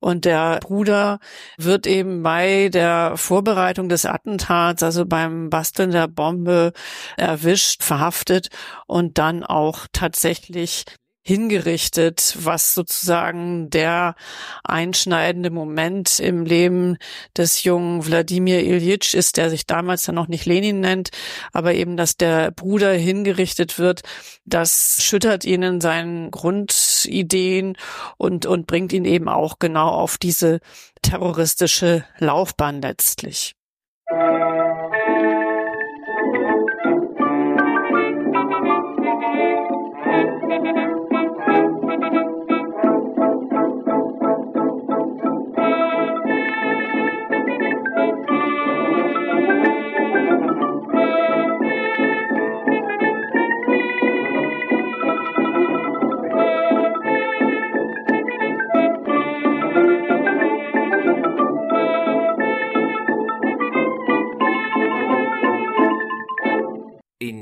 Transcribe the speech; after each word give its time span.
Und 0.00 0.24
der 0.24 0.60
Bruder 0.60 1.18
wird 1.56 1.86
eben 1.86 2.22
bei 2.22 2.68
der 2.68 3.16
Vorbereitung 3.16 3.88
des 3.88 4.04
Attentats, 4.04 4.82
also 4.82 5.06
beim 5.06 5.50
Basteln 5.50 5.90
der 5.90 6.06
Bombe, 6.06 6.72
erwischt, 7.16 7.82
verhaftet 7.82 8.48
und 8.86 9.18
dann 9.18 9.42
auch 9.42 9.86
tatsächlich 9.92 10.84
hingerichtet, 11.26 12.36
was 12.38 12.72
sozusagen 12.72 13.68
der 13.68 14.14
einschneidende 14.62 15.50
Moment 15.50 16.20
im 16.20 16.44
Leben 16.44 16.98
des 17.36 17.64
jungen 17.64 18.06
Wladimir 18.06 18.62
Ilyich 18.62 19.12
ist, 19.12 19.36
der 19.36 19.50
sich 19.50 19.66
damals 19.66 20.04
dann 20.04 20.14
noch 20.14 20.28
nicht 20.28 20.46
Lenin 20.46 20.78
nennt, 20.78 21.10
aber 21.52 21.74
eben, 21.74 21.96
dass 21.96 22.16
der 22.16 22.52
Bruder 22.52 22.92
hingerichtet 22.92 23.76
wird, 23.80 24.02
das 24.44 24.98
schüttert 25.02 25.44
ihn 25.44 25.64
in 25.64 25.80
seinen 25.80 26.30
Grundideen 26.30 27.76
und, 28.18 28.46
und 28.46 28.68
bringt 28.68 28.92
ihn 28.92 29.04
eben 29.04 29.28
auch 29.28 29.58
genau 29.58 29.88
auf 29.88 30.18
diese 30.18 30.60
terroristische 31.02 32.04
Laufbahn 32.20 32.80
letztlich. 32.80 33.56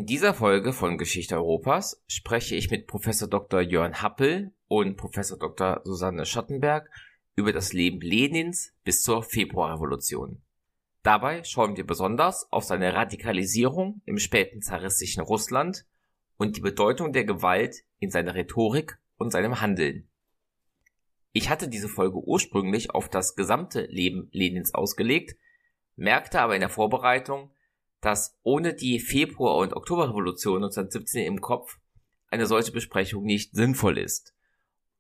In 0.05 0.09
dieser 0.09 0.35
Folge 0.35 0.75
von 0.75 0.99
Geschichte 0.99 1.35
Europas 1.37 2.05
spreche 2.09 2.57
ich 2.57 2.71
mit 2.71 2.87
Professor 2.87 3.27
Dr. 3.27 3.63
Jörn 3.63 4.03
Happel 4.03 4.53
und 4.69 4.99
Professor 4.99 5.39
Dr. 5.39 5.81
Susanne 5.85 6.27
Schottenberg 6.27 6.91
über 7.37 7.55
das 7.55 7.73
Leben 7.73 8.03
Lenins 8.03 8.75
bis 8.85 9.03
zur 9.03 9.23
Februarrevolution. 9.23 10.43
Dabei 11.03 11.43
schauen 11.45 11.79
wir 11.79 11.87
besonders 11.87 12.47
auf 12.53 12.65
seine 12.65 12.93
Radikalisierung 12.93 14.03
im 14.05 14.19
späten 14.19 14.61
zaristischen 14.61 15.23
Russland 15.23 15.87
und 16.37 16.59
die 16.59 16.61
Bedeutung 16.61 17.15
der 17.15 17.25
Gewalt 17.25 17.77
in 17.99 18.11
seiner 18.11 18.35
Rhetorik 18.35 18.99
und 19.17 19.31
seinem 19.31 19.63
Handeln. 19.63 20.11
Ich 21.33 21.49
hatte 21.49 21.67
diese 21.67 21.89
Folge 21.89 22.19
ursprünglich 22.19 22.91
auf 22.91 23.09
das 23.09 23.37
gesamte 23.37 23.87
Leben 23.87 24.29
Lenins 24.33 24.75
ausgelegt, 24.75 25.39
merkte 25.97 26.43
aber 26.43 26.57
in 26.57 26.61
der 26.61 26.69
Vorbereitung, 26.69 27.54
dass 28.05 28.39
ohne 28.43 28.75
die 28.75 29.01
Februar- 29.01 29.57
und 29.57 29.73
Oktoberrevolution 29.73 30.57
1917 30.57 31.25
im 31.25 31.41
Kopf 31.41 31.79
eine 32.29 32.47
solche 32.47 32.71
Besprechung 32.71 33.25
nicht 33.25 33.55
sinnvoll 33.55 33.97
ist. 33.97 34.35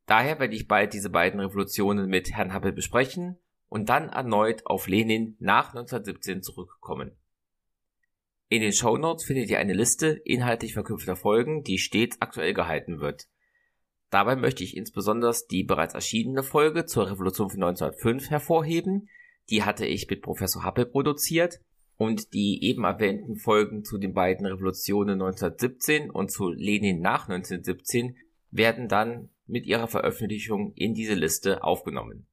Daher 0.06 0.40
werde 0.40 0.54
ich 0.54 0.68
bald 0.68 0.94
diese 0.94 1.10
beiden 1.10 1.38
Revolutionen 1.38 2.08
mit 2.08 2.32
Herrn 2.32 2.54
Happel 2.54 2.72
besprechen 2.72 3.38
und 3.68 3.90
dann 3.90 4.08
erneut 4.08 4.64
auf 4.64 4.88
Lenin 4.88 5.36
nach 5.38 5.74
1917 5.74 6.42
zurückkommen. 6.42 7.12
In 8.48 8.62
den 8.62 8.72
Show 8.72 8.96
Notes 8.96 9.24
findet 9.24 9.50
ihr 9.50 9.58
eine 9.58 9.74
Liste 9.74 10.08
inhaltlich 10.24 10.72
verknüpfter 10.72 11.16
Folgen, 11.16 11.62
die 11.62 11.78
stets 11.78 12.22
aktuell 12.22 12.54
gehalten 12.54 13.00
wird. 13.00 13.26
Dabei 14.08 14.34
möchte 14.34 14.64
ich 14.64 14.76
insbesondere 14.76 15.34
die 15.50 15.64
bereits 15.64 15.92
erschienene 15.92 16.42
Folge 16.42 16.86
zur 16.86 17.10
Revolution 17.10 17.50
von 17.50 17.64
1905 17.64 18.30
hervorheben. 18.30 19.10
Die 19.50 19.62
hatte 19.62 19.84
ich 19.84 20.08
mit 20.08 20.22
Professor 20.22 20.62
Happel 20.62 20.86
produziert 20.86 21.60
und 21.96 22.32
die 22.34 22.64
eben 22.64 22.84
erwähnten 22.84 23.36
Folgen 23.36 23.84
zu 23.84 23.98
den 23.98 24.14
beiden 24.14 24.46
Revolutionen 24.46 25.14
1917 25.14 26.10
und 26.10 26.30
zu 26.30 26.50
Lenin 26.50 27.00
nach 27.00 27.28
1917 27.28 28.16
werden 28.50 28.88
dann 28.88 29.30
mit 29.46 29.66
ihrer 29.66 29.88
Veröffentlichung 29.88 30.72
in 30.74 30.94
diese 30.94 31.14
Liste 31.14 31.62
aufgenommen. 31.62 32.26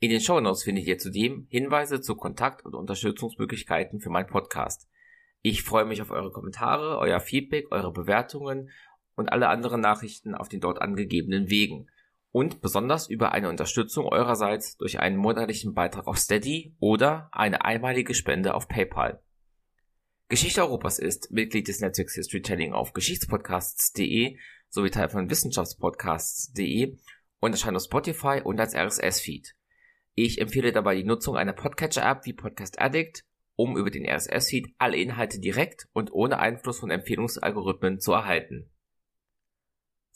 In 0.00 0.10
den 0.10 0.20
Shownotes 0.20 0.62
findet 0.62 0.86
ihr 0.86 0.98
zudem 0.98 1.46
Hinweise 1.50 2.00
zu 2.00 2.14
Kontakt- 2.14 2.64
und 2.64 2.74
Unterstützungsmöglichkeiten 2.74 4.00
für 4.00 4.10
meinen 4.10 4.28
Podcast. 4.28 4.88
Ich 5.42 5.62
freue 5.62 5.84
mich 5.84 6.02
auf 6.02 6.10
eure 6.10 6.30
Kommentare, 6.30 6.98
euer 6.98 7.20
Feedback, 7.20 7.66
eure 7.70 7.92
Bewertungen 7.92 8.70
und 9.16 9.28
alle 9.28 9.48
anderen 9.48 9.80
Nachrichten 9.80 10.34
auf 10.34 10.48
den 10.48 10.60
dort 10.60 10.80
angegebenen 10.80 11.50
Wegen 11.50 11.88
und 12.32 12.60
besonders 12.60 13.08
über 13.08 13.32
eine 13.32 13.48
Unterstützung 13.48 14.06
eurerseits 14.06 14.76
durch 14.76 15.00
einen 15.00 15.16
monatlichen 15.16 15.74
Beitrag 15.74 16.06
auf 16.06 16.18
Steady 16.18 16.76
oder 16.78 17.28
eine 17.32 17.64
einmalige 17.64 18.14
Spende 18.14 18.54
auf 18.54 18.68
PayPal. 18.68 19.22
Geschichte 20.28 20.60
Europas 20.62 20.98
ist 20.98 21.30
Mitglied 21.30 21.68
des 21.68 21.80
Netzwerks 21.80 22.14
Historytelling 22.14 22.74
auf 22.74 22.92
geschichtspodcasts.de 22.92 24.36
sowie 24.68 24.90
Teil 24.90 25.08
von 25.08 25.30
wissenschaftspodcasts.de 25.30 26.98
und 27.40 27.52
erscheint 27.52 27.76
auf 27.76 27.84
Spotify 27.84 28.42
und 28.44 28.60
als 28.60 28.74
RSS-Feed. 28.74 29.54
Ich 30.14 30.40
empfehle 30.40 30.72
dabei 30.72 30.96
die 30.96 31.04
Nutzung 31.04 31.36
einer 31.36 31.52
Podcatcher-App 31.52 32.26
wie 32.26 32.32
Podcast 32.34 32.80
Addict, 32.80 33.24
um 33.56 33.76
über 33.76 33.90
den 33.90 34.04
RSS-Feed 34.06 34.74
alle 34.76 34.96
Inhalte 34.96 35.40
direkt 35.40 35.88
und 35.92 36.12
ohne 36.12 36.38
Einfluss 36.38 36.80
von 36.80 36.90
Empfehlungsalgorithmen 36.90 37.98
zu 38.00 38.12
erhalten. 38.12 38.70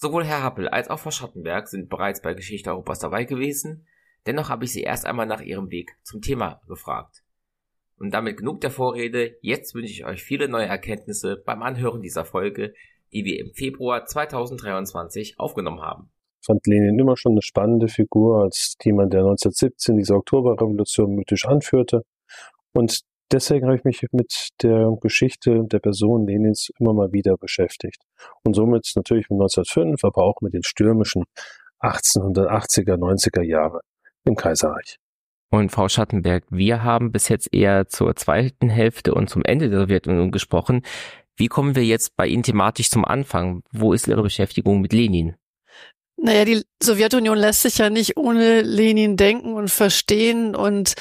Sowohl 0.03 0.25
Herr 0.25 0.43
Happel 0.43 0.67
als 0.67 0.91
auch 0.91 0.99
Frau 0.99 1.13
Schattenberg 1.13 1.69
sind 1.69 1.89
bereits 1.89 2.21
bei 2.21 2.35
Geschichte 2.35 2.71
Europas 2.71 2.99
dabei 2.99 3.23
gewesen, 3.23 3.87
dennoch 4.27 4.49
habe 4.49 4.65
ich 4.65 4.73
sie 4.73 4.83
erst 4.83 5.07
einmal 5.07 5.27
nach 5.27 5.43
ihrem 5.43 5.71
Weg 5.71 5.93
zum 6.03 6.21
Thema 6.21 6.61
gefragt. 6.67 7.23
Und 8.01 8.13
damit 8.13 8.39
genug 8.39 8.61
der 8.63 8.73
Vorrede, 8.73 9.37
jetzt 9.43 9.77
wünsche 9.77 9.93
ich 9.93 10.05
euch 10.05 10.25
viele 10.25 10.49
neue 10.49 10.67
Erkenntnisse 10.67 11.41
beim 11.47 11.63
Anhören 11.63 12.03
dieser 12.03 12.25
Folge, 12.25 12.75
die 13.13 13.25
wir 13.25 13.39
im 13.39 13.53
Februar 13.55 14.05
2023 14.05 15.39
aufgenommen 15.39 15.83
haben. 15.83 16.11
Ich 16.41 16.47
fand 16.47 16.67
Lenin 16.67 16.99
immer 16.99 17.17
schon 17.17 17.35
eine 17.35 17.43
spannende 17.43 17.87
Figur 17.87 18.43
als 18.43 18.75
jemand, 18.83 19.13
der 19.13 19.21
1917 19.21 19.99
diese 19.99 20.17
Oktoberrevolution 20.17 21.15
mythisch 21.15 21.47
anführte 21.47 22.03
und 22.73 23.03
deswegen 23.33 23.67
habe 23.67 23.77
ich 23.77 23.85
mich 23.85 24.05
mit 24.13 24.51
der 24.63 24.97
Geschichte 25.01 25.65
der 25.65 25.79
Person 25.79 26.27
Lenins 26.27 26.71
immer 26.79 26.93
mal 26.93 27.13
wieder 27.13 27.37
beschäftigt. 27.37 28.03
Und 28.45 28.55
somit 28.55 28.91
natürlich 28.95 29.29
mit 29.31 29.41
1905, 29.41 30.05
aber 30.05 30.23
auch 30.23 30.41
mit 30.41 30.55
den 30.55 30.63
stürmischen 30.63 31.25
1880er, 31.81 32.97
90er 32.97 33.43
Jahre 33.43 33.81
im 34.25 34.37
Kaiserreich. 34.37 34.99
Und 35.51 35.71
Frau 35.71 35.89
Schattenberg, 35.89 36.45
wir 36.51 36.83
haben 36.83 37.13
bis 37.13 37.29
jetzt 37.29 37.53
eher 37.53 37.87
zur 37.89 38.17
zweiten 38.17 38.71
Hälfte 38.71 39.15
und 39.15 39.29
zum 39.29 39.43
Ende 39.45 39.69
der 39.69 39.81
Sowjetunion 39.81 40.31
gesprochen. 40.31 40.83
Wie 41.37 41.49
kommen 41.49 41.75
wir 41.75 41.85
jetzt 41.85 42.17
bei 42.17 42.27
Ihnen 42.27 42.43
thematisch 42.43 42.89
zum 42.89 43.05
Anfang? 43.05 43.63
Wo 43.71 43.93
ist 43.93 44.09
Ihre 44.09 44.23
Beschäftigung 44.23 44.81
mit 44.81 44.93
Lenin? 44.93 45.35
Naja, 46.17 46.45
die 46.45 46.63
Sowjetunion 46.83 47.39
lässt 47.39 47.63
sich 47.63 47.79
ja 47.79 47.91
nicht 47.91 48.17
ohne 48.17 48.63
Lenin 48.63 49.17
denken 49.17 49.55
und 49.55 49.71
verstehen 49.71 50.55
und 50.55 50.95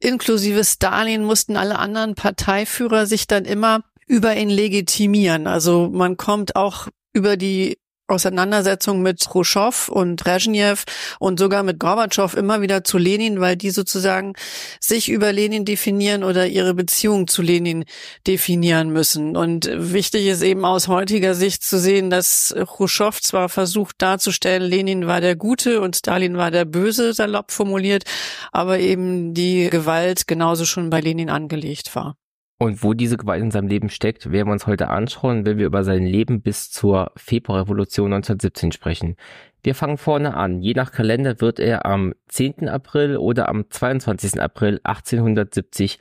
inklusive 0.00 0.64
Stalin 0.64 1.24
mussten 1.24 1.56
alle 1.56 1.78
anderen 1.78 2.14
Parteiführer 2.14 3.06
sich 3.06 3.26
dann 3.26 3.44
immer 3.44 3.82
über 4.06 4.36
ihn 4.36 4.50
legitimieren. 4.50 5.46
Also 5.46 5.88
man 5.92 6.16
kommt 6.16 6.56
auch 6.56 6.88
über 7.12 7.36
die 7.36 7.78
Auseinandersetzung 8.08 9.02
mit 9.02 9.28
Khrushchev 9.28 9.90
und 9.90 10.22
Brezhnev 10.22 10.84
und 11.18 11.38
sogar 11.38 11.62
mit 11.62 11.80
Gorbatschow 11.80 12.34
immer 12.34 12.62
wieder 12.62 12.84
zu 12.84 12.98
Lenin, 12.98 13.40
weil 13.40 13.56
die 13.56 13.70
sozusagen 13.70 14.34
sich 14.80 15.08
über 15.08 15.32
Lenin 15.32 15.64
definieren 15.64 16.22
oder 16.22 16.46
ihre 16.46 16.74
Beziehung 16.74 17.26
zu 17.26 17.42
Lenin 17.42 17.84
definieren 18.26 18.90
müssen. 18.90 19.36
Und 19.36 19.68
wichtig 19.72 20.26
ist 20.26 20.42
eben 20.42 20.64
aus 20.64 20.88
heutiger 20.88 21.34
Sicht 21.34 21.64
zu 21.64 21.78
sehen, 21.78 22.10
dass 22.10 22.54
Khrushchev 22.56 23.20
zwar 23.20 23.48
versucht 23.48 23.96
darzustellen, 23.98 24.62
Lenin 24.62 25.06
war 25.06 25.20
der 25.20 25.36
Gute 25.36 25.80
und 25.80 25.96
Stalin 25.96 26.36
war 26.36 26.50
der 26.50 26.64
Böse, 26.64 27.12
salopp 27.12 27.50
formuliert, 27.50 28.04
aber 28.52 28.78
eben 28.78 29.34
die 29.34 29.68
Gewalt 29.70 30.26
genauso 30.26 30.64
schon 30.64 30.90
bei 30.90 31.00
Lenin 31.00 31.30
angelegt 31.30 31.94
war. 31.96 32.16
Und 32.58 32.82
wo 32.82 32.94
diese 32.94 33.18
Gewalt 33.18 33.42
in 33.42 33.50
seinem 33.50 33.68
Leben 33.68 33.90
steckt, 33.90 34.32
werden 34.32 34.48
wir 34.48 34.52
uns 34.52 34.66
heute 34.66 34.88
anschauen, 34.88 35.44
wenn 35.44 35.58
wir 35.58 35.66
über 35.66 35.84
sein 35.84 36.06
Leben 36.06 36.40
bis 36.40 36.70
zur 36.70 37.12
Februarrevolution 37.16 38.14
1917 38.14 38.72
sprechen. 38.72 39.16
Wir 39.62 39.74
fangen 39.74 39.98
vorne 39.98 40.34
an. 40.34 40.62
Je 40.62 40.72
nach 40.72 40.90
Kalender 40.90 41.40
wird 41.40 41.58
er 41.58 41.84
am 41.84 42.14
10. 42.28 42.68
April 42.68 43.18
oder 43.18 43.50
am 43.50 43.68
22. 43.68 44.40
April 44.40 44.80
1870 44.84 45.98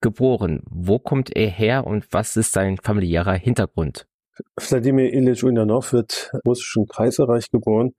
geboren. 0.00 0.62
Wo 0.70 1.00
kommt 1.00 1.34
er 1.34 1.48
her 1.48 1.84
und 1.84 2.06
was 2.12 2.36
ist 2.36 2.52
sein 2.52 2.76
familiärer 2.76 3.34
Hintergrund? 3.34 4.06
Wladimir 4.56 5.12
Ilyich 5.12 5.42
Ulyanov 5.42 5.92
wird 5.92 6.30
im 6.32 6.40
russischen 6.46 6.86
Kaiserreich 6.86 7.50
geboren, 7.50 7.94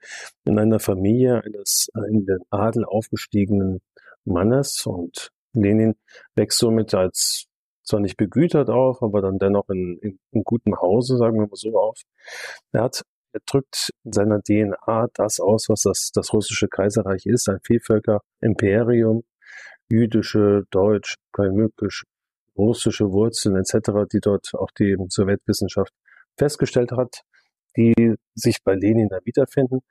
in 0.46 0.58
einer 0.58 0.80
Familie 0.80 1.44
eines 1.44 1.90
in 2.10 2.26
den 2.26 2.40
Adel 2.50 2.86
aufgestiegenen 2.86 3.80
Mannes 4.24 4.86
und 4.86 5.32
Lenin 5.54 5.96
wächst 6.36 6.60
somit 6.60 6.94
als 6.94 7.49
zwar 7.90 8.00
nicht 8.00 8.18
begütert 8.18 8.70
auf, 8.70 9.02
aber 9.02 9.22
dann 9.22 9.40
dennoch 9.40 9.70
in, 9.70 9.98
in, 10.02 10.20
in 10.32 10.44
gutem 10.44 10.80
Hause, 10.80 11.18
sagen 11.18 11.40
wir 11.40 11.48
mal 11.48 11.56
so 11.56 11.78
auf. 11.78 12.02
Er 12.72 12.84
hat 12.84 13.04
er 13.32 13.42
drückt 13.46 13.92
in 14.04 14.12
seiner 14.12 14.42
DNA 14.42 15.08
das 15.14 15.40
aus, 15.40 15.70
was 15.70 15.82
das, 15.82 16.10
das 16.14 16.34
russische 16.34 16.68
Kaiserreich 16.68 17.26
ist, 17.26 17.48
ein 17.48 17.60
Vielvölker-Imperium, 17.64 19.24
jüdische, 19.88 20.64
deutsch, 20.72 21.16
kalmykisch, 21.32 22.06
russische 22.58 23.12
Wurzeln 23.12 23.56
etc., 23.56 24.08
die 24.12 24.20
dort 24.20 24.50
auch 24.54 24.72
die 24.72 24.98
Sowjetwissenschaft 25.10 25.94
festgestellt 26.38 26.92
hat, 26.92 27.22
die 27.78 28.16
sich 28.34 28.58
bei 28.64 28.74
Lenin 28.74 29.10
da 29.10 29.20
wiederfinden. 29.24 29.82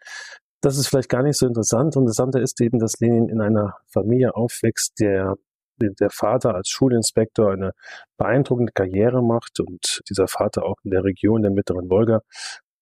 Das 0.61 0.77
ist 0.77 0.89
vielleicht 0.89 1.09
gar 1.09 1.23
nicht 1.23 1.39
so 1.39 1.47
interessant. 1.47 1.95
Interessanter 1.95 2.41
ist 2.41 2.61
eben, 2.61 2.81
dass 2.81 2.99
Lenin 2.99 3.29
in 3.29 3.41
einer 3.41 3.77
Familie 3.87 4.35
aufwächst, 4.35 4.99
der 4.99 5.37
der 5.79 6.11
Vater 6.11 6.55
als 6.55 6.69
Schulinspektor 6.69 7.53
eine 7.53 7.73
beeindruckende 8.17 8.73
Karriere 8.73 9.23
macht 9.23 9.61
und 9.61 10.03
dieser 10.09 10.29
Vater 10.29 10.65
auch 10.65 10.77
in 10.85 10.91
der 10.91 11.05
Region 11.05 11.43
der 11.43 11.51
mittleren 11.51 11.91
Wolga 11.91 12.21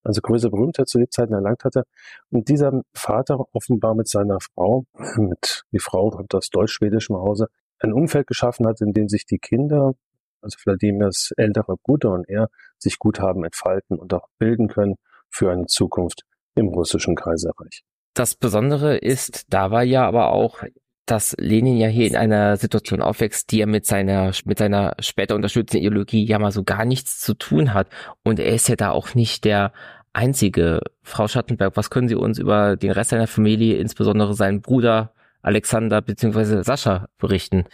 also 0.07 0.21
größere 0.21 0.53
Berühmtheit 0.53 0.89
zu 0.89 0.99
Lebzeiten 0.99 1.35
erlangt 1.35 1.65
hatte. 1.65 1.85
Und 2.31 2.49
dieser 2.49 2.83
Vater 2.95 3.45
offenbar 3.53 3.95
mit 3.95 4.09
seiner 4.09 4.39
Frau, 4.41 4.85
mit 5.17 5.65
die 5.73 5.81
Frau 5.81 6.11
kommt 6.11 6.35
aus 6.35 6.49
deutsch-schwedischem 6.51 7.17
Hause, 7.17 7.49
ein 7.81 7.93
Umfeld 7.93 8.27
geschaffen 8.27 8.67
hat, 8.67 8.81
in 8.81 8.93
dem 8.93 9.09
sich 9.09 9.27
die 9.27 9.39
Kinder, 9.39 9.95
also 10.41 10.57
Wladimirs 10.65 11.33
älterer 11.37 11.77
Bruder 11.83 12.13
und 12.13 12.29
er, 12.29 12.49
sich 12.79 12.99
gut 12.99 13.21
haben 13.21 13.45
entfalten 13.45 13.99
und 13.99 14.15
auch 14.15 14.29
bilden 14.39 14.69
können 14.69 14.95
für 15.29 15.51
eine 15.51 15.67
Zukunft 15.67 16.23
im 16.55 16.69
russischen 16.69 17.17
Kaiserreich. 17.17 17.83
Das 18.15 18.35
Besondere 18.35 18.97
ist 18.97 19.53
dabei 19.53 19.85
ja 19.85 20.07
aber 20.07 20.31
auch, 20.31 20.63
dass 21.07 21.35
Lenin 21.39 21.77
ja 21.77 21.89
hier 21.89 22.07
in 22.07 22.17
einer 22.17 22.57
Situation 22.57 23.01
aufwächst, 23.01 23.51
die 23.53 23.61
er 23.61 23.67
mit 23.67 23.87
seiner, 23.87 24.33
mit 24.45 24.59
seiner 24.59 24.95
später 24.99 25.35
unterstützenden 25.35 25.87
Ideologie 25.87 26.25
ja 26.25 26.39
mal 26.39 26.53
so 26.53 26.65
gar 26.65 26.85
nichts 26.85 27.21
zu 27.21 27.35
tun 27.35 27.75
hat. 27.75 27.89
Und 28.23 28.39
er 28.39 28.53
ist 28.55 28.69
ja 28.69 28.77
da 28.77 28.91
auch 28.91 29.15
nicht 29.15 29.45
der 29.45 29.73
einzige. 30.13 30.81
Frau 31.03 31.29
Schattenberg, 31.29 31.77
was 31.77 31.91
können 31.91 32.09
Sie 32.09 32.15
uns 32.17 32.39
über 32.39 32.77
den 32.77 32.91
Rest 32.91 33.11
seiner 33.11 33.27
Familie, 33.27 33.77
insbesondere 33.77 34.35
seinen 34.35 34.61
Bruder 34.61 35.13
Alexander 35.43 36.03
bzw. 36.03 36.63
Sascha 36.63 37.07
berichten? 37.19 37.65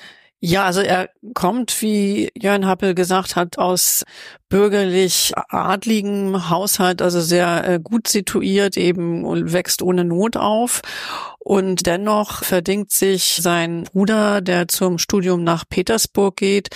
Ja, 0.45 0.65
also 0.65 0.81
er 0.81 1.09
kommt, 1.35 1.81
wie 1.83 2.31
Jörn 2.37 2.67
Happel 2.67 2.97
gesagt 2.97 3.37
hat, 3.37 3.59
aus 3.59 4.05
bürgerlich 4.49 5.33
adligem 5.37 6.51
Haushalt, 6.51 7.01
also 7.01 7.21
sehr 7.21 7.69
äh, 7.69 7.81
gut 7.81 8.09
situiert, 8.09 8.77
eben 8.77 9.25
und 9.25 9.53
wächst 9.53 9.83
ohne 9.83 10.05
Not 10.05 10.37
auf 10.37 10.83
und 11.45 11.87
dennoch 11.87 12.45
verdingt 12.45 12.93
sich 12.93 13.41
sein 13.41 13.85
Bruder, 13.93 14.41
der 14.41 14.69
zum 14.69 14.99
Studium 14.99 15.43
nach 15.43 15.65
Petersburg 15.69 16.37
geht 16.37 16.69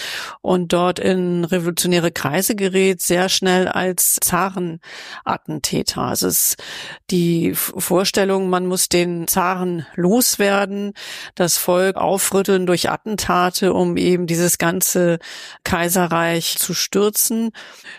und 0.43 0.73
dort 0.73 0.99
in 0.99 1.45
revolutionäre 1.45 2.11
Kreise 2.11 2.57
gerät, 2.57 3.01
sehr 3.01 3.29
schnell 3.29 3.69
als 3.69 4.19
Zarenattentäter. 4.21 6.03
Also 6.03 6.27
es 6.27 6.49
ist 6.51 6.63
die 7.11 7.55
Vorstellung, 7.55 8.51
man 8.51 8.67
muss 8.67 8.89
den 8.89 9.29
Zaren 9.29 9.87
loswerden, 9.95 10.95
das 11.37 11.59
Volk 11.59 11.97
aufrütteln 11.97 12.67
durch 12.67 12.91
Attentate, 12.91 13.73
um 13.73 13.97
eben 13.97 14.27
dieses 14.27 14.59
ganze 14.59 15.21
Kaiserreich 15.63 16.57
zu 16.59 16.75
stürzen. 16.75 17.53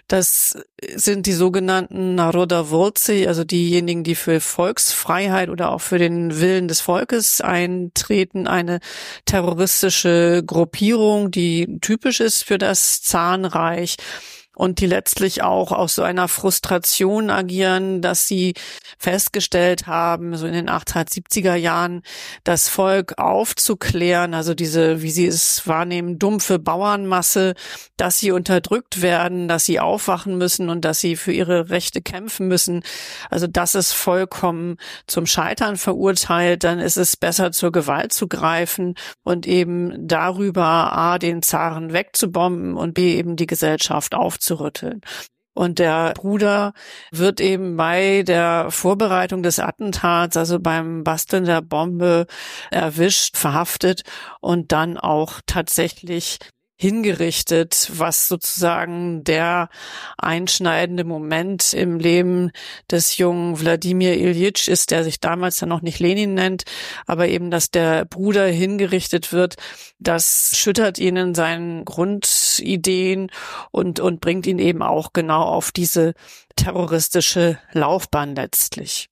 Das 0.10 0.58
sind 0.96 1.25
die 1.25 1.34
sogenannten 1.34 2.16
Naroda 2.16 2.69
Volci, 2.69 3.25
also 3.25 3.46
diejenigen, 3.46 4.04
die 4.04 4.16
für 4.16 4.42
Volksfreiheit 4.42 5.50
oder 5.50 5.72
auch 5.72 5.81
für 5.81 5.98
den 5.98 6.40
Willen 6.42 6.56
Willen 6.57 6.68
des 6.68 6.81
Volkes 6.81 7.39
eintreten, 7.39 8.48
eine 8.48 8.80
terroristische 9.25 10.42
Gruppierung, 10.44 11.30
die 11.30 11.77
typisch 11.81 12.19
ist 12.19 12.44
für 12.44 12.57
das 12.57 13.04
Zahnreich 13.04 13.98
und 14.57 14.80
die 14.80 14.88
letztlich 14.88 15.44
auch 15.44 15.71
aus 15.71 15.94
so 15.94 16.01
einer 16.01 16.27
Frustration 16.27 17.30
agieren, 17.30 18.01
dass 18.01 18.27
sie 18.27 18.56
festgestellt 18.98 19.86
haben, 19.86 20.36
so 20.36 20.48
in 20.48 20.54
den 20.54 20.68
1870er 20.68 21.54
Jahren, 21.54 22.01
das 22.44 22.68
Volk 22.68 23.19
aufzuklären, 23.19 24.33
also 24.33 24.56
diese, 24.56 25.04
wie 25.04 25.12
sie 25.12 25.27
es 25.27 25.68
wahrnehmen, 25.68 26.18
dumpfe 26.18 26.57
Bauernmasse, 26.57 27.54
dass 27.98 28.18
sie 28.18 28.31
unterdrückt 28.31 29.04
werden, 29.04 29.48
dass 29.48 29.65
sie 29.65 29.80
aufwachen 29.80 30.39
müssen 30.39 30.69
und 30.69 30.83
dass 30.86 31.01
sie 31.01 31.18
für 31.18 31.33
ihre 31.33 31.69
Rechte 31.69 32.01
kämpfen 32.01 32.48
müssen. 32.48 32.81
Also 33.30 33.45
das 33.45 33.75
ist 33.75 33.94
vollkommen 33.94 34.77
zum 35.06 35.27
Scheitern 35.27 35.77
verurteilt. 35.77 36.63
Dann 36.63 36.80
ist 36.80 36.98
es 36.98 37.15
besser 37.15 37.51
zur 37.51 37.71
Gewalt 37.71 38.12
zu 38.12 38.27
greifen 38.27 38.95
und 39.24 39.45
eben 39.45 40.07
darüber 40.07 40.65
A, 40.94 41.19
den 41.19 41.44
Zaren 41.44 41.94
wegzubomben 41.94 42.75
und 42.75 42.95
B, 42.95 43.15
eben 43.15 43.36
die 43.36 43.45
Gesellschaft 43.45 44.15
aufzunehmen 44.15 44.47
aufzurütteln. 44.48 45.02
Und 45.54 45.80
der 45.80 46.14
Bruder 46.14 46.74
wird 47.12 47.42
eben 47.42 47.78
bei 47.78 48.22
der 48.22 48.68
Vorbereitung 48.70 49.42
des 49.42 49.58
Attentats, 49.58 50.38
also 50.38 50.60
beim 50.60 51.04
Basteln 51.04 51.46
der 51.46 51.62
Bombe, 51.64 52.28
erwischt, 52.70 53.38
verhaftet 53.38 54.04
und 54.40 54.72
dann 54.72 54.98
auch 54.98 55.42
tatsächlich 55.48 56.38
hingerichtet, 56.80 57.90
was 57.96 58.28
sozusagen 58.28 59.24
der 59.24 59.70
einschneidende 60.20 61.04
Moment 61.04 61.74
im 61.74 61.98
Leben 61.98 62.52
des 62.92 63.18
jungen 63.18 63.60
Wladimir 63.60 64.16
Ilyich 64.16 64.68
ist, 64.68 64.92
der 64.92 65.04
sich 65.04 65.20
damals 65.20 65.58
dann 65.58 65.70
noch 65.70 65.82
nicht 65.82 66.00
Lenin 66.00 66.36
nennt, 66.36 66.66
aber 67.08 67.30
eben, 67.30 67.50
dass 67.50 67.72
der 67.72 68.06
Bruder 68.06 68.46
hingerichtet 68.46 69.34
wird, 69.34 69.56
das 69.98 70.52
schüttert 70.54 71.00
ihn 71.00 71.16
in 71.16 71.34
seinen 71.34 71.84
Grundideen 72.57 73.31
und, 73.71 74.00
und 74.00 74.21
bringt 74.21 74.48
ihn 74.48 74.59
eben 74.59 74.81
auch 74.81 75.13
genau 75.13 75.44
auf 75.44 75.71
diese 75.71 76.13
terroristische 76.56 77.59
Laufbahn 77.71 78.36
letztlich. 78.36 79.09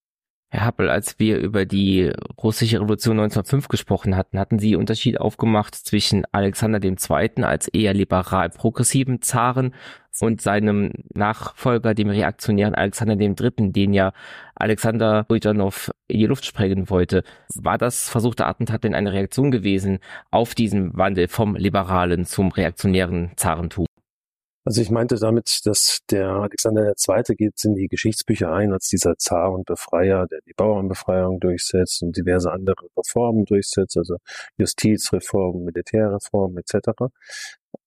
Herr 0.55 0.63
Happel, 0.63 0.89
als 0.89 1.19
wir 1.19 1.37
über 1.37 1.65
die 1.65 2.13
russische 2.41 2.77
Revolution 2.77 3.19
1905 3.19 3.67
gesprochen 3.67 4.15
hatten, 4.15 4.39
hatten 4.39 4.57
Sie 4.57 4.77
Unterschied 4.77 5.19
aufgemacht 5.19 5.75
zwischen 5.75 6.23
Alexander 6.31 6.81
II. 6.81 7.43
als 7.43 7.67
eher 7.67 7.93
liberal-progressiven 7.93 9.21
Zaren 9.21 9.73
und 10.21 10.39
seinem 10.39 10.93
Nachfolger, 11.13 11.93
dem 11.93 12.07
reaktionären 12.07 12.73
Alexander 12.73 13.19
III., 13.19 13.73
den 13.73 13.93
ja 13.93 14.13
Alexander 14.55 15.25
Bujanov 15.25 15.91
in 16.07 16.19
die 16.19 16.25
Luft 16.25 16.45
sprengen 16.45 16.89
wollte. 16.89 17.25
War 17.55 17.77
das 17.77 18.07
versuchte 18.07 18.45
Attentat 18.45 18.85
denn 18.85 18.95
eine 18.95 19.11
Reaktion 19.11 19.51
gewesen 19.51 19.99
auf 20.31 20.55
diesen 20.55 20.95
Wandel 20.97 21.27
vom 21.27 21.57
liberalen 21.57 22.23
zum 22.25 22.53
reaktionären 22.53 23.31
Zarentum? 23.35 23.87
Also 24.67 24.81
ich 24.81 24.89
meinte 24.89 25.15
damit, 25.17 25.61
dass 25.65 25.99
der 26.09 26.27
Alexander 26.27 26.87
II. 26.87 27.35
geht 27.35 27.63
in 27.63 27.75
die 27.75 27.87
Geschichtsbücher 27.87 28.51
ein 28.51 28.73
als 28.73 28.89
dieser 28.89 29.15
Zar 29.15 29.53
und 29.53 29.65
Befreier, 29.67 30.25
der 30.25 30.39
die 30.47 30.53
Bauernbefreiung 30.53 31.39
durchsetzt 31.39 32.01
und 32.01 32.17
diverse 32.17 32.51
andere 32.51 32.87
Reformen 32.97 33.45
durchsetzt, 33.45 33.95
also 33.95 34.17
Justizreformen, 34.57 35.65
Militärreformen 35.65 36.57
etc. 36.57 36.89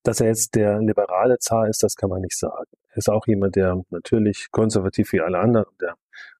Dass 0.05 0.21
er 0.21 0.29
jetzt 0.29 0.55
der 0.55 0.79
liberale 0.81 1.39
Zar 1.41 1.69
ist, 1.69 1.83
das 1.83 1.97
kann 1.97 2.11
man 2.11 2.21
nicht 2.21 2.39
sagen. 2.39 2.78
Ist 2.95 3.09
auch 3.09 3.27
jemand, 3.27 3.57
der 3.57 3.83
natürlich 3.91 4.49
konservativ 4.51 5.13
wie 5.13 5.21
alle 5.21 5.39
anderen, 5.39 5.67
der 5.81 5.95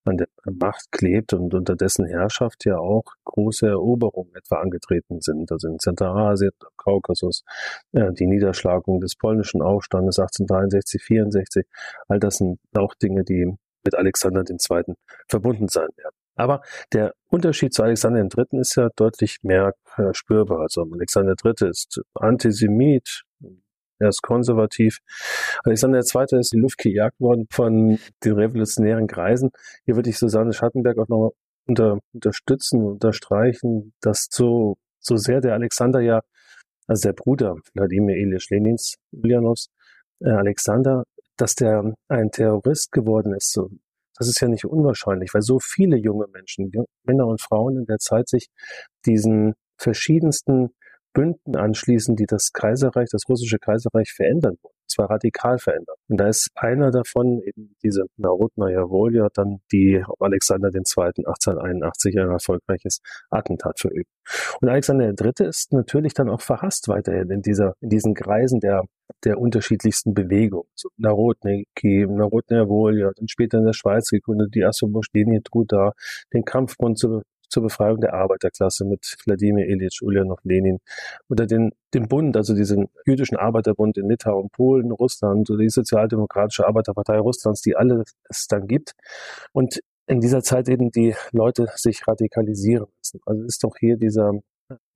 an 0.05 0.17
der 0.17 0.29
Macht 0.45 0.91
klebt 0.91 1.33
und 1.35 1.55
unter 1.55 1.77
dessen 1.77 2.07
Herrschaft 2.07 2.65
ja 2.65 2.79
auch 2.79 3.05
große 3.25 3.67
Eroberungen 3.67 4.35
etwa 4.35 4.57
angetreten 4.57 5.21
sind. 5.21 5.53
Also 5.53 5.69
in 5.69 5.79
Zentralasien, 5.79 6.53
Kaukasus, 6.77 7.45
äh, 7.93 8.13
die 8.13 8.27
Niederschlagung 8.27 9.01
des 9.01 9.17
polnischen 9.17 9.63
Aufstandes 9.63 10.19
1863, 10.19 11.03
64, 11.03 11.67
all 12.09 12.19
das 12.19 12.39
sind 12.39 12.59
auch 12.75 12.95
Dinge, 12.95 13.25
die 13.25 13.55
mit 13.85 13.95
Alexander 13.95 14.43
II. 14.49 14.95
verbunden 15.29 15.69
sein 15.69 15.89
werden. 15.97 16.15
Aber 16.37 16.63
der 16.93 17.15
Unterschied 17.29 17.75
zu 17.75 17.83
Alexander 17.83 18.21
III. 18.21 18.61
ist 18.61 18.77
ja 18.77 18.89
deutlich 18.95 19.39
mehr 19.43 19.75
äh, 19.97 20.15
spürbar. 20.15 20.61
Also 20.61 20.87
Alexander 20.91 21.35
III. 21.45 21.69
ist 21.69 22.01
Antisemit, 22.15 23.25
er 23.99 24.09
ist 24.09 24.23
konservativ. 24.23 24.99
Alexander 25.65 25.99
II. 25.99 26.39
ist 26.39 26.53
in 26.53 26.59
die 26.59 26.63
Luft 26.63 26.79
gejagt 26.79 27.21
worden 27.21 27.47
von 27.51 27.99
den 28.25 28.33
revolutionären 28.33 29.07
Kreisen. 29.07 29.51
Hier 29.85 29.97
würde 29.97 30.11
ich 30.11 30.19
Susanne 30.19 30.53
Schattenberg 30.53 30.99
auch 30.99 31.09
noch 31.09 31.33
unter, 31.67 31.99
unterstützen, 32.13 32.83
unterstreichen, 32.85 33.93
dass 34.01 34.29
so, 34.31 34.77
so 35.01 35.17
sehr 35.17 35.41
der 35.41 35.55
Alexander 35.55 36.01
ja, 36.01 36.21
also 36.87 37.09
der 37.09 37.13
Bruder 37.13 37.57
Wladimir 37.75 38.17
Ilyich 38.17 38.49
Lenins, 38.51 38.95
Ulyanovs, 39.13 39.69
äh, 40.21 40.31
Alexander, 40.31 41.05
dass 41.37 41.55
der 41.55 41.95
ein 42.09 42.31
Terrorist 42.31 42.91
geworden 42.93 43.35
ist, 43.35 43.53
so, 43.53 43.71
das 44.19 44.29
ist 44.29 44.41
ja 44.41 44.49
nicht 44.49 44.65
unwahrscheinlich, 44.65 45.33
weil 45.33 45.43
so 45.43 45.61
viele 45.61 45.97
junge 45.97 46.27
Menschen, 46.33 46.73
Männer 47.05 47.27
und 47.27 47.41
Frauen 47.41 47.79
in 47.79 47.87
der 47.87 47.99
Zeit 47.99 48.29
sich 48.29 48.49
diesen 49.07 49.55
verschiedensten 49.77 50.71
Bünden 51.13 51.57
anschließen, 51.57 52.17
die 52.17 52.27
das 52.27 52.53
Kaiserreich, 52.53 53.09
das 53.11 53.29
russische 53.29 53.59
Kaiserreich 53.59 54.13
verändern 54.13 54.57
wollen. 54.63 54.75
zwar 54.87 55.11
radikal 55.11 55.59
verändern. 55.59 55.97
Und 56.09 56.19
da 56.19 56.29
ist 56.29 56.49
einer 56.55 56.91
davon 56.91 57.43
eben 57.45 57.77
diese 57.83 58.05
Narodnaya 58.17 58.89
Volja, 58.89 59.29
dann 59.35 59.61
die 59.71 60.03
auf 60.03 60.21
Alexander 60.21 60.69
II. 60.69 60.81
1881 60.81 62.19
ein 62.19 62.31
erfolgreiches 62.31 63.01
Attentat 63.29 63.79
verübt. 63.79 64.09
Und 64.61 64.69
Alexander 64.69 65.09
III. 65.09 65.47
ist 65.47 65.73
natürlich 65.73 66.15
dann 66.15 66.31
auch 66.31 66.41
verhasst 66.41 66.89
weiterhin 66.89 67.31
in 67.31 67.43
dieser, 67.43 67.75
in 67.81 67.91
diesen 67.91 68.15
Kreisen 68.15 68.61
der 68.61 68.85
der 69.25 69.39
unterschiedlichsten 69.39 70.15
Bewegungen. 70.15 70.69
So 70.75 70.91
Narodniki, 70.97 72.07
Narodnaya 72.09 72.69
Volja, 72.69 73.11
dann 73.17 73.29
später 73.29 73.59
in 73.59 73.65
der 73.65 73.73
Schweiz 73.73 74.11
gegründet, 74.11 74.55
die 74.55 74.65
Assoboschdenie 74.65 75.41
Truda, 75.43 75.93
den 76.33 76.45
Kampfbund 76.45 76.99
zur 76.99 77.23
zur 77.49 77.63
Befreiung 77.63 78.01
der 78.01 78.15
Arbeiterklasse 78.15 78.85
mit 78.85 79.17
Wladimir 79.25 79.67
Ilyich 79.67 80.01
Ulyanov 80.03 80.41
Lenin 80.45 80.79
oder 81.29 81.47
den, 81.47 81.73
den 81.95 82.09
Bund, 82.09 82.37
also 82.37 82.55
diesen 82.55 82.89
jüdischen 83.07 83.37
Arbeiterbund 83.37 83.99
in 83.99 84.09
Litauen, 84.09 84.51
Polen, 84.51 84.91
Russland 84.91 85.49
oder 85.51 85.61
die 85.61 85.71
Sozialdemokratische 85.71 86.67
Arbeiterpartei 86.67 87.19
Russlands, 87.19 87.63
die 87.63 87.77
alle 87.77 88.05
es 88.29 88.47
dann 88.47 88.67
gibt. 88.67 88.93
Und 89.53 89.81
in 90.07 90.21
dieser 90.21 90.43
Zeit 90.43 90.69
eben 90.69 90.91
die 90.91 91.15
Leute 91.33 91.69
sich 91.77 92.07
radikalisieren 92.09 92.87
müssen. 92.99 93.21
Also 93.27 93.45
ist 93.45 93.63
doch 93.63 93.77
hier 93.79 93.97
dieser, 93.97 94.33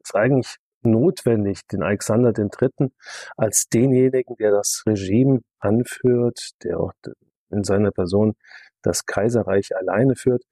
ist 0.03 0.15
eigentlich 0.15 0.57
notwendig, 0.83 1.61
den 1.71 1.83
Alexander 1.83 2.33
III. 2.37 2.91
als 3.37 3.69
denjenigen, 3.69 4.37
der 4.37 4.51
das 4.51 4.83
Regime 4.87 5.41
anführt, 5.61 6.51
der 6.65 6.81
auch 6.81 6.93
in 7.51 7.63
seiner 7.63 7.91
Person 7.91 8.35
das 8.83 9.07
Kaiserreich 9.07 9.77
alleine 9.77 10.17
führt, 10.17 10.43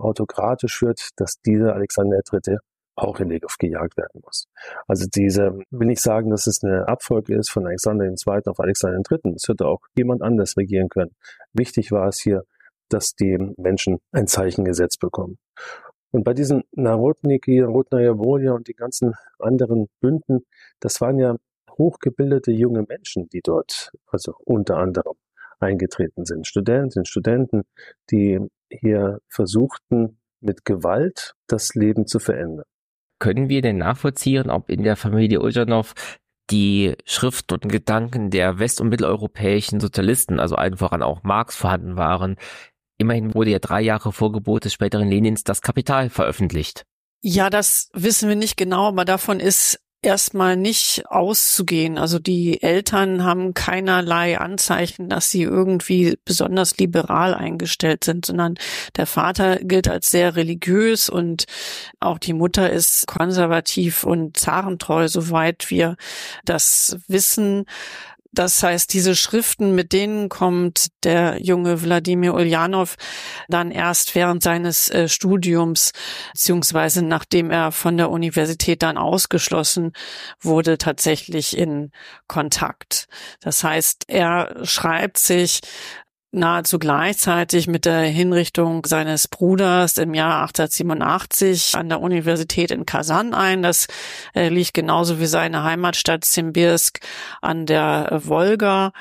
autokratisch 0.00 0.78
führt, 0.78 1.10
dass 1.16 1.40
dieser 1.44 1.74
Alexander 1.74 2.20
III. 2.32 2.58
auch 2.96 3.20
in 3.20 3.30
Luft 3.30 3.58
gejagt 3.58 3.96
werden 3.96 4.20
muss. 4.22 4.46
Also 4.86 5.06
diese, 5.12 5.58
will 5.70 5.86
nicht 5.86 6.02
sagen, 6.02 6.30
dass 6.30 6.46
es 6.46 6.62
eine 6.62 6.88
Abfolge 6.88 7.36
ist 7.36 7.50
von 7.50 7.66
Alexander 7.66 8.06
II. 8.06 8.42
auf 8.46 8.60
Alexander 8.60 9.00
III. 9.10 9.34
Es 9.34 9.48
hätte 9.48 9.66
auch 9.66 9.80
jemand 9.94 10.22
anders 10.22 10.56
regieren 10.56 10.88
können. 10.88 11.12
Wichtig 11.52 11.92
war 11.92 12.08
es 12.08 12.20
hier, 12.20 12.44
dass 12.88 13.14
die 13.14 13.38
Menschen 13.56 13.98
ein 14.12 14.26
Zeichen 14.26 14.64
gesetzt 14.64 15.00
bekommen. 15.00 15.38
Und 16.12 16.24
bei 16.24 16.34
diesen 16.34 16.64
Narodniki, 16.72 17.60
Narodnaya 17.60 18.18
Volja 18.18 18.52
und 18.52 18.66
die 18.66 18.74
ganzen 18.74 19.14
anderen 19.38 19.88
Bünden, 20.00 20.44
das 20.80 21.00
waren 21.00 21.18
ja 21.18 21.36
hochgebildete 21.78 22.50
junge 22.50 22.84
Menschen, 22.86 23.28
die 23.28 23.40
dort, 23.42 23.92
also 24.08 24.34
unter 24.44 24.76
anderem 24.76 25.14
eingetreten 25.60 26.24
sind. 26.24 26.46
Studentinnen, 26.46 27.06
Studenten, 27.06 27.62
die 28.10 28.40
hier 28.70 29.18
versuchten, 29.28 30.20
mit 30.40 30.64
Gewalt 30.64 31.34
das 31.46 31.74
Leben 31.74 32.06
zu 32.06 32.18
verändern. 32.18 32.64
Können 33.18 33.48
wir 33.48 33.60
denn 33.60 33.78
nachvollziehen, 33.78 34.50
ob 34.50 34.70
in 34.70 34.82
der 34.82 34.96
Familie 34.96 35.40
Uljanov 35.40 35.92
die 36.50 36.94
Schrift 37.04 37.52
und 37.52 37.68
Gedanken 37.68 38.30
der 38.30 38.58
west- 38.58 38.80
und 38.80 38.88
mitteleuropäischen 38.88 39.78
Sozialisten, 39.78 40.40
also 40.40 40.56
allen 40.56 40.78
voran 40.78 41.02
auch 41.02 41.22
Marx, 41.22 41.56
vorhanden 41.56 41.96
waren? 41.96 42.36
Immerhin 42.98 43.34
wurde 43.34 43.50
ja 43.50 43.58
drei 43.58 43.80
Jahre 43.82 44.12
vor 44.12 44.32
Gebot 44.32 44.64
des 44.64 44.72
späteren 44.72 45.08
Lenins 45.08 45.44
das 45.44 45.62
Kapital 45.62 46.10
veröffentlicht. 46.10 46.84
Ja, 47.22 47.50
das 47.50 47.90
wissen 47.92 48.28
wir 48.28 48.36
nicht 48.36 48.56
genau, 48.56 48.88
aber 48.88 49.04
davon 49.04 49.40
ist 49.40 49.78
erstmal 50.02 50.56
nicht 50.56 51.04
auszugehen. 51.06 51.98
Also 51.98 52.18
die 52.18 52.62
Eltern 52.62 53.24
haben 53.24 53.54
keinerlei 53.54 54.38
Anzeichen, 54.38 55.08
dass 55.08 55.30
sie 55.30 55.42
irgendwie 55.42 56.18
besonders 56.24 56.78
liberal 56.78 57.34
eingestellt 57.34 58.04
sind, 58.04 58.24
sondern 58.24 58.54
der 58.96 59.06
Vater 59.06 59.56
gilt 59.56 59.88
als 59.88 60.10
sehr 60.10 60.36
religiös 60.36 61.10
und 61.10 61.44
auch 62.00 62.18
die 62.18 62.32
Mutter 62.32 62.70
ist 62.70 63.06
konservativ 63.06 64.04
und 64.04 64.38
zarentreu, 64.38 65.08
soweit 65.08 65.70
wir 65.70 65.96
das 66.44 66.96
wissen. 67.06 67.66
Das 68.32 68.62
heißt, 68.62 68.92
diese 68.92 69.16
Schriften, 69.16 69.74
mit 69.74 69.92
denen 69.92 70.28
kommt 70.28 70.88
der 71.02 71.42
junge 71.42 71.82
Wladimir 71.82 72.34
Ulyanov 72.34 72.96
dann 73.48 73.70
erst 73.72 74.14
während 74.14 74.42
seines 74.42 74.88
äh, 74.90 75.08
Studiums, 75.08 75.92
beziehungsweise 76.32 77.04
nachdem 77.04 77.50
er 77.50 77.72
von 77.72 77.96
der 77.96 78.10
Universität 78.10 78.82
dann 78.82 78.98
ausgeschlossen 78.98 79.92
wurde, 80.40 80.78
tatsächlich 80.78 81.56
in 81.56 81.90
Kontakt. 82.28 83.08
Das 83.40 83.64
heißt, 83.64 84.04
er 84.08 84.64
schreibt 84.64 85.18
sich 85.18 85.60
nahezu 86.32 86.78
gleichzeitig 86.78 87.66
mit 87.66 87.84
der 87.84 88.02
Hinrichtung 88.02 88.84
seines 88.86 89.28
Bruders 89.28 89.96
im 89.96 90.14
Jahr 90.14 90.42
1887 90.42 91.74
an 91.74 91.88
der 91.88 92.00
Universität 92.00 92.70
in 92.70 92.86
Kasan 92.86 93.34
ein. 93.34 93.62
Das 93.62 93.88
äh, 94.34 94.48
liegt 94.48 94.74
genauso 94.74 95.20
wie 95.20 95.26
seine 95.26 95.64
Heimatstadt 95.64 96.24
Simbirsk 96.24 97.00
an 97.40 97.66
der 97.66 98.20
Wolga 98.24 98.92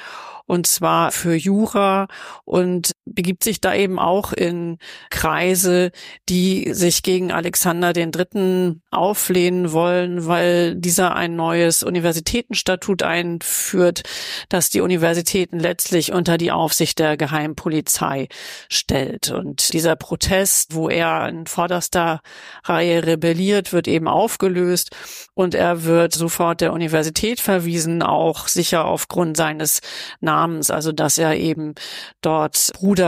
und 0.50 0.66
zwar 0.66 1.12
für 1.12 1.36
Jura 1.36 2.08
und 2.44 2.94
begibt 3.14 3.44
sich 3.44 3.62
da 3.62 3.74
eben 3.74 4.00
auch 4.00 4.34
in 4.34 4.78
Kreise, 5.10 5.92
die 6.28 6.74
sich 6.74 7.04
gegen 7.04 7.32
Alexander 7.32 7.96
III. 7.96 8.76
auflehnen 8.92 9.72
wollen, 9.72 10.28
weil 10.28 10.76
dieser 10.76 11.16
ein 11.16 11.36
neues 11.36 11.84
Universitätenstatut 11.84 13.04
einführt, 13.04 14.04
das 14.50 14.70
die 14.70 14.82
Universitäten 14.82 15.60
letztlich 15.60 16.12
unter 16.12 16.38
die 16.38 16.52
Aufsicht 16.52 17.00
der 17.00 17.18
Geheimpolizei 17.18 18.28
stellt. 18.70 19.32
Und 19.32 19.74
dieser 19.74 19.96
Protest, 19.96 20.76
wo 20.76 20.90
er 20.90 21.28
in 21.30 21.48
vorderster 21.48 22.22
Reihe 22.64 23.06
rebelliert, 23.06 23.74
wird 23.74 23.88
eben 23.88 24.08
aufgelöst 24.08 24.96
und 25.34 25.56
er 25.56 25.84
wird 25.84 26.14
sofort 26.14 26.62
der 26.62 26.74
Universität 26.74 27.40
verwiesen, 27.40 28.02
auch 28.02 28.48
sicher 28.48 28.86
aufgrund 28.86 29.38
seines 29.38 29.82
Namens 30.22 30.40
Namens, 30.60 30.72
also 30.72 30.92
dass 30.92 31.18
er 31.18 31.36
eben 31.36 31.76
dort 32.22 32.72
Bruder 32.74 32.99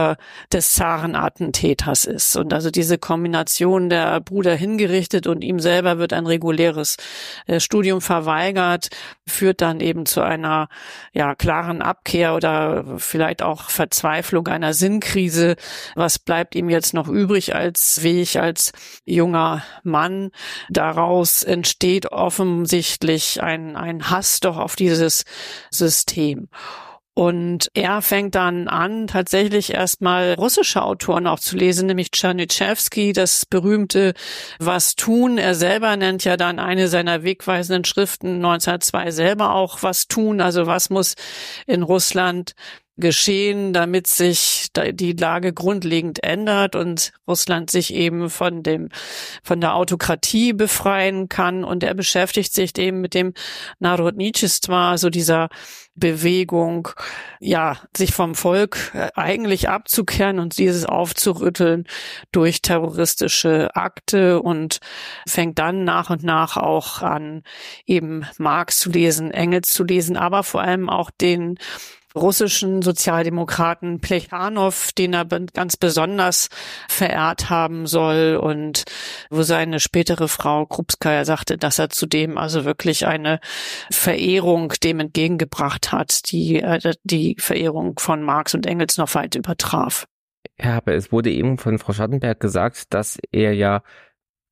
des 0.52 0.72
Zarenattentäters 0.72 2.04
ist. 2.04 2.36
Und 2.36 2.52
also 2.52 2.70
diese 2.70 2.98
Kombination 2.98 3.88
der 3.88 4.20
Bruder 4.20 4.54
hingerichtet 4.54 5.26
und 5.26 5.42
ihm 5.42 5.60
selber 5.60 5.98
wird 5.98 6.12
ein 6.12 6.26
reguläres 6.26 6.96
äh, 7.46 7.60
Studium 7.60 8.00
verweigert, 8.00 8.88
führt 9.26 9.60
dann 9.60 9.80
eben 9.80 10.06
zu 10.06 10.20
einer 10.22 10.68
ja 11.12 11.34
klaren 11.34 11.82
Abkehr 11.82 12.34
oder 12.34 12.98
vielleicht 12.98 13.42
auch 13.42 13.70
Verzweiflung 13.70 14.48
einer 14.48 14.74
Sinnkrise. 14.74 15.56
Was 15.94 16.18
bleibt 16.18 16.54
ihm 16.54 16.68
jetzt 16.68 16.94
noch 16.94 17.08
übrig 17.08 17.54
als 17.54 18.02
Weg 18.02 18.36
als 18.36 18.72
junger 19.04 19.62
Mann? 19.82 20.30
Daraus 20.70 21.42
entsteht 21.42 22.06
offensichtlich 22.12 23.42
ein, 23.42 23.76
ein 23.76 24.10
Hass 24.10 24.40
doch 24.40 24.58
auf 24.58 24.76
dieses 24.76 25.24
System. 25.70 26.48
Und 27.14 27.68
er 27.74 28.00
fängt 28.00 28.34
dann 28.34 28.68
an, 28.68 29.06
tatsächlich 29.06 29.74
erstmal 29.74 30.32
russische 30.32 30.82
Autoren 30.82 31.26
auch 31.26 31.40
zu 31.40 31.56
lesen, 31.56 31.86
nämlich 31.86 32.10
Czernychewski, 32.10 33.12
das 33.12 33.44
berühmte 33.44 34.14
Was 34.58 34.96
tun. 34.96 35.36
Er 35.36 35.54
selber 35.54 35.94
nennt 35.98 36.24
ja 36.24 36.38
dann 36.38 36.58
eine 36.58 36.88
seiner 36.88 37.22
wegweisenden 37.22 37.84
Schriften 37.84 38.36
1902 38.36 39.10
selber 39.10 39.54
auch 39.54 39.82
Was 39.82 40.08
tun, 40.08 40.40
also 40.40 40.66
was 40.66 40.88
muss 40.88 41.14
in 41.66 41.82
Russland 41.82 42.54
geschehen, 42.98 43.72
damit 43.72 44.06
sich 44.06 44.68
die 44.74 45.12
Lage 45.12 45.52
grundlegend 45.52 46.22
ändert 46.22 46.76
und 46.76 47.12
Russland 47.26 47.70
sich 47.70 47.94
eben 47.94 48.28
von 48.28 48.62
dem, 48.62 48.90
von 49.42 49.60
der 49.60 49.74
Autokratie 49.74 50.52
befreien 50.52 51.28
kann. 51.28 51.64
Und 51.64 51.82
er 51.82 51.94
beschäftigt 51.94 52.52
sich 52.52 52.76
eben 52.78 53.00
mit 53.00 53.14
dem 53.14 53.32
Narodnitschistwa, 53.78 54.90
also 54.90 55.08
dieser 55.08 55.48
Bewegung, 55.94 56.88
ja, 57.38 57.76
sich 57.94 58.14
vom 58.14 58.34
Volk 58.34 58.92
äh, 58.94 59.08
eigentlich 59.14 59.68
abzukehren 59.68 60.38
und 60.38 60.56
dieses 60.56 60.86
aufzurütteln 60.86 61.86
durch 62.30 62.62
terroristische 62.62 63.74
Akte 63.74 64.40
und 64.40 64.80
fängt 65.28 65.58
dann 65.58 65.84
nach 65.84 66.08
und 66.08 66.22
nach 66.22 66.56
auch 66.56 67.02
an, 67.02 67.42
eben 67.84 68.24
Marx 68.38 68.78
zu 68.78 68.90
lesen, 68.90 69.32
Engels 69.32 69.70
zu 69.70 69.84
lesen, 69.84 70.16
aber 70.16 70.42
vor 70.44 70.62
allem 70.62 70.88
auch 70.88 71.10
den 71.10 71.58
russischen 72.14 72.82
Sozialdemokraten 72.82 74.00
Plechanow, 74.00 74.92
den 74.92 75.14
er 75.14 75.24
ganz 75.24 75.76
besonders 75.76 76.48
verehrt 76.88 77.50
haben 77.50 77.86
soll 77.86 78.38
und 78.40 78.84
wo 79.30 79.42
seine 79.42 79.80
spätere 79.80 80.28
Frau 80.28 80.66
Krupskaya 80.66 81.24
sagte, 81.24 81.58
dass 81.58 81.78
er 81.78 81.90
zudem 81.90 82.38
also 82.38 82.64
wirklich 82.64 83.06
eine 83.06 83.40
Verehrung 83.90 84.72
dem 84.82 85.00
entgegengebracht 85.00 85.92
hat, 85.92 86.30
die 86.30 86.60
äh, 86.60 86.94
die 87.04 87.36
Verehrung 87.38 87.98
von 87.98 88.22
Marx 88.22 88.54
und 88.54 88.66
Engels 88.66 88.96
noch 88.96 89.14
weit 89.14 89.34
übertraf. 89.34 90.06
Ja, 90.58 90.76
aber 90.76 90.94
es 90.94 91.12
wurde 91.12 91.30
eben 91.30 91.58
von 91.58 91.78
Frau 91.78 91.92
Schattenberg 91.92 92.40
gesagt, 92.40 92.92
dass 92.94 93.18
er 93.30 93.52
ja 93.54 93.82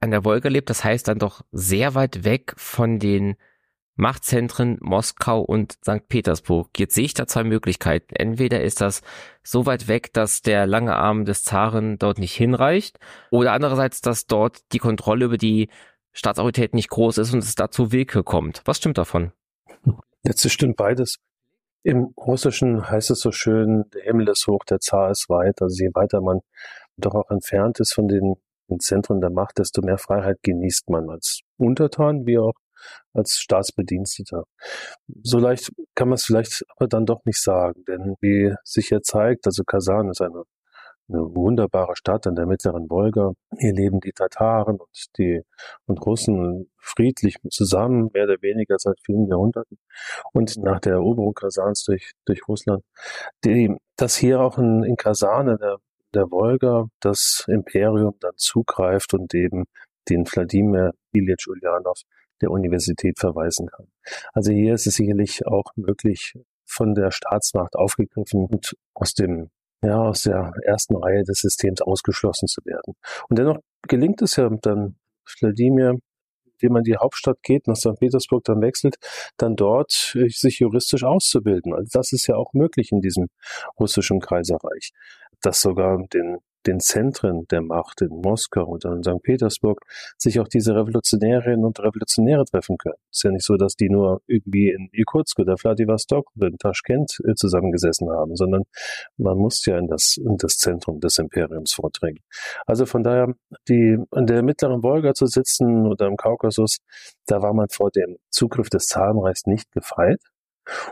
an 0.00 0.10
der 0.10 0.24
Wolga 0.24 0.48
lebt, 0.48 0.70
das 0.70 0.82
heißt 0.82 1.08
dann 1.08 1.18
doch 1.18 1.42
sehr 1.52 1.94
weit 1.94 2.24
weg 2.24 2.54
von 2.56 2.98
den 2.98 3.36
Machtzentren 3.96 4.78
Moskau 4.80 5.40
und 5.42 5.72
St. 5.84 6.08
Petersburg. 6.08 6.70
Jetzt 6.78 6.94
sehe 6.94 7.04
ich 7.04 7.14
da 7.14 7.26
zwei 7.26 7.44
Möglichkeiten. 7.44 8.14
Entweder 8.14 8.62
ist 8.62 8.80
das 8.80 9.02
so 9.42 9.66
weit 9.66 9.88
weg, 9.88 10.12
dass 10.12 10.42
der 10.42 10.66
lange 10.66 10.96
Arm 10.96 11.24
des 11.24 11.44
Zaren 11.44 11.98
dort 11.98 12.18
nicht 12.18 12.34
hinreicht, 12.34 12.98
oder 13.30 13.52
andererseits, 13.52 14.00
dass 14.00 14.26
dort 14.26 14.72
die 14.72 14.78
Kontrolle 14.78 15.26
über 15.26 15.36
die 15.36 15.68
Staatsautorität 16.12 16.74
nicht 16.74 16.90
groß 16.90 17.18
ist 17.18 17.32
und 17.32 17.40
es 17.40 17.54
dazu 17.54 17.92
Willkür 17.92 18.24
kommt. 18.24 18.62
Was 18.64 18.78
stimmt 18.78 18.98
davon? 18.98 19.32
Letztes 20.24 20.52
stimmt 20.52 20.76
beides. 20.76 21.16
Im 21.82 22.12
Russischen 22.16 22.90
heißt 22.90 23.10
es 23.10 23.20
so 23.20 23.32
schön, 23.32 23.84
der 23.94 24.02
Himmel 24.02 24.28
ist 24.28 24.46
hoch, 24.46 24.64
der 24.64 24.80
Zar 24.80 25.10
ist 25.10 25.28
weit. 25.28 25.62
Also 25.62 25.82
je 25.82 25.90
weiter 25.94 26.20
man 26.20 26.40
doch 26.96 27.14
auch 27.14 27.30
entfernt 27.30 27.80
ist 27.80 27.94
von 27.94 28.06
den 28.08 28.36
Zentren 28.78 29.20
der 29.20 29.30
Macht, 29.30 29.58
desto 29.58 29.82
mehr 29.82 29.98
Freiheit 29.98 30.38
genießt 30.42 30.90
man 30.90 31.08
als 31.08 31.40
Untertan 31.56 32.26
wie 32.26 32.38
auch 32.38 32.54
als 33.12 33.34
Staatsbediensteter. 33.34 34.44
So 35.22 35.38
leicht 35.38 35.70
kann 35.94 36.08
man 36.08 36.16
es 36.16 36.24
vielleicht 36.24 36.64
aber 36.76 36.88
dann 36.88 37.06
doch 37.06 37.24
nicht 37.24 37.42
sagen, 37.42 37.84
denn 37.86 38.16
wie 38.20 38.54
sich 38.64 38.88
hier 38.88 39.02
zeigt, 39.02 39.46
also 39.46 39.64
Kasan 39.64 40.10
ist 40.10 40.20
eine 40.20 40.44
eine 41.12 41.34
wunderbare 41.34 41.96
Stadt 41.96 42.26
an 42.26 42.34
der 42.34 42.46
mittleren 42.46 42.88
Wolga. 42.88 43.32
Hier 43.58 43.72
leben 43.72 44.00
die 44.00 44.12
Tataren 44.12 44.78
und 44.78 45.18
die 45.18 45.42
und 45.86 46.04
Russen 46.04 46.70
friedlich 46.78 47.36
zusammen, 47.50 48.10
mehr 48.12 48.24
oder 48.24 48.40
weniger 48.40 48.76
seit 48.78 48.98
vielen 49.04 49.26
Jahrhunderten. 49.26 49.78
Und 50.32 50.56
nach 50.58 50.80
der 50.80 50.94
Eroberung 50.94 51.34
Kasans 51.34 51.84
durch, 51.84 52.12
durch 52.24 52.46
Russland, 52.48 52.84
die, 53.44 53.76
dass 53.96 54.16
hier 54.16 54.40
auch 54.40 54.58
in, 54.58 54.82
in 54.84 54.96
Kasan, 54.96 55.46
der, 55.46 55.78
der 56.14 56.30
Wolga, 56.30 56.86
das 57.00 57.44
Imperium 57.48 58.14
dann 58.20 58.34
zugreift 58.36 59.14
und 59.14 59.34
eben 59.34 59.64
den 60.08 60.26
Wladimir 60.26 60.92
Ilyich 61.12 61.46
Ulyanov 61.48 62.00
der 62.40 62.50
Universität 62.50 63.18
verweisen 63.18 63.68
kann. 63.68 63.86
Also 64.32 64.52
hier 64.52 64.74
ist 64.74 64.86
es 64.86 64.94
sicherlich 64.94 65.46
auch 65.46 65.72
möglich, 65.76 66.34
von 66.64 66.94
der 66.94 67.10
Staatsmacht 67.10 67.74
aufgegriffen 67.74 68.46
und 68.46 68.76
aus 68.94 69.14
dem 69.14 69.50
ja, 69.82 69.98
aus 69.98 70.24
der 70.24 70.52
ersten 70.64 70.96
Reihe 70.96 71.24
des 71.24 71.40
Systems 71.40 71.80
ausgeschlossen 71.80 72.48
zu 72.48 72.60
werden. 72.64 72.94
Und 73.28 73.38
dennoch 73.38 73.58
gelingt 73.88 74.20
es 74.22 74.36
ja 74.36 74.48
dann 74.60 74.96
Wladimir, 75.38 75.98
indem 76.60 76.72
man 76.74 76.82
die 76.82 76.96
Hauptstadt 76.96 77.42
geht, 77.42 77.66
nach 77.66 77.76
St. 77.76 77.98
Petersburg 77.98 78.44
dann 78.44 78.60
wechselt, 78.60 78.96
dann 79.38 79.56
dort 79.56 80.14
äh, 80.14 80.28
sich 80.28 80.58
juristisch 80.58 81.04
auszubilden. 81.04 81.72
Also 81.72 81.88
das 81.92 82.12
ist 82.12 82.26
ja 82.26 82.36
auch 82.36 82.52
möglich 82.52 82.92
in 82.92 83.00
diesem 83.00 83.28
russischen 83.78 84.20
Kaiserreich, 84.20 84.92
das 85.40 85.60
sogar 85.60 86.06
den 86.12 86.38
den 86.66 86.80
Zentren 86.80 87.46
der 87.50 87.62
Macht 87.62 88.02
in 88.02 88.08
Moskau 88.08 88.66
oder 88.66 88.92
in 88.92 89.02
St. 89.02 89.22
Petersburg 89.22 89.80
sich 90.18 90.40
auch 90.40 90.48
diese 90.48 90.74
Revolutionärinnen 90.74 91.64
und 91.64 91.78
Revolutionäre 91.80 92.44
treffen 92.44 92.76
können. 92.76 92.96
Es 93.10 93.18
ist 93.18 93.22
ja 93.24 93.30
nicht 93.30 93.44
so, 93.44 93.56
dass 93.56 93.76
die 93.76 93.88
nur 93.88 94.22
irgendwie 94.26 94.70
in 94.70 94.88
Irkutsk 94.92 95.38
oder 95.38 95.56
Vladivostok 95.56 96.30
oder 96.36 96.48
in 96.48 96.58
Taschkent 96.58 97.18
äh, 97.26 97.34
zusammengesessen 97.34 98.10
haben, 98.10 98.36
sondern 98.36 98.64
man 99.16 99.38
muss 99.38 99.64
ja 99.66 99.78
in 99.78 99.86
das, 99.86 100.16
in 100.16 100.36
das 100.36 100.56
Zentrum 100.56 101.00
des 101.00 101.18
Imperiums 101.18 101.72
vordringen. 101.72 102.20
Also 102.66 102.86
von 102.86 103.02
daher, 103.02 103.34
die 103.68 103.98
in 104.14 104.26
der 104.26 104.42
mittleren 104.42 104.82
Wolga 104.82 105.14
zu 105.14 105.26
sitzen 105.26 105.86
oder 105.86 106.06
im 106.06 106.16
Kaukasus, 106.16 106.78
da 107.26 107.42
war 107.42 107.54
man 107.54 107.68
vor 107.68 107.90
dem 107.90 108.16
Zugriff 108.30 108.68
des 108.68 108.86
Zarenreichs 108.86 109.46
nicht 109.46 109.70
gefeit. 109.72 110.20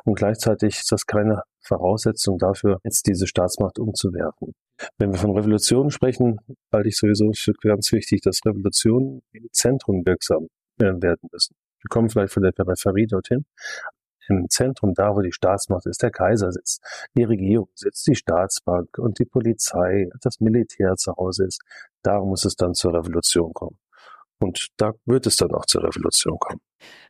Und 0.04 0.14
gleichzeitig 0.14 0.78
ist 0.78 0.92
das 0.92 1.06
keine 1.06 1.42
Voraussetzung 1.60 2.38
dafür, 2.38 2.80
jetzt 2.84 3.06
diese 3.06 3.26
Staatsmacht 3.26 3.78
umzuwerfen. 3.78 4.54
Wenn 4.98 5.12
wir 5.12 5.18
von 5.18 5.36
Revolutionen 5.36 5.90
sprechen, 5.90 6.38
halte 6.72 6.88
ich 6.88 6.96
sowieso 6.96 7.32
für 7.32 7.52
ganz 7.52 7.92
wichtig, 7.92 8.20
dass 8.22 8.40
Revolutionen 8.44 9.22
im 9.32 9.48
Zentrum 9.52 10.04
wirksam 10.04 10.48
werden 10.76 11.28
müssen. 11.32 11.54
Wir 11.80 11.88
kommen 11.88 12.08
vielleicht 12.08 12.32
von 12.32 12.42
der 12.42 12.52
Peripherie 12.52 13.06
dorthin. 13.06 13.44
Im 14.28 14.48
Zentrum, 14.50 14.92
da 14.94 15.14
wo 15.14 15.22
die 15.22 15.32
Staatsmacht 15.32 15.86
ist, 15.86 16.02
der 16.02 16.10
Kaiser 16.10 16.52
sitzt, 16.52 16.82
die 17.16 17.24
Regierung 17.24 17.70
sitzt, 17.74 18.06
die 18.06 18.14
Staatsbank 18.14 18.98
und 18.98 19.18
die 19.18 19.24
Polizei, 19.24 20.08
das 20.20 20.40
Militär 20.40 20.96
zu 20.96 21.16
Hause 21.16 21.46
ist, 21.46 21.62
da 22.02 22.20
muss 22.20 22.44
es 22.44 22.54
dann 22.54 22.74
zur 22.74 22.92
Revolution 22.92 23.54
kommen. 23.54 23.78
Und 24.38 24.68
da 24.76 24.92
wird 25.04 25.26
es 25.26 25.36
dann 25.36 25.52
auch 25.52 25.66
zur 25.66 25.82
Revolution 25.82 26.38
kommen. 26.38 26.60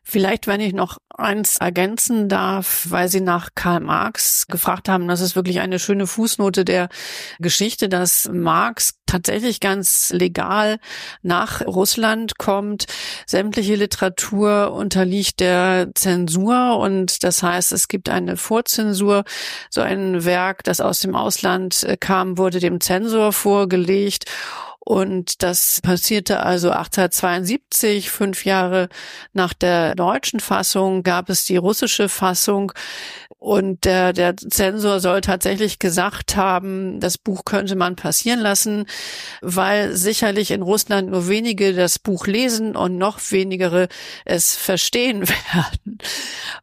Vielleicht, 0.01 0.47
wenn 0.47 0.61
ich 0.61 0.73
noch 0.73 0.97
eins 1.09 1.57
ergänzen 1.57 2.29
darf, 2.29 2.87
weil 2.89 3.09
Sie 3.09 3.21
nach 3.21 3.49
Karl 3.53 3.81
Marx 3.81 4.47
gefragt 4.47 4.89
haben, 4.89 5.07
das 5.07 5.21
ist 5.21 5.35
wirklich 5.35 5.59
eine 5.59 5.77
schöne 5.77 6.07
Fußnote 6.07 6.65
der 6.65 6.89
Geschichte, 7.37 7.89
dass 7.89 8.27
Marx 8.31 8.95
tatsächlich 9.05 9.59
ganz 9.59 10.11
legal 10.11 10.79
nach 11.21 11.61
Russland 11.67 12.37
kommt. 12.39 12.85
Sämtliche 13.27 13.75
Literatur 13.75 14.71
unterliegt 14.71 15.41
der 15.41 15.89
Zensur 15.93 16.79
und 16.79 17.23
das 17.23 17.43
heißt, 17.43 17.71
es 17.71 17.87
gibt 17.87 18.09
eine 18.09 18.37
Vorzensur. 18.37 19.25
So 19.69 19.81
ein 19.81 20.25
Werk, 20.25 20.63
das 20.63 20.81
aus 20.81 21.01
dem 21.01 21.15
Ausland 21.15 21.85
kam, 21.99 22.37
wurde 22.37 22.59
dem 22.59 22.81
Zensor 22.81 23.33
vorgelegt. 23.33 24.25
Und 24.79 25.43
das 25.43 25.81
passierte 25.81 26.41
also 26.41 26.71
1872, 26.71 28.09
fünf 28.09 28.45
Jahre 28.45 28.89
nach 29.33 29.53
der 29.53 29.93
deutschen 29.95 30.39
Fassung 30.39 31.03
gab 31.03 31.29
es 31.29 31.45
die 31.45 31.57
russische 31.57 32.09
Fassung. 32.09 32.71
Und 33.39 33.85
der, 33.85 34.11
der 34.11 34.35
Zensor 34.35 34.99
soll 34.99 35.21
tatsächlich 35.21 35.79
gesagt 35.79 36.35
haben, 36.35 36.99
das 36.99 37.17
Buch 37.17 37.45
könnte 37.45 37.77
man 37.77 37.95
passieren 37.95 38.41
lassen, 38.41 38.85
weil 39.41 39.95
sicherlich 39.95 40.51
in 40.51 40.61
Russland 40.61 41.09
nur 41.09 41.29
wenige 41.29 41.73
das 41.73 41.99
Buch 41.99 42.27
lesen 42.27 42.75
und 42.75 42.97
noch 42.97 43.19
wenigere 43.31 43.87
es 44.25 44.57
verstehen 44.57 45.21
werden. 45.53 45.99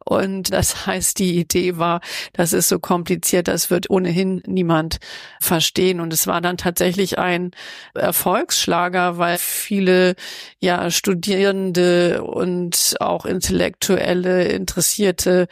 Und 0.05 0.53
das 0.53 0.85
heißt, 0.85 1.17
die 1.17 1.39
Idee 1.39 1.77
war, 1.77 1.99
das 2.33 2.53
ist 2.53 2.69
so 2.69 2.77
kompliziert, 2.77 3.47
das 3.47 3.71
wird 3.71 3.89
ohnehin 3.89 4.43
niemand 4.45 4.99
verstehen. 5.41 5.99
Und 5.99 6.13
es 6.13 6.27
war 6.27 6.41
dann 6.41 6.57
tatsächlich 6.57 7.17
ein 7.17 7.51
Erfolgsschlager, 7.95 9.17
weil 9.17 9.39
viele 9.39 10.13
ja 10.59 10.91
Studierende 10.91 12.23
und 12.23 12.97
auch 12.99 13.25
Intellektuelle, 13.25 14.43
Interessierte 14.43 15.47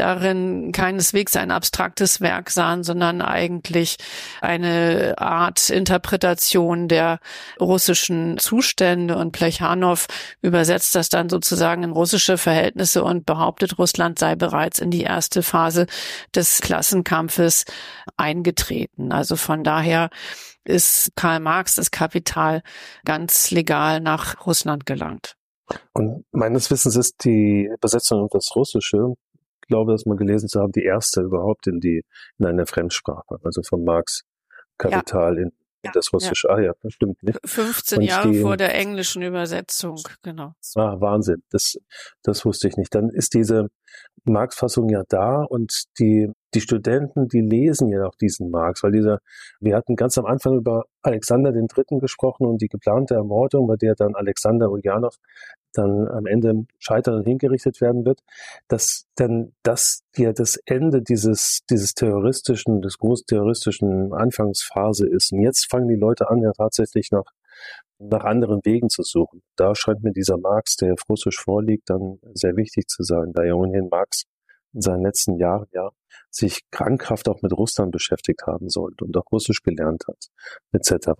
darin 0.00 0.72
keineswegs 0.72 1.36
ein 1.36 1.50
abstraktes 1.50 2.20
Werk 2.20 2.50
sahen, 2.50 2.82
sondern 2.82 3.20
eigentlich 3.20 3.96
eine 4.40 5.14
Art 5.18 5.70
Interpretation 5.70 6.88
der 6.88 7.20
russischen 7.60 8.38
Zustände. 8.38 9.16
Und 9.16 9.32
Plechanow 9.32 10.06
übersetzt 10.40 10.94
das 10.94 11.10
dann 11.10 11.28
sozusagen 11.28 11.82
in 11.82 11.90
russische 11.90 12.38
Verhältnisse 12.38 13.04
und 13.04 13.26
behauptet, 13.26 13.78
Russland 13.78 14.18
sei 14.18 14.36
bereits 14.36 14.78
in 14.78 14.90
die 14.90 15.02
erste 15.02 15.42
Phase 15.42 15.86
des 16.34 16.60
Klassenkampfes 16.62 17.66
eingetreten. 18.16 19.12
Also 19.12 19.36
von 19.36 19.62
daher 19.62 20.08
ist 20.64 21.12
Karl 21.14 21.40
Marx 21.40 21.74
das 21.74 21.90
Kapital 21.90 22.62
ganz 23.04 23.50
legal 23.50 24.00
nach 24.00 24.46
Russland 24.46 24.86
gelangt. 24.86 25.36
Und 25.92 26.24
meines 26.32 26.70
Wissens 26.70 26.96
ist 26.96 27.24
die 27.24 27.68
Übersetzung 27.72 28.24
auf 28.24 28.30
das 28.32 28.50
Russische 28.56 29.14
glaube, 29.70 29.92
das 29.92 30.04
mal 30.04 30.16
gelesen 30.16 30.48
zu 30.48 30.60
haben, 30.60 30.72
die 30.72 30.84
erste 30.84 31.22
überhaupt 31.22 31.66
in 31.66 31.80
die, 31.80 32.04
in 32.38 32.46
eine 32.46 32.66
Fremdsprache, 32.66 33.38
also 33.42 33.62
von 33.62 33.84
Marx 33.84 34.24
Kapital 34.76 35.36
ja. 35.36 35.42
in, 35.44 35.52
in 35.82 35.90
das 35.94 36.12
Russische. 36.12 36.48
Ja. 36.48 36.54
Ah 36.54 36.60
ja, 36.60 36.72
das 36.82 36.92
stimmt 36.92 37.22
nicht. 37.22 37.38
15 37.44 38.02
Jahre 38.02 38.30
die, 38.30 38.40
vor 38.40 38.56
der 38.56 38.74
englischen 38.74 39.22
Übersetzung, 39.22 39.98
genau. 40.22 40.52
Ah, 40.74 41.00
Wahnsinn. 41.00 41.42
Das, 41.50 41.76
das 42.22 42.44
wusste 42.44 42.68
ich 42.68 42.76
nicht. 42.76 42.94
Dann 42.94 43.08
ist 43.08 43.32
diese 43.32 43.68
Marx-Fassung 44.24 44.88
ja 44.90 45.02
da 45.08 45.42
und 45.42 45.84
die, 45.98 46.30
die 46.54 46.60
Studenten, 46.60 47.28
die 47.28 47.40
lesen 47.40 47.88
ja 47.88 48.04
auch 48.04 48.14
diesen 48.16 48.50
Marx, 48.50 48.82
weil 48.82 48.92
dieser, 48.92 49.20
wir 49.60 49.76
hatten 49.76 49.96
ganz 49.96 50.18
am 50.18 50.26
Anfang 50.26 50.58
über 50.58 50.84
Alexander 51.02 51.52
den 51.52 51.66
Dritten 51.66 52.00
gesprochen 52.00 52.46
und 52.46 52.60
die 52.60 52.68
geplante 52.68 53.14
Ermordung, 53.14 53.66
bei 53.66 53.76
der 53.76 53.94
dann 53.94 54.14
Alexander 54.14 54.70
Ulyanov 54.70 55.16
dann 55.72 56.08
am 56.08 56.26
Ende 56.26 56.66
scheitern 56.78 57.16
und 57.16 57.26
hingerichtet 57.26 57.80
werden 57.80 58.04
wird, 58.04 58.20
dass 58.68 59.06
dann 59.16 59.52
das 59.62 60.02
ja 60.16 60.32
das 60.32 60.56
Ende 60.66 61.02
dieses, 61.02 61.60
dieses 61.70 61.94
terroristischen, 61.94 62.82
des 62.82 62.98
großterroristischen 62.98 64.12
Anfangsphase 64.12 65.08
ist. 65.08 65.32
Und 65.32 65.42
jetzt 65.42 65.70
fangen 65.70 65.88
die 65.88 65.96
Leute 65.96 66.28
an, 66.30 66.42
ja 66.42 66.52
tatsächlich 66.52 67.10
nach, 67.10 67.30
nach 67.98 68.24
anderen 68.24 68.60
Wegen 68.64 68.88
zu 68.88 69.02
suchen. 69.02 69.42
Da 69.56 69.74
scheint 69.74 70.02
mir 70.02 70.12
dieser 70.12 70.38
Marx, 70.38 70.76
der 70.76 70.94
auf 70.94 71.08
Russisch 71.08 71.38
vorliegt, 71.38 71.90
dann 71.90 72.18
sehr 72.34 72.56
wichtig 72.56 72.88
zu 72.88 73.02
sein, 73.02 73.32
da 73.32 73.44
ja 73.44 73.54
ohnehin 73.54 73.88
Marx 73.90 74.24
in 74.72 74.80
seinen 74.80 75.02
letzten 75.02 75.36
Jahren 75.36 75.66
ja 75.72 75.90
sich 76.30 76.62
krankhaft 76.70 77.28
auch 77.28 77.42
mit 77.42 77.52
Russland 77.52 77.92
beschäftigt 77.92 78.42
haben 78.46 78.68
sollte 78.68 79.04
und 79.04 79.16
auch 79.16 79.30
Russisch 79.32 79.62
gelernt 79.62 80.04
hat, 80.08 80.28
etc. 80.72 81.10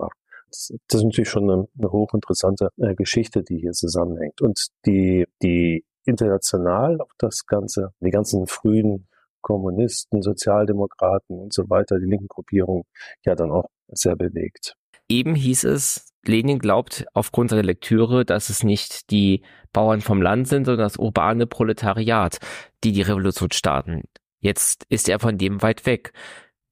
Das, 0.50 0.70
ist 0.70 1.04
natürlich 1.04 1.30
schon 1.30 1.50
eine, 1.50 1.68
eine 1.78 1.92
hochinteressante 1.92 2.70
äh, 2.76 2.94
Geschichte, 2.94 3.42
die 3.42 3.58
hier 3.58 3.72
zusammenhängt. 3.72 4.40
Und 4.40 4.68
die, 4.84 5.26
die 5.42 5.84
international 6.04 7.00
auch 7.00 7.12
das 7.18 7.46
Ganze, 7.46 7.92
die 8.00 8.10
ganzen 8.10 8.46
frühen 8.46 9.06
Kommunisten, 9.40 10.22
Sozialdemokraten 10.22 11.38
und 11.38 11.52
so 11.52 11.70
weiter, 11.70 11.98
die 11.98 12.06
linken 12.06 12.28
Gruppierungen 12.28 12.84
ja 13.24 13.34
dann 13.34 13.50
auch 13.50 13.68
sehr 13.88 14.16
bewegt. 14.16 14.76
Eben 15.08 15.34
hieß 15.34 15.64
es, 15.64 16.12
Lenin 16.24 16.58
glaubt 16.58 17.06
aufgrund 17.14 17.50
seiner 17.50 17.62
Lektüre, 17.62 18.24
dass 18.24 18.50
es 18.50 18.62
nicht 18.62 19.10
die 19.10 19.42
Bauern 19.72 20.00
vom 20.00 20.20
Land 20.20 20.48
sind, 20.48 20.66
sondern 20.66 20.84
das 20.84 20.98
urbane 20.98 21.46
Proletariat, 21.46 22.38
die 22.84 22.92
die 22.92 23.02
Revolution 23.02 23.50
starten. 23.50 24.02
Jetzt 24.40 24.84
ist 24.88 25.08
er 25.08 25.18
von 25.18 25.38
dem 25.38 25.62
weit 25.62 25.86
weg. 25.86 26.12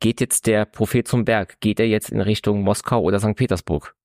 Geht 0.00 0.20
jetzt 0.20 0.46
der 0.46 0.64
Prophet 0.64 1.08
zum 1.08 1.24
Berg? 1.24 1.58
Geht 1.58 1.80
er 1.80 1.88
jetzt 1.88 2.10
in 2.10 2.20
Richtung 2.20 2.62
Moskau 2.62 3.02
oder 3.02 3.18
St. 3.18 3.34
Petersburg? 3.34 3.96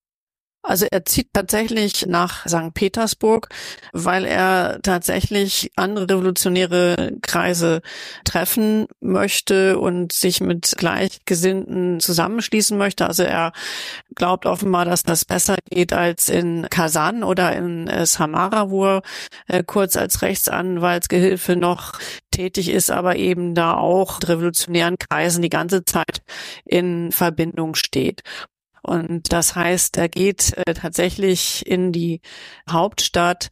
Also 0.64 0.86
er 0.90 1.04
zieht 1.04 1.28
tatsächlich 1.34 2.06
nach 2.08 2.48
St. 2.48 2.74
Petersburg, 2.74 3.50
weil 3.92 4.24
er 4.24 4.80
tatsächlich 4.82 5.72
andere 5.76 6.10
revolutionäre 6.10 7.12
Kreise 7.22 7.82
treffen 8.24 8.88
möchte 9.02 9.78
und 9.78 10.14
sich 10.14 10.40
mit 10.40 10.76
Gleichgesinnten 10.78 12.00
zusammenschließen 12.00 12.78
möchte. 12.78 13.06
Also 13.06 13.24
er 13.24 13.52
glaubt 14.16 14.46
offenbar, 14.46 14.86
dass 14.86 15.04
das 15.04 15.26
besser 15.26 15.58
geht 15.70 15.92
als 15.92 16.30
in 16.30 16.68
Kasan 16.70 17.24
oder 17.24 17.54
in 17.54 17.90
äh, 17.90 18.06
Samara, 18.06 18.70
wo 18.70 18.86
er 18.86 19.02
äh, 19.48 19.64
kurz 19.64 19.98
als 19.98 20.22
Rechtsanwaltsgehilfe 20.22 21.58
noch 21.58 22.00
tätig 22.32 22.70
ist, 22.70 22.90
aber 22.90 23.18
eben 23.18 23.54
da 23.54 23.76
auch 23.76 24.20
revolutionären 24.24 24.98
Kreisen 24.98 25.42
die 25.42 25.50
ganze 25.50 25.84
Zeit 25.84 26.22
in 26.66 27.12
Verbindung 27.12 27.76
steht. 27.76 28.24
Und 28.84 29.32
das 29.32 29.56
heißt, 29.56 29.98
er 29.98 30.10
geht 30.10 30.54
äh, 30.58 30.74
tatsächlich 30.74 31.66
in 31.66 31.94
die 31.94 32.20
Hauptstadt 32.70 33.50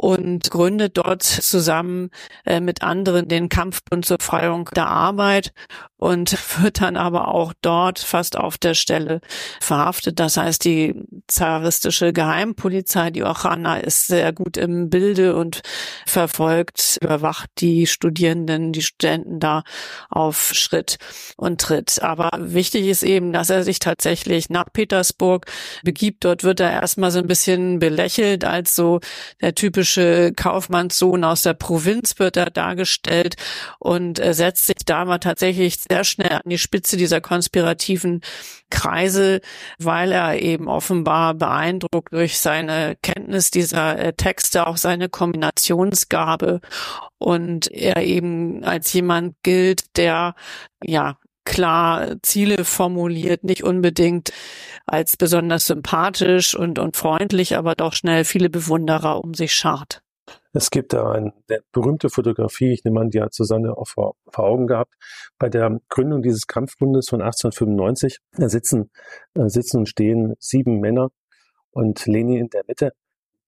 und 0.00 0.50
gründet 0.50 0.96
dort 0.96 1.22
zusammen 1.22 2.08
äh, 2.46 2.60
mit 2.60 2.82
anderen 2.82 3.28
den 3.28 3.50
Kampfbund 3.50 4.06
zur 4.06 4.16
Freiung 4.18 4.70
der 4.74 4.86
Arbeit 4.86 5.52
und 5.98 6.32
wird 6.62 6.80
dann 6.80 6.96
aber 6.96 7.28
auch 7.28 7.52
dort 7.60 7.98
fast 7.98 8.38
auf 8.38 8.56
der 8.56 8.72
Stelle 8.72 9.20
verhaftet. 9.60 10.18
Das 10.18 10.38
heißt, 10.38 10.64
die 10.64 10.94
zaristische 11.26 12.14
Geheimpolizei, 12.14 13.10
die 13.10 13.24
Ochana, 13.24 13.76
ist 13.76 14.06
sehr 14.06 14.32
gut 14.32 14.56
im 14.56 14.88
Bilde 14.88 15.36
und 15.36 15.60
verfolgt, 16.06 16.98
überwacht 17.02 17.50
die 17.58 17.86
Studierenden, 17.86 18.72
die 18.72 18.80
Studenten 18.80 19.38
da 19.38 19.64
auf 20.08 20.52
Schritt 20.54 20.96
und 21.36 21.60
Tritt. 21.60 22.00
Aber 22.02 22.30
wichtig 22.38 22.86
ist 22.86 23.02
eben, 23.02 23.34
dass 23.34 23.50
er 23.50 23.64
sich 23.64 23.80
tatsächlich 23.80 24.48
nach 24.48 24.72
Petersburg 24.72 25.44
begibt. 25.82 26.24
Dort 26.24 26.42
wird 26.42 26.60
er 26.60 26.72
erstmal 26.72 27.10
so 27.10 27.18
ein 27.18 27.26
bisschen 27.26 27.80
belächelt 27.80 28.46
als 28.46 28.74
so 28.74 29.00
der 29.42 29.54
typische 29.54 29.89
Kaufmannssohn 30.36 31.24
aus 31.24 31.42
der 31.42 31.54
Provinz 31.54 32.18
wird 32.18 32.36
er 32.36 32.50
dargestellt 32.50 33.36
und 33.78 34.18
er 34.18 34.34
setzt 34.34 34.66
sich 34.66 34.84
da 34.84 35.04
mal 35.04 35.18
tatsächlich 35.18 35.78
sehr 35.78 36.04
schnell 36.04 36.32
an 36.32 36.42
die 36.46 36.58
Spitze 36.58 36.96
dieser 36.96 37.20
konspirativen 37.20 38.20
Kreise, 38.70 39.40
weil 39.78 40.12
er 40.12 40.40
eben 40.40 40.68
offenbar 40.68 41.34
beeindruckt 41.34 42.12
durch 42.12 42.38
seine 42.38 42.96
Kenntnis 43.02 43.50
dieser 43.50 43.98
äh, 43.98 44.12
Texte, 44.12 44.66
auch 44.66 44.76
seine 44.76 45.08
Kombinationsgabe 45.08 46.60
und 47.18 47.70
er 47.70 48.02
eben 48.02 48.64
als 48.64 48.92
jemand 48.92 49.34
gilt, 49.42 49.96
der 49.96 50.34
ja 50.82 51.16
klar 51.44 52.16
Ziele 52.22 52.64
formuliert, 52.64 53.44
nicht 53.44 53.64
unbedingt 53.64 54.32
als 54.90 55.16
besonders 55.16 55.68
sympathisch 55.68 56.56
und, 56.56 56.80
und 56.80 56.96
freundlich, 56.96 57.56
aber 57.56 57.76
doch 57.76 57.92
schnell 57.92 58.24
viele 58.24 58.50
Bewunderer 58.50 59.22
um 59.22 59.34
sich 59.34 59.54
schart. 59.54 60.02
Es 60.52 60.70
gibt 60.70 60.92
da 60.92 61.12
eine 61.12 61.32
berühmte 61.70 62.08
Fotografie, 62.08 62.72
ich 62.72 62.82
nehme 62.84 63.00
an, 63.00 63.10
die 63.10 63.20
hat 63.20 63.32
Susanne 63.32 63.76
auch 63.76 63.86
vor, 63.86 64.14
vor 64.28 64.44
Augen 64.44 64.66
gehabt. 64.66 64.92
Bei 65.38 65.48
der 65.48 65.78
Gründung 65.88 66.22
dieses 66.22 66.48
Kampfbundes 66.48 67.06
von 67.08 67.22
1895 67.22 68.18
sitzen, 68.32 68.90
äh, 69.34 69.48
sitzen 69.48 69.78
und 69.78 69.88
stehen 69.88 70.34
sieben 70.40 70.80
Männer 70.80 71.10
und 71.70 72.04
Lenin 72.06 72.36
in 72.36 72.48
der 72.48 72.64
Mitte 72.66 72.92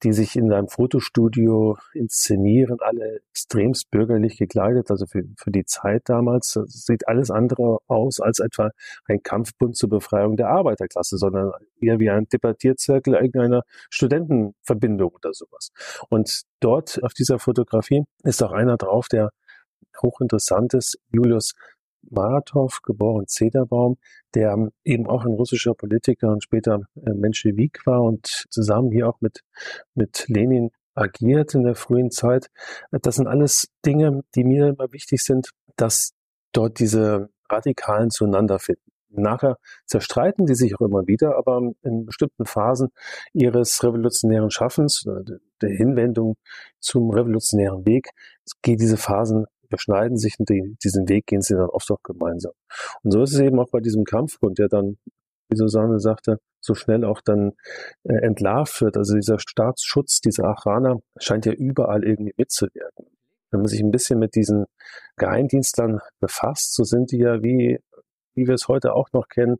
die 0.03 0.13
sich 0.13 0.37
in 0.37 0.53
einem 0.53 0.69
Fotostudio 0.69 1.77
inszenieren, 1.95 2.79
alle 2.81 3.21
extremst 3.31 3.91
bürgerlich 3.91 4.37
gekleidet, 4.37 4.91
also 4.91 5.07
für, 5.07 5.23
für 5.37 5.51
die 5.51 5.65
Zeit 5.65 6.03
damals. 6.07 6.59
Sieht 6.67 7.07
alles 7.09 7.31
andere 7.31 7.79
aus 7.87 8.21
als 8.21 8.41
etwa 8.41 8.71
ein 9.07 9.23
Kampfbund 9.23 9.77
zur 9.77 9.91
Befreiung 9.91 10.37
der 10.37 10.49
Arbeiterklasse, 10.49 11.19
sondern 11.19 11.53
eher 11.81 12.01
wie 12.01 12.11
ein 12.11 12.27
Debattierzirkel 12.29 13.15
irgendeiner 13.15 13.63
Studentenverbindung 13.91 15.13
oder 15.13 15.33
sowas. 15.33 15.71
Und 16.09 16.43
dort 16.61 17.03
auf 17.03 17.15
dieser 17.15 17.39
Fotografie 17.39 18.05
ist 18.25 18.43
auch 18.43 18.53
einer 18.53 18.77
drauf, 18.77 19.09
der 19.09 19.31
hochinteressant 20.03 20.75
ist, 20.75 20.99
Julius 21.11 21.53
Maratow, 22.11 22.69
geboren 22.83 23.27
Zederbaum, 23.27 23.97
der 24.35 24.71
eben 24.85 25.07
auch 25.07 25.25
ein 25.25 25.33
russischer 25.33 25.75
Politiker 25.75 26.29
und 26.29 26.43
später 26.43 26.81
äh, 26.97 27.11
Menschewik 27.11 27.87
war 27.87 28.03
und 28.03 28.47
zusammen 28.51 28.91
hier 28.91 29.09
auch 29.09 29.21
mit, 29.21 29.43
mit 29.95 30.27
Lenin 30.29 30.71
agiert 30.95 31.55
in 31.55 31.65
der 31.65 31.75
frühen 31.75 32.11
Zeit. 32.11 32.49
Das 32.91 33.17
sind 33.17 33.27
alles 33.27 33.69
Dinge, 33.85 34.23
die 34.35 34.45
mir 34.45 34.69
immer 34.69 34.93
wichtig 34.93 35.23
sind, 35.23 35.51
dass 35.77 36.13
dort 36.53 36.79
diese 36.79 37.31
Radikalen 37.49 38.11
zueinander 38.11 38.59
finden. 38.59 38.83
Nachher 39.15 39.59
zerstreiten 39.85 40.47
die 40.47 40.55
sich 40.55 40.75
auch 40.75 40.81
immer 40.81 41.07
wieder, 41.07 41.37
aber 41.37 41.61
in 41.83 42.07
bestimmten 42.07 42.47
Phasen 42.47 42.89
ihres 43.35 43.83
revolutionären 43.85 44.51
Schaffens, 44.51 45.05
äh, 45.07 45.39
der 45.61 45.71
Hinwendung 45.71 46.37
zum 46.81 47.11
revolutionären 47.11 47.85
Weg, 47.85 48.09
geht 48.63 48.81
diese 48.81 48.97
Phasen 48.97 49.47
überschneiden 49.73 50.17
sich 50.17 50.39
und 50.39 50.49
die, 50.49 50.77
diesen 50.83 51.09
Weg 51.09 51.27
gehen 51.27 51.43
sie 51.43 51.55
dann 51.55 51.69
oft 51.69 51.91
auch 51.91 52.03
gemeinsam. 52.03 52.53
Und 53.03 53.13
so 53.13 53.23
ist 53.23 53.33
es 53.33 53.41
eben 53.41 53.59
auch 53.59 53.71
bei 53.71 53.81
diesem 53.81 54.05
Kampfgrund, 54.05 54.59
der 54.59 54.69
dann, 54.69 54.99
wie 55.49 55.57
Susanne 55.57 55.99
sagte, 55.99 56.39
so 56.61 56.75
schnell 56.75 57.05
auch 57.05 57.21
dann 57.21 57.53
äh, 58.05 58.15
entlarvt 58.15 58.81
wird. 58.83 58.97
Also 58.97 59.15
dieser 59.15 59.39
Staatsschutz, 59.39 60.21
dieser 60.21 60.45
Achraner 60.45 61.01
scheint 61.19 61.47
ja 61.47 61.53
überall 61.53 62.05
irgendwie 62.05 62.35
mitzuwirken. 62.37 63.07
Wenn 63.51 63.61
man 63.61 63.69
sich 63.69 63.81
ein 63.81 63.91
bisschen 63.91 64.19
mit 64.19 64.35
diesen 64.35 64.67
Geheimdienstlern 65.17 66.01
befasst, 66.21 66.75
so 66.75 66.85
sind 66.85 67.11
die 67.13 67.19
ja 67.19 67.43
wie, 67.43 67.81
wie 68.35 68.47
wir 68.47 68.55
es 68.55 68.69
heute 68.69 68.95
auch 68.95 69.09
noch 69.13 69.29
kennen, 69.29 69.57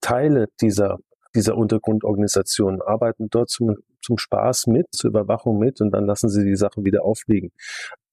Teile 0.00 0.46
dieser 0.60 0.98
dieser 1.34 1.56
Untergrundorganisation, 1.56 2.82
arbeiten 2.82 3.28
dort 3.30 3.50
zum, 3.50 3.76
zum 4.02 4.18
Spaß 4.18 4.66
mit, 4.66 4.86
zur 4.92 5.10
Überwachung 5.10 5.58
mit 5.58 5.80
und 5.80 5.90
dann 5.90 6.04
lassen 6.04 6.28
sie 6.28 6.44
die 6.44 6.56
Sachen 6.56 6.84
wieder 6.84 7.04
aufliegen. 7.04 7.52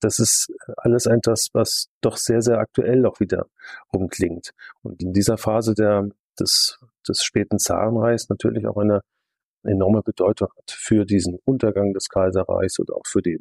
Das 0.02 0.20
ist 0.20 0.54
alles 0.78 1.06
etwas, 1.06 1.50
was 1.54 1.88
doch 2.02 2.18
sehr, 2.18 2.42
sehr 2.42 2.60
aktuell 2.60 3.06
auch 3.06 3.20
wieder 3.20 3.48
rumklingt. 3.94 4.52
Und 4.84 5.02
in 5.02 5.14
dieser 5.14 5.38
Phase 5.38 5.74
der, 5.74 6.10
des, 6.40 6.80
des 7.08 7.24
späten 7.24 7.60
Zarenreichs 7.60 8.30
natürlich 8.30 8.68
auch 8.68 8.78
eine 8.78 9.02
enorme 9.64 10.02
Bedeutung 10.04 10.50
hat 10.56 10.72
für 10.72 11.06
diesen 11.06 11.40
Untergang 11.46 11.94
des 11.94 12.10
Kaiserreichs 12.10 12.80
und 12.80 12.92
auch 12.94 13.06
für 13.06 13.22
die 13.22 13.40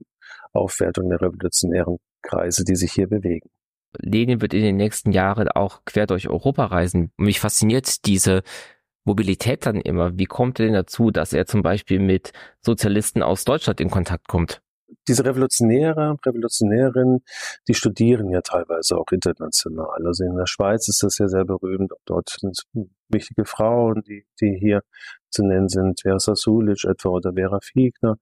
Aufwertung 0.53 1.11
der 1.11 1.21
revolutionären 1.21 1.99
Kreise, 2.23 2.65
die 2.65 2.77
sich 2.77 2.93
hier 2.93 3.09
bewegen. 3.09 3.51
Lenin 3.99 4.41
wird 4.41 4.55
in 4.55 4.63
den 4.63 4.77
nächsten 4.77 5.13
Jahren 5.13 5.49
auch 5.49 5.83
quer 5.85 6.07
durch 6.07 6.29
Europa 6.29 6.67
reisen. 6.67 7.13
Mich 7.17 7.41
fasziniert 7.41 8.07
diese 8.07 8.43
Mobilität 9.05 9.67
dann 9.67 9.81
immer? 9.81 10.19
Wie 10.19 10.25
kommt 10.25 10.59
er 10.59 10.67
denn 10.67 10.75
dazu, 10.75 11.11
dass 11.11 11.33
er 11.33 11.47
zum 11.47 11.63
Beispiel 11.63 12.01
mit 12.01 12.33
Sozialisten 12.61 13.23
aus 13.23 13.45
Deutschland 13.45 13.81
in 13.81 13.91
Kontakt 13.91 14.29
kommt? 14.29 14.63
Diese 15.09 15.25
Revolutionäre, 15.25 16.17
Revolutionärinnen, 16.25 17.23
die 17.69 17.75
studieren 17.75 18.31
ja 18.31 18.41
teilweise 18.41 18.97
auch 18.97 19.11
international. 19.13 20.07
Also 20.07 20.25
in 20.25 20.37
der 20.37 20.47
Schweiz 20.47 20.89
ist 20.89 21.03
das 21.03 21.19
ja 21.19 21.29
sehr 21.29 21.45
berühmt. 21.45 21.93
Dort 22.07 22.31
sind 22.41 22.63
wichtige 23.09 23.45
Frauen, 23.45 24.03
die, 24.07 24.27
die 24.41 24.57
hier 24.59 24.83
zu 25.31 25.45
nennen 25.45 25.69
sind, 25.69 26.01
Vera 26.01 26.19
Sasulic 26.19 26.85
etwa 26.85 27.09
oder 27.11 27.33
Vera 27.35 27.59
Fiegner. 27.61 28.17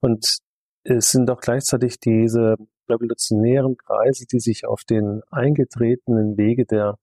Und 0.00 0.38
es 0.84 1.10
sind 1.10 1.30
auch 1.30 1.40
gleichzeitig 1.40 1.98
diese 1.98 2.56
revolutionären 2.88 3.76
Kreise, 3.76 4.26
die 4.26 4.40
sich 4.40 4.66
auf 4.66 4.84
den 4.84 5.22
eingetretenen 5.30 6.36
Wege 6.36 6.64
der 6.64 6.98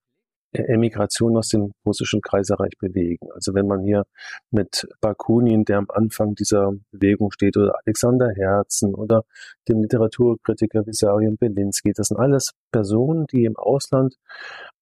Emigration 0.54 1.38
aus 1.38 1.50
dem 1.50 1.74
russischen 1.86 2.22
Kaiserreich 2.22 2.74
bewegen. 2.80 3.28
Also 3.34 3.54
wenn 3.54 3.68
man 3.68 3.84
hier 3.84 4.04
mit 4.52 4.88
Bakunin, 5.02 5.66
der 5.66 5.80
am 5.80 5.88
Anfang 5.90 6.36
dieser 6.36 6.72
Bewegung 6.92 7.32
steht, 7.32 7.58
oder 7.58 7.74
Alexander 7.86 8.30
Herzen 8.36 8.94
oder 8.94 9.24
dem 9.68 9.82
Literaturkritiker 9.82 10.86
Vissarion 10.86 11.38
Belinsky, 11.38 11.92
das 11.94 12.08
sind 12.08 12.18
alles 12.18 12.52
Personen, 12.72 13.26
die 13.32 13.46
im 13.46 13.58
Ausland 13.58 14.16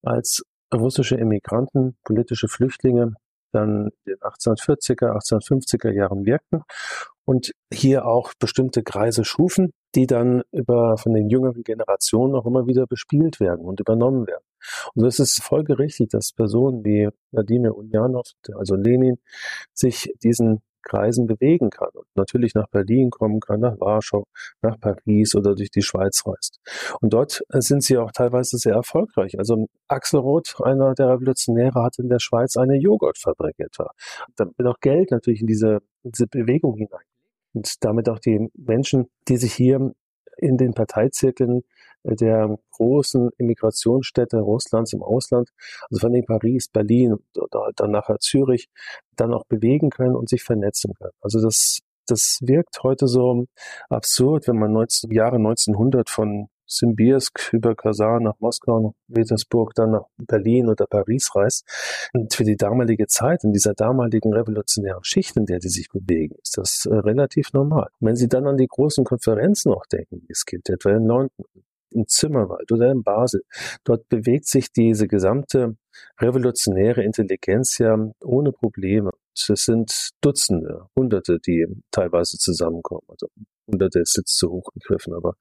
als 0.04 0.44
russische 0.74 1.18
Emigranten, 1.18 1.98
politische 2.04 2.48
Flüchtlinge 2.48 3.14
dann 3.52 3.90
in 4.06 4.14
den 4.14 4.18
1840er, 4.20 5.12
1850er 5.12 5.92
Jahren 5.92 6.26
wirkten 6.26 6.64
und 7.26 7.52
hier 7.72 8.06
auch 8.06 8.34
bestimmte 8.40 8.84
Kreise 8.84 9.24
schufen, 9.24 9.72
die 9.96 10.08
dann 10.08 10.44
über 10.52 10.98
von 10.98 11.14
den 11.14 11.30
jüngeren 11.30 11.64
Generationen 11.64 12.36
auch 12.36 12.46
immer 12.46 12.68
wieder 12.68 12.88
bespielt 12.88 13.40
werden 13.40 13.66
und 13.66 13.80
übernommen 13.80 14.28
werden. 14.28 14.44
Und 14.94 15.06
es 15.06 15.20
ist 15.20 15.42
folgerichtig, 15.42 16.10
dass 16.10 16.34
Personen 16.34 16.84
wie 16.86 17.10
Wladimir 17.32 17.76
Ulyanov, 17.76 18.26
also 18.56 18.76
Lenin, 18.76 19.18
sich 19.74 20.14
diesen 20.24 20.62
Kreisen 20.84 21.28
bewegen 21.28 21.70
kann 21.70 21.90
und 21.94 22.08
natürlich 22.16 22.56
nach 22.56 22.68
Berlin 22.68 23.10
kommen 23.12 23.40
kann, 23.40 23.60
nach 23.60 23.80
Warschau, 23.80 24.26
nach 24.62 24.80
Paris 24.80 25.36
oder 25.36 25.56
durch 25.56 25.70
die 25.70 25.82
Schweiz 25.82 26.24
reist. 26.26 26.60
Und 27.02 27.14
dort 27.14 27.44
sind 27.50 27.84
sie 27.84 27.98
auch 27.98 28.12
teilweise 28.12 28.58
sehr 28.58 28.74
erfolgreich. 28.74 29.38
Also 29.38 29.68
Axel 29.88 30.20
Roth, 30.20 30.56
einer 30.64 30.94
der 30.94 31.10
Revolutionäre, 31.10 31.84
hat 31.84 32.00
in 32.00 32.10
der 32.10 32.20
Schweiz 32.20 32.58
eine 32.58 32.78
Joghurtfabrik 32.78 33.60
etwa. 33.60 33.92
Da 34.36 34.46
wird 34.58 34.68
auch 34.68 34.80
Geld 34.80 35.12
natürlich 35.12 35.42
in 35.42 35.48
diese, 35.48 35.82
in 36.04 36.12
diese 36.12 36.28
Bewegung 36.28 36.76
hinein. 36.78 37.06
Und 37.54 37.74
damit 37.82 38.10
auch 38.10 38.20
die 38.20 38.50
Menschen, 38.56 39.08
die 39.28 39.38
sich 39.38 39.54
hier 39.54 39.94
in 40.38 40.58
den 40.58 40.74
Parteizirkeln 40.74 41.64
der 42.04 42.58
großen 42.72 43.30
Immigrationsstädte 43.38 44.40
Russlands 44.40 44.94
im 44.94 45.04
Ausland, 45.04 45.50
also 45.90 46.00
von 46.00 46.14
den 46.14 46.26
Paris, 46.26 46.68
Berlin 46.68 47.18
oder 47.36 47.72
dann 47.76 47.92
nachher 47.92 48.18
Zürich, 48.20 48.70
dann 49.16 49.34
auch 49.34 49.46
bewegen 49.46 49.90
können 49.90 50.16
und 50.16 50.30
sich 50.30 50.44
vernetzen 50.44 50.94
können. 50.96 51.14
Also 51.22 51.42
das, 51.42 51.80
das 52.08 52.40
wirkt 52.42 52.82
heute 52.84 53.08
so 53.08 53.46
absurd, 53.90 54.48
wenn 54.48 54.58
man 54.58 54.72
19, 54.74 55.12
Jahre 55.12 55.36
1900 55.36 56.10
von 56.10 56.48
Simbirsk 56.72 57.54
über 57.54 57.76
Kasan 57.76 58.24
nach 58.24 58.40
Moskau, 58.40 58.80
nach 58.80 59.14
Petersburg, 59.14 59.74
dann 59.76 59.92
nach 59.92 60.06
Berlin 60.18 60.70
oder 60.70 60.88
Paris 60.88 61.36
reist. 61.36 61.66
Und 62.14 62.34
für 62.34 62.44
die 62.44 62.56
damalige 62.56 63.08
Zeit, 63.08 63.44
in 63.44 63.52
dieser 63.52 63.74
damaligen 63.74 64.34
revolutionären 64.34 65.04
Schicht, 65.04 65.36
in 65.38 65.46
der 65.46 65.60
die 65.60 65.70
sich 65.70 65.90
bewegen, 65.90 66.36
ist 66.42 66.58
das 66.58 66.86
äh, 66.86 66.96
relativ 66.96 67.54
normal. 67.54 67.90
Und 68.00 68.08
wenn 68.08 68.16
Sie 68.16 68.28
dann 68.28 68.48
an 68.48 68.58
die 68.58 68.68
großen 68.68 69.04
Konferenzen 69.04 69.72
auch 69.72 69.86
denken, 69.86 70.22
wie 70.22 70.32
es 70.32 70.46
gibt, 70.46 70.70
etwa 70.70 70.92
in 70.92 71.06
London, 71.06 71.46
in 71.92 72.08
Zimmerwald 72.08 72.72
oder 72.72 72.90
in 72.90 73.04
Basel, 73.04 73.44
dort 73.84 74.08
bewegt 74.08 74.48
sich 74.48 74.72
diese 74.72 75.08
gesamte 75.08 75.76
revolutionäre 76.20 77.04
Intelligenz 77.04 77.78
ja 77.78 77.98
ohne 78.24 78.52
Probleme. 78.52 79.12
Es 79.34 79.66
sind 79.66 80.12
Dutzende, 80.22 80.88
Hunderte, 80.96 81.40
die 81.40 81.66
teilweise 81.92 82.38
zusammenkommen. 82.38 83.04
Also 83.08 83.28
Hunderte 83.72 84.00
ist 84.00 84.18
jetzt 84.18 84.38
zu 84.38 84.52
hoch 84.52 84.72
gegriffen, 84.74 85.14
aber 85.14 85.36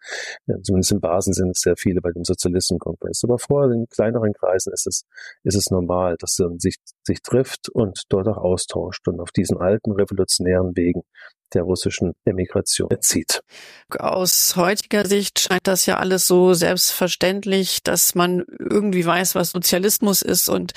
ja, 0.46 0.56
zumindest 0.62 0.92
in 0.92 1.00
Basel 1.00 1.34
sind 1.34 1.50
es 1.50 1.60
sehr 1.60 1.76
viele 1.76 2.00
bei 2.00 2.10
dem 2.10 2.24
Sozialistenkongress. 2.24 3.22
Aber 3.24 3.38
vor 3.38 3.70
in 3.70 3.86
kleineren 3.88 4.32
Kreisen 4.32 4.72
ist 4.72 4.86
es, 4.86 5.04
ist 5.44 5.56
es 5.56 5.70
normal, 5.70 6.16
dass 6.18 6.38
man 6.38 6.58
sich, 6.58 6.76
sich 7.04 7.22
trifft 7.22 7.68
und 7.68 8.02
dort 8.08 8.28
auch 8.28 8.38
austauscht 8.38 9.06
und 9.08 9.20
auf 9.20 9.30
diesen 9.30 9.58
alten 9.58 9.92
revolutionären 9.92 10.76
Wegen 10.76 11.02
der 11.54 11.62
russischen 11.62 12.14
Emigration 12.24 12.90
erzieht. 12.90 13.42
Aus 13.98 14.54
heutiger 14.56 15.06
Sicht 15.06 15.40
scheint 15.40 15.66
das 15.66 15.86
ja 15.86 15.98
alles 15.98 16.26
so 16.26 16.54
selbstverständlich, 16.54 17.82
dass 17.82 18.14
man 18.14 18.44
irgendwie 18.58 19.04
weiß, 19.04 19.34
was 19.34 19.50
Sozialismus 19.50 20.22
ist 20.22 20.48
und 20.48 20.72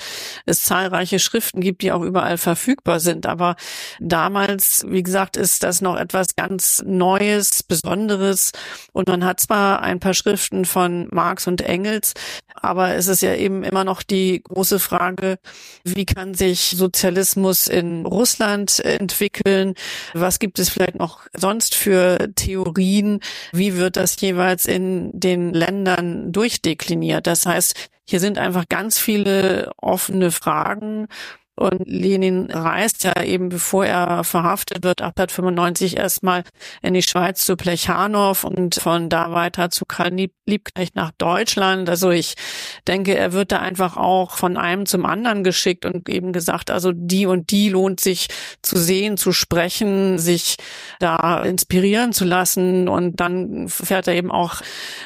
es 0.46 0.62
zahlreiche 0.62 1.18
Schriften 1.18 1.60
gibt, 1.60 1.82
die 1.82 1.92
auch 1.92 2.02
überall 2.02 2.38
verfügbar 2.38 3.00
sind. 3.00 3.26
Aber 3.26 3.56
damals, 4.00 4.84
wie 4.88 5.02
gesagt, 5.02 5.36
ist 5.36 5.62
das 5.62 5.80
noch 5.80 5.96
etwas 5.96 6.36
ganz 6.36 6.82
Neues, 6.84 7.62
Besonderes. 7.62 8.52
Und 8.92 9.08
man 9.08 9.24
hat 9.24 9.40
zwar 9.40 9.82
ein 9.82 10.00
paar 10.00 10.14
Schriften 10.14 10.64
von 10.64 11.08
Marx 11.10 11.46
und 11.46 11.60
Engels, 11.60 12.14
aber 12.54 12.94
es 12.94 13.08
ist 13.08 13.22
ja 13.22 13.34
eben 13.34 13.62
immer 13.62 13.84
noch 13.84 14.02
die 14.02 14.42
große 14.42 14.78
Frage, 14.78 15.38
wie 15.84 16.06
kann 16.06 16.34
sich 16.34 16.74
Sozialismus 16.76 17.66
in 17.66 18.06
Russland 18.06 18.80
entwickeln? 18.80 19.74
Was 20.14 20.38
gibt 20.38 20.58
es 20.58 20.63
es 20.64 20.70
vielleicht 20.70 20.98
noch 20.98 21.20
sonst 21.34 21.74
für 21.74 22.30
Theorien? 22.34 23.20
Wie 23.52 23.76
wird 23.76 23.96
das 23.96 24.20
jeweils 24.20 24.66
in 24.66 25.10
den 25.12 25.52
Ländern 25.52 26.32
durchdekliniert? 26.32 27.26
Das 27.26 27.46
heißt, 27.46 27.74
hier 28.06 28.20
sind 28.20 28.38
einfach 28.38 28.68
ganz 28.68 28.98
viele 28.98 29.72
offene 29.76 30.30
Fragen 30.30 31.08
und 31.56 31.82
Lenin 31.86 32.50
reist 32.50 33.04
ja 33.04 33.22
eben, 33.22 33.48
bevor 33.48 33.86
er 33.86 34.24
verhaftet 34.24 34.82
wird, 34.82 35.00
1895 35.00 35.96
erstmal 35.96 36.42
in 36.82 36.94
die 36.94 37.02
Schweiz 37.02 37.44
zu 37.44 37.56
Plechanow 37.56 38.42
und 38.42 38.74
von 38.74 39.08
da 39.08 39.30
weiter 39.32 39.70
zu 39.70 39.84
Karl 39.84 40.28
Liebknecht 40.46 40.96
nach 40.96 41.12
Deutschland. 41.16 41.88
Also 41.88 42.10
ich 42.10 42.34
denke, 42.88 43.16
er 43.16 43.32
wird 43.32 43.52
da 43.52 43.60
einfach 43.60 43.96
auch 43.96 44.32
von 44.32 44.56
einem 44.56 44.84
zum 44.84 45.06
anderen 45.06 45.44
geschickt 45.44 45.86
und 45.86 46.08
eben 46.08 46.32
gesagt, 46.32 46.70
also 46.70 46.92
die 46.92 47.26
und 47.26 47.50
die 47.50 47.70
lohnt 47.70 48.00
sich 48.00 48.28
zu 48.60 48.76
sehen, 48.76 49.16
zu 49.16 49.32
sprechen, 49.32 50.18
sich 50.18 50.56
da 50.98 51.42
inspirieren 51.44 52.12
zu 52.12 52.24
lassen. 52.24 52.88
Und 52.88 53.20
dann 53.20 53.68
fährt 53.68 54.08
er 54.08 54.14
eben 54.14 54.30
auch 54.30 54.56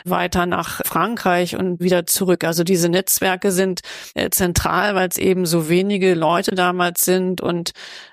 weiter 0.05 0.47
nach 0.47 0.81
Frankreich 0.85 1.57
und 1.57 1.81
wieder 1.81 2.07
zurück. 2.07 2.43
Also 2.43 2.65
diese 2.65 2.89
Netzwerke 2.89 3.53
sind 3.53 3.81
äh, 4.15 4.31
zentral, 4.31 4.95
weil 4.95 5.09
es 5.09 5.19
eben 5.19 5.47
so 5.47 5.69
wenige 5.69 6.15
Leute 6.15 6.38
Leute 6.39 6.55
damals 6.55 7.05
sind 7.05 7.41
und 7.41 7.73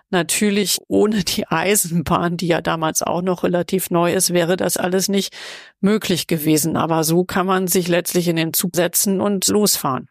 natürlich 0.09 0.79
ohne 0.87 1.23
die 1.23 1.47
Eisenbahn, 1.47 2.37
die 2.37 2.47
ja 2.47 2.59
damals 2.59 3.03
auch 3.03 3.21
noch 3.21 3.43
relativ 3.43 3.91
neu 3.91 4.13
ist, 4.13 4.33
wäre 4.33 4.57
das 4.57 4.77
alles 4.77 5.09
nicht 5.09 5.35
möglich 5.79 6.25
gewesen. 6.25 6.75
Aber 6.75 7.03
so 7.03 7.23
kann 7.23 7.45
man 7.45 7.67
sich 7.67 7.87
letztlich 7.87 8.27
in 8.27 8.35
den 8.35 8.53
Zug 8.53 8.75
setzen 8.75 9.21
und 9.21 9.47
losfahren. 9.47 10.09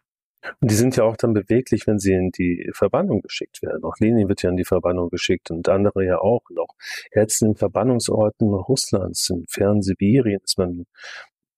Und 0.61 0.71
die 0.71 0.75
sind 0.75 0.95
ja 0.95 1.03
auch 1.03 1.17
dann 1.17 1.33
beweglich, 1.33 1.87
wenn 1.87 1.99
sie 1.99 2.13
in 2.13 2.31
die 2.31 2.69
Verbannung 2.73 3.21
geschickt 3.21 3.61
werden. 3.61 3.83
Auch 3.83 3.95
Lenin 3.99 4.29
wird 4.29 4.43
ja 4.43 4.49
in 4.49 4.55
die 4.55 4.63
Verbannung 4.63 5.09
geschickt 5.09 5.51
und 5.51 5.67
andere 5.67 6.05
ja 6.05 6.19
auch. 6.19 6.43
Und 6.49 6.59
auch 6.59 6.73
jetzt 7.13 7.41
in 7.41 7.55
Verbannungsorten 7.55 8.53
Russlands, 8.53 9.29
in 9.29 9.45
fernen 9.49 9.81
Sibirien 9.81 10.39
ist 10.41 10.57
man 10.57 10.85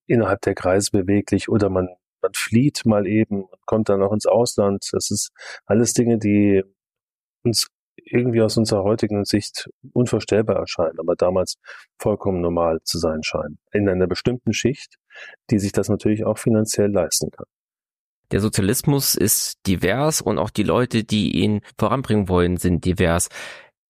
innerhalb 0.07 0.41
der 0.41 0.55
Kreise 0.55 0.89
beweglich 0.91 1.49
oder 1.49 1.69
man 1.69 1.89
man 2.27 2.33
flieht 2.33 2.85
mal 2.85 3.07
eben 3.07 3.43
und 3.43 3.65
kommt 3.65 3.89
dann 3.89 4.01
auch 4.03 4.11
ins 4.11 4.25
Ausland. 4.25 4.89
Das 4.91 5.11
ist 5.11 5.31
alles 5.65 5.93
Dinge, 5.93 6.17
die 6.17 6.63
uns 7.43 7.67
irgendwie 7.95 8.41
aus 8.41 8.57
unserer 8.57 8.83
heutigen 8.83 9.25
Sicht 9.25 9.69
unvorstellbar 9.93 10.57
erscheinen, 10.57 10.99
aber 10.99 11.15
damals 11.15 11.55
vollkommen 11.99 12.41
normal 12.41 12.79
zu 12.83 12.99
sein 12.99 13.23
scheinen. 13.23 13.57
In 13.71 13.89
einer 13.89 14.07
bestimmten 14.07 14.53
Schicht, 14.53 14.97
die 15.49 15.59
sich 15.59 15.71
das 15.71 15.89
natürlich 15.89 16.25
auch 16.25 16.37
finanziell 16.37 16.91
leisten 16.91 17.31
kann. 17.31 17.47
Der 18.31 18.41
Sozialismus 18.41 19.15
ist 19.15 19.55
divers 19.67 20.21
und 20.21 20.37
auch 20.37 20.49
die 20.49 20.63
Leute, 20.63 21.05
die 21.05 21.37
ihn 21.37 21.61
voranbringen 21.79 22.27
wollen, 22.27 22.57
sind 22.57 22.83
divers. 22.83 23.29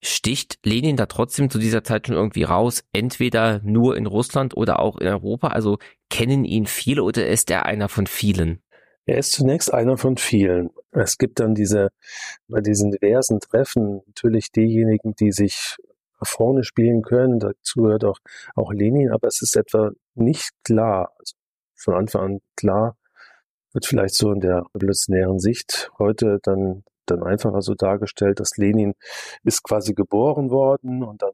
Sticht 0.02 0.60
Lenin 0.64 0.96
da 0.96 1.08
trotzdem 1.08 1.50
zu 1.50 1.58
dieser 1.58 1.84
Zeit 1.84 2.08
schon 2.08 2.16
irgendwie 2.16 2.44
raus, 2.44 2.84
entweder 2.94 3.60
nur 3.64 3.98
in 3.98 4.06
Russland 4.06 4.56
oder 4.56 4.80
auch 4.80 4.98
in 4.98 5.08
Europa? 5.08 5.50
Also 5.50 5.80
kennen 6.10 6.46
ihn 6.46 6.68
viele 6.68 7.04
oder 7.04 7.28
ist 7.28 7.50
er 7.50 7.66
einer 7.66 7.90
von 7.90 8.08
vielen? 8.08 8.62
Er 9.06 9.18
ist 9.18 9.32
zunächst 9.32 9.74
einer 9.74 9.98
von 9.98 10.18
vielen. 10.18 10.70
Es 10.92 11.18
gibt 11.18 11.40
dann 11.40 11.56
diese, 11.56 11.90
bei 12.48 12.62
diesen 12.62 12.92
diversen 12.92 13.40
Treffen 13.40 14.02
natürlich 14.06 14.52
diejenigen, 14.52 15.16
die 15.16 15.32
sich 15.32 15.78
vorne 16.22 16.64
spielen 16.64 17.02
können. 17.02 17.40
Dazu 17.40 17.84
gehört 17.84 18.04
auch, 18.04 18.20
auch 18.56 18.74
Lenin, 18.74 19.12
aber 19.12 19.28
es 19.28 19.42
ist 19.42 19.56
etwa 19.56 19.92
nicht 20.16 20.52
klar, 20.64 21.12
also 21.18 21.36
von 21.76 21.94
Anfang 21.94 22.22
an 22.22 22.40
klar, 22.56 22.98
wird 23.72 23.86
vielleicht 23.86 24.16
so 24.16 24.32
in 24.32 24.40
der 24.40 24.66
revolutionären 24.74 25.40
Sicht 25.40 25.90
heute 26.00 26.40
dann 26.44 26.84
dann 27.12 27.24
einfacher 27.24 27.62
so 27.62 27.74
dargestellt, 27.74 28.40
dass 28.40 28.58
Lenin 28.58 28.94
ist 29.44 29.64
quasi 29.64 29.94
geboren 29.94 30.50
worden 30.50 31.04
und 31.04 31.22
dann 31.22 31.34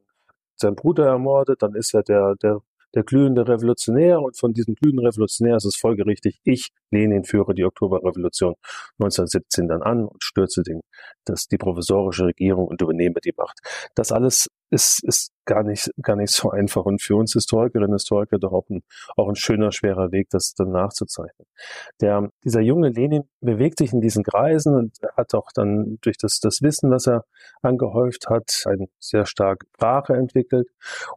sein 0.56 0.76
Bruder 0.76 1.08
ermordet, 1.08 1.62
dann 1.62 1.76
ist 1.76 1.94
er 1.94 2.04
der, 2.04 2.36
der, 2.42 2.62
der 2.96 3.04
glühende 3.04 3.48
Revolutionär 3.48 4.22
und 4.22 4.38
von 4.38 4.54
diesem 4.54 4.76
glühenden 4.76 5.06
Revolutionär 5.06 5.58
ist 5.58 5.66
es 5.66 5.76
folgerichtig, 5.76 6.40
ich, 6.44 6.72
Lenin, 6.92 7.24
führe 7.24 7.56
die 7.56 7.66
Oktoberrevolution 7.66 8.56
1917 9.00 9.68
dann 9.68 9.82
an 9.82 10.06
und 10.06 10.24
stürze 10.24 10.64
den, 10.64 10.82
das, 11.26 11.48
die 11.48 11.58
provisorische 11.58 12.26
Regierung 12.26 12.68
und 12.68 12.82
übernehme 12.82 13.20
die 13.24 13.34
Macht. 13.36 13.60
Das 13.96 14.12
alles 14.12 14.50
ist, 14.74 15.04
ist 15.04 15.32
gar 15.46 15.64
nicht, 15.64 15.92
gar 16.02 16.16
nicht 16.16 16.34
so 16.34 16.50
einfach. 16.50 16.86
Und 16.86 17.02
für 17.02 17.16
uns 17.16 17.34
Historikerinnen 17.34 17.92
und 17.92 17.96
Historiker 17.96 18.40
doch 18.40 18.52
auch 18.52 18.70
ein, 18.70 18.84
auch 19.16 19.30
ein 19.30 19.36
schöner, 19.36 19.72
schwerer 19.72 20.12
Weg, 20.12 20.30
das 20.32 20.54
dann 20.56 20.72
nachzuzeichnen. 20.72 21.48
Der, 22.02 22.30
dieser 22.44 22.62
junge 22.62 22.90
Lenin 22.90 23.24
bewegt 23.40 23.78
sich 23.78 23.94
in 23.94 24.02
diesen 24.02 24.24
Kreisen 24.24 24.76
und 24.76 24.98
hat 25.16 25.34
auch 25.36 25.52
dann 25.54 25.98
durch 26.02 26.18
das, 26.18 26.40
das 26.40 26.62
Wissen, 26.62 26.92
was 26.92 27.08
er 27.08 27.26
angehäuft 27.62 28.30
hat, 28.30 28.64
eine 28.66 28.88
sehr 29.00 29.26
starke 29.26 29.68
Sprache 29.76 30.14
entwickelt 30.14 30.68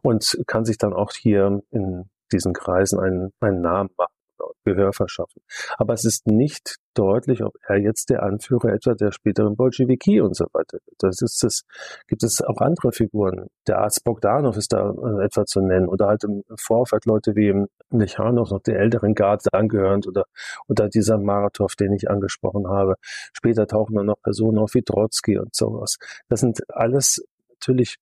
und 0.03 0.37
kann 0.47 0.63
sich 0.63 0.77
dann 0.77 0.93
auch 0.93 1.11
hier 1.13 1.61
in 1.71 2.09
diesen 2.31 2.53
Kreisen 2.53 2.99
einen, 2.99 3.33
einen 3.39 3.61
Namen 3.61 3.89
machen. 3.97 4.16
Gehör 4.65 4.93
verschaffen. 4.93 5.41
Aber 5.77 5.93
es 5.93 6.05
ist 6.05 6.27
nicht 6.27 6.77
deutlich, 6.93 7.43
ob 7.43 7.55
er 7.67 7.77
jetzt 7.77 8.09
der 8.09 8.23
Anführer 8.23 8.73
etwa 8.73 8.93
der 8.93 9.11
späteren 9.11 9.55
Bolschewiki 9.55 10.19
und 10.21 10.35
so 10.35 10.45
weiter 10.53 10.79
wird. 10.85 10.95
Das 10.99 11.21
ist 11.21 11.43
das, 11.43 11.63
gibt 12.07 12.23
es 12.23 12.41
auch 12.41 12.59
andere 12.59 12.91
Figuren. 12.91 13.47
Der 13.67 13.79
Arzt 13.79 14.03
Bogdanov 14.03 14.57
ist 14.57 14.73
da 14.73 14.89
äh, 14.91 15.25
etwa 15.25 15.45
zu 15.45 15.61
nennen 15.61 15.87
oder 15.87 16.07
halt 16.07 16.23
im 16.23 16.43
Vorfeld 16.57 17.05
Leute 17.05 17.35
wie 17.35 17.65
Mechanov, 17.89 18.51
noch 18.51 18.61
der 18.61 18.79
älteren 18.79 19.13
Garde 19.13 19.53
angehörend 19.53 20.07
oder, 20.07 20.25
oder 20.67 20.89
dieser 20.89 21.17
Maratov, 21.17 21.75
den 21.75 21.93
ich 21.93 22.09
angesprochen 22.09 22.67
habe. 22.67 22.95
Später 23.33 23.67
tauchen 23.67 23.95
dann 23.95 24.07
noch 24.07 24.21
Personen 24.21 24.57
auf 24.57 24.73
wie 24.73 24.81
Trotzki 24.81 25.37
und 25.37 25.55
sowas. 25.55 25.97
Das 26.29 26.39
sind 26.39 26.61
alles 26.69 27.23
natürlich 27.49 27.97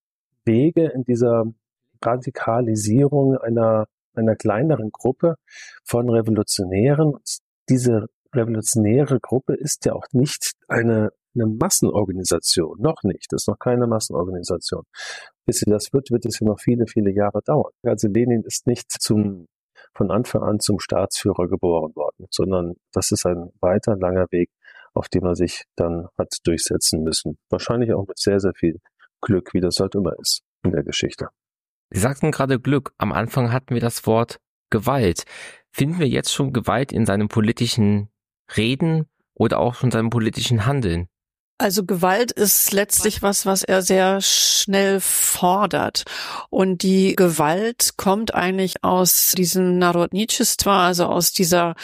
Wege 0.46 0.88
in 0.88 1.04
dieser 1.04 1.46
Radikalisierung 2.02 3.38
einer 3.38 3.88
einer 4.18 4.36
kleineren 4.36 4.92
Gruppe 4.92 5.36
von 5.84 6.10
Revolutionären. 6.10 7.14
Diese 7.70 8.08
revolutionäre 8.36 9.20
Gruppe 9.20 9.56
ist 9.56 9.86
ja 9.86 9.94
auch 9.94 10.06
nicht 10.12 10.54
eine, 10.68 11.12
eine 11.34 11.46
Massenorganisation, 11.48 12.80
noch 12.82 13.04
nicht, 13.04 13.32
das 13.32 13.44
ist 13.44 13.48
noch 13.48 13.60
keine 13.60 13.88
Massenorganisation. 13.88 14.84
Bis 15.46 15.60
sie 15.60 15.70
das 15.70 15.94
wird, 15.94 16.12
wird 16.12 16.26
es 16.26 16.40
ja 16.40 16.48
noch 16.48 16.60
viele, 16.60 16.86
viele 16.88 17.12
Jahre 17.12 17.42
dauern. 17.44 17.72
Also 17.84 18.08
Lenin 18.08 18.44
ist 18.44 18.68
nicht 18.68 18.92
zum, 18.92 19.48
von 19.94 20.12
Anfang 20.12 20.44
an 20.44 20.60
zum 20.60 20.80
Staatsführer 20.80 21.48
geboren 21.48 21.96
worden, 21.96 22.28
sondern 22.30 22.76
das 22.92 23.12
ist 23.12 23.26
ein 23.26 23.52
weiter, 23.62 23.96
langer 23.96 24.28
Weg, 24.32 24.50
auf 24.94 25.10
dem 25.10 25.26
er 25.26 25.36
sich 25.36 25.64
dann 25.76 26.08
hat 26.18 26.34
durchsetzen 26.44 27.04
müssen. 27.04 27.38
Wahrscheinlich 27.50 27.94
auch 27.94 28.08
mit 28.08 28.18
sehr, 28.18 28.40
sehr 28.40 28.54
viel 28.54 28.80
Glück, 29.22 29.54
wie 29.54 29.62
das 29.62 29.80
halt 29.80 29.96
immer 29.96 30.18
ist 30.20 30.42
in 30.64 30.72
der 30.72 30.84
Geschichte. 30.84 31.30
Sie 31.96 32.02
sagten 32.02 32.32
gerade 32.32 32.60
Glück. 32.60 32.94
Am 32.98 33.14
Anfang 33.14 33.54
hatten 33.54 33.74
wir 33.74 33.80
das 33.80 34.06
Wort 34.06 34.42
Gewalt. 34.70 35.24
Finden 35.72 35.98
wir 35.98 36.10
jetzt 36.10 36.34
schon 36.34 36.52
Gewalt 36.52 36.92
in 36.92 37.06
seinem 37.06 37.30
politischen 37.30 38.10
Reden 38.58 39.06
oder 39.34 39.60
auch 39.60 39.76
schon 39.76 39.92
seinem 39.92 40.10
politischen 40.10 40.66
Handeln? 40.66 41.08
Also 41.58 41.86
Gewalt 41.86 42.34
ist 42.34 42.74
letztlich 42.74 43.22
was, 43.22 43.46
was 43.46 43.64
er 43.64 43.82
sehr 43.82 44.20
schnell 44.20 45.00
fordert. 45.00 46.04
Und 46.50 46.84
die 46.84 47.16
Gewalt 47.16 47.94
kommt 47.96 48.34
eigentlich 48.34 48.84
aus 48.84 49.32
diesem 49.38 49.78
Narodnitschestva, 49.78 50.86
also 50.86 51.06
aus 51.06 51.32
dieser 51.32 51.76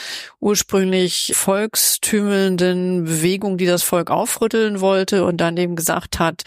ursprünglich 0.42 1.32
volkstümelnden 1.36 3.06
Bewegung, 3.06 3.58
die 3.58 3.66
das 3.66 3.82
Volk 3.82 4.12
aufrütteln 4.12 4.82
wollte 4.82 5.24
und 5.24 5.38
dann 5.38 5.56
eben 5.56 5.78
gesagt 5.78 6.20
hat, 6.20 6.44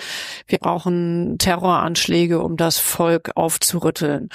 wir 0.47 0.59
brauchen 0.59 1.39
Terroranschläge, 1.39 2.41
um 2.41 2.59
das 2.59 2.77
Volk 2.77 3.31
aufzurütteln. 3.37 4.29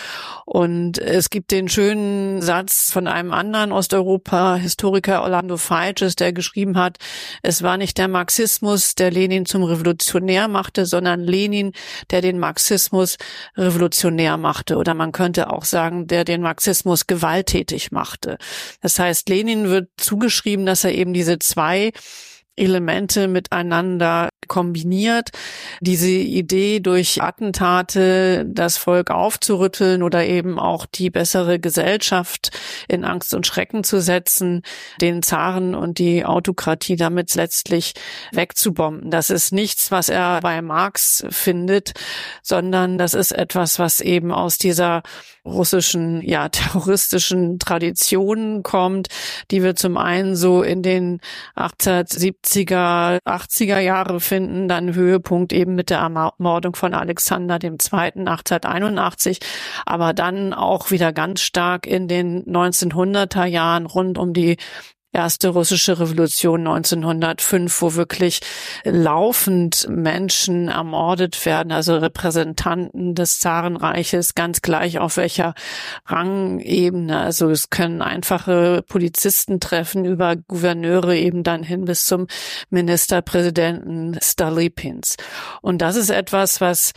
Und 0.46 0.98
es 0.98 1.30
gibt 1.30 1.52
den 1.52 1.70
schönen 1.70 2.42
Satz 2.42 2.92
von 2.92 3.06
einem 3.06 3.34
anderen 3.34 3.72
Osteuropa-Historiker, 3.72 5.22
Orlando 5.22 5.58
Feitges, 5.58 6.16
der 6.16 6.34
geschrieben 6.34 6.76
hat, 6.76 6.98
es 7.44 7.62
war 7.62 7.78
nicht 7.78 8.00
der 8.00 8.08
Marxismus, 8.08 8.79
Marxismus, 8.80 8.96
der 8.96 9.12
Lenin 9.12 9.46
zum 9.46 9.64
Revolutionär 9.64 10.48
machte, 10.48 10.86
sondern 10.86 11.22
Lenin, 11.22 11.74
der 12.12 12.22
den 12.22 12.40
Marxismus 12.40 13.18
revolutionär 13.58 14.38
machte. 14.38 14.78
Oder 14.78 14.94
man 14.94 15.12
könnte 15.12 15.52
auch 15.52 15.66
sagen, 15.66 16.08
der 16.08 16.24
den 16.24 16.42
Marxismus 16.42 17.06
gewalttätig 17.06 17.92
machte. 17.92 18.38
Das 18.82 18.98
heißt, 18.98 19.28
Lenin 19.28 19.70
wird 19.70 19.90
zugeschrieben, 19.98 20.66
dass 20.66 20.86
er 20.86 20.94
eben 20.94 21.14
diese 21.14 21.40
zwei 21.40 21.92
Elemente 22.60 23.28
miteinander 23.28 24.30
kombiniert. 24.50 25.30
Diese 25.80 26.10
Idee, 26.10 26.82
durch 26.82 27.22
Attentate 27.22 28.46
das 28.46 28.78
Volk 28.78 29.12
aufzurütteln 29.12 30.04
oder 30.04 30.26
eben 30.26 30.60
auch 30.60 30.86
die 30.86 31.10
bessere 31.10 31.60
Gesellschaft 31.60 32.52
in 32.90 33.06
Angst 33.06 33.34
und 33.34 33.48
Schrecken 33.48 33.86
zu 33.86 34.02
setzen, 34.02 34.64
den 35.00 35.24
Zaren 35.24 35.76
und 35.76 36.00
die 36.00 36.26
Autokratie 36.26 36.98
damit 36.98 37.34
letztlich 37.36 37.94
wegzubomben. 38.34 39.10
Das 39.10 39.30
ist 39.30 39.54
nichts, 39.54 39.92
was 39.92 40.10
er 40.10 40.42
bei 40.42 40.62
Marx 40.62 41.24
findet, 41.30 41.94
sondern 42.42 42.98
das 42.98 43.14
ist 43.14 43.32
etwas, 43.32 43.80
was 43.80 44.02
eben 44.02 44.34
aus 44.34 44.58
dieser 44.58 45.04
russischen, 45.46 46.22
ja, 46.22 46.50
terroristischen 46.50 47.60
Traditionen 47.60 48.64
kommt, 48.64 49.08
die 49.52 49.64
wir 49.64 49.76
zum 49.76 49.98
einen 49.98 50.36
so 50.36 50.62
in 50.62 50.82
den 50.82 51.20
1870er, 51.56 53.20
80er 53.26 53.80
Jahre 53.80 54.20
finden, 54.20 54.68
dann 54.68 54.94
Höhepunkt 54.94 55.54
eben 55.54 55.76
mit 55.76 55.90
der 55.90 56.00
Ermordung 56.00 56.76
von 56.76 56.94
Alexander 56.94 57.60
II. 57.62 57.70
1881, 57.90 59.40
aber 59.86 60.14
dann 60.14 60.54
auch 60.54 60.92
wieder 60.92 61.14
ganz 61.14 61.42
stark 61.42 61.86
in 61.86 62.08
den 62.08 62.46
1900er 62.46 63.46
Jahren 63.46 63.86
rund 63.86 64.18
um 64.18 64.34
die 64.34 64.58
erste 65.12 65.50
russische 65.50 66.00
Revolution 66.00 66.68
1905, 66.68 67.82
wo 67.82 67.96
wirklich 67.96 68.42
laufend 68.84 69.88
Menschen 69.90 70.68
ermordet 70.68 71.46
werden, 71.46 71.72
also 71.72 71.98
Repräsentanten 71.98 73.16
des 73.16 73.40
Zarenreiches, 73.40 74.36
ganz 74.36 74.62
gleich 74.62 75.00
auf 75.00 75.18
welcher 75.18 75.56
Rangebene. 76.06 77.20
Also 77.20 77.50
es 77.50 77.70
können 77.70 78.02
einfache 78.02 78.84
Polizisten 78.88 79.60
treffen 79.60 80.06
über 80.06 80.36
Gouverneure 80.36 81.16
eben 81.16 81.44
dann 81.44 81.64
hin 81.64 81.86
bis 81.86 82.06
zum 82.06 82.28
Ministerpräsidenten 82.70 84.20
Stalypins. 84.22 85.18
Und 85.62 85.82
das 85.82 85.96
ist 85.96 86.10
etwas, 86.10 86.62
was 86.62 86.94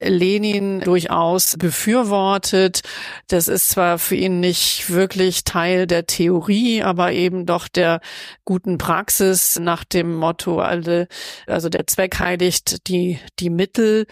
Lenin 0.00 0.80
durchaus 0.80 1.56
befürwortet. 1.56 2.82
Das 3.28 3.48
ist 3.48 3.70
zwar 3.70 3.98
für 3.98 4.14
ihn 4.14 4.40
nicht 4.40 4.90
wirklich 4.90 5.44
Teil 5.44 5.86
der 5.86 6.06
Theorie, 6.06 6.82
aber 6.82 7.12
eben 7.12 7.46
doch 7.46 7.66
der 7.66 8.00
guten 8.44 8.76
Praxis 8.76 9.58
nach 9.58 9.84
dem 9.84 10.14
Motto 10.14 10.60
also 10.60 11.68
der 11.68 11.86
Zweck 11.86 12.18
heiligt 12.18 12.88
die, 12.88 13.18
die 13.38 13.48
Mittel. 13.50 14.06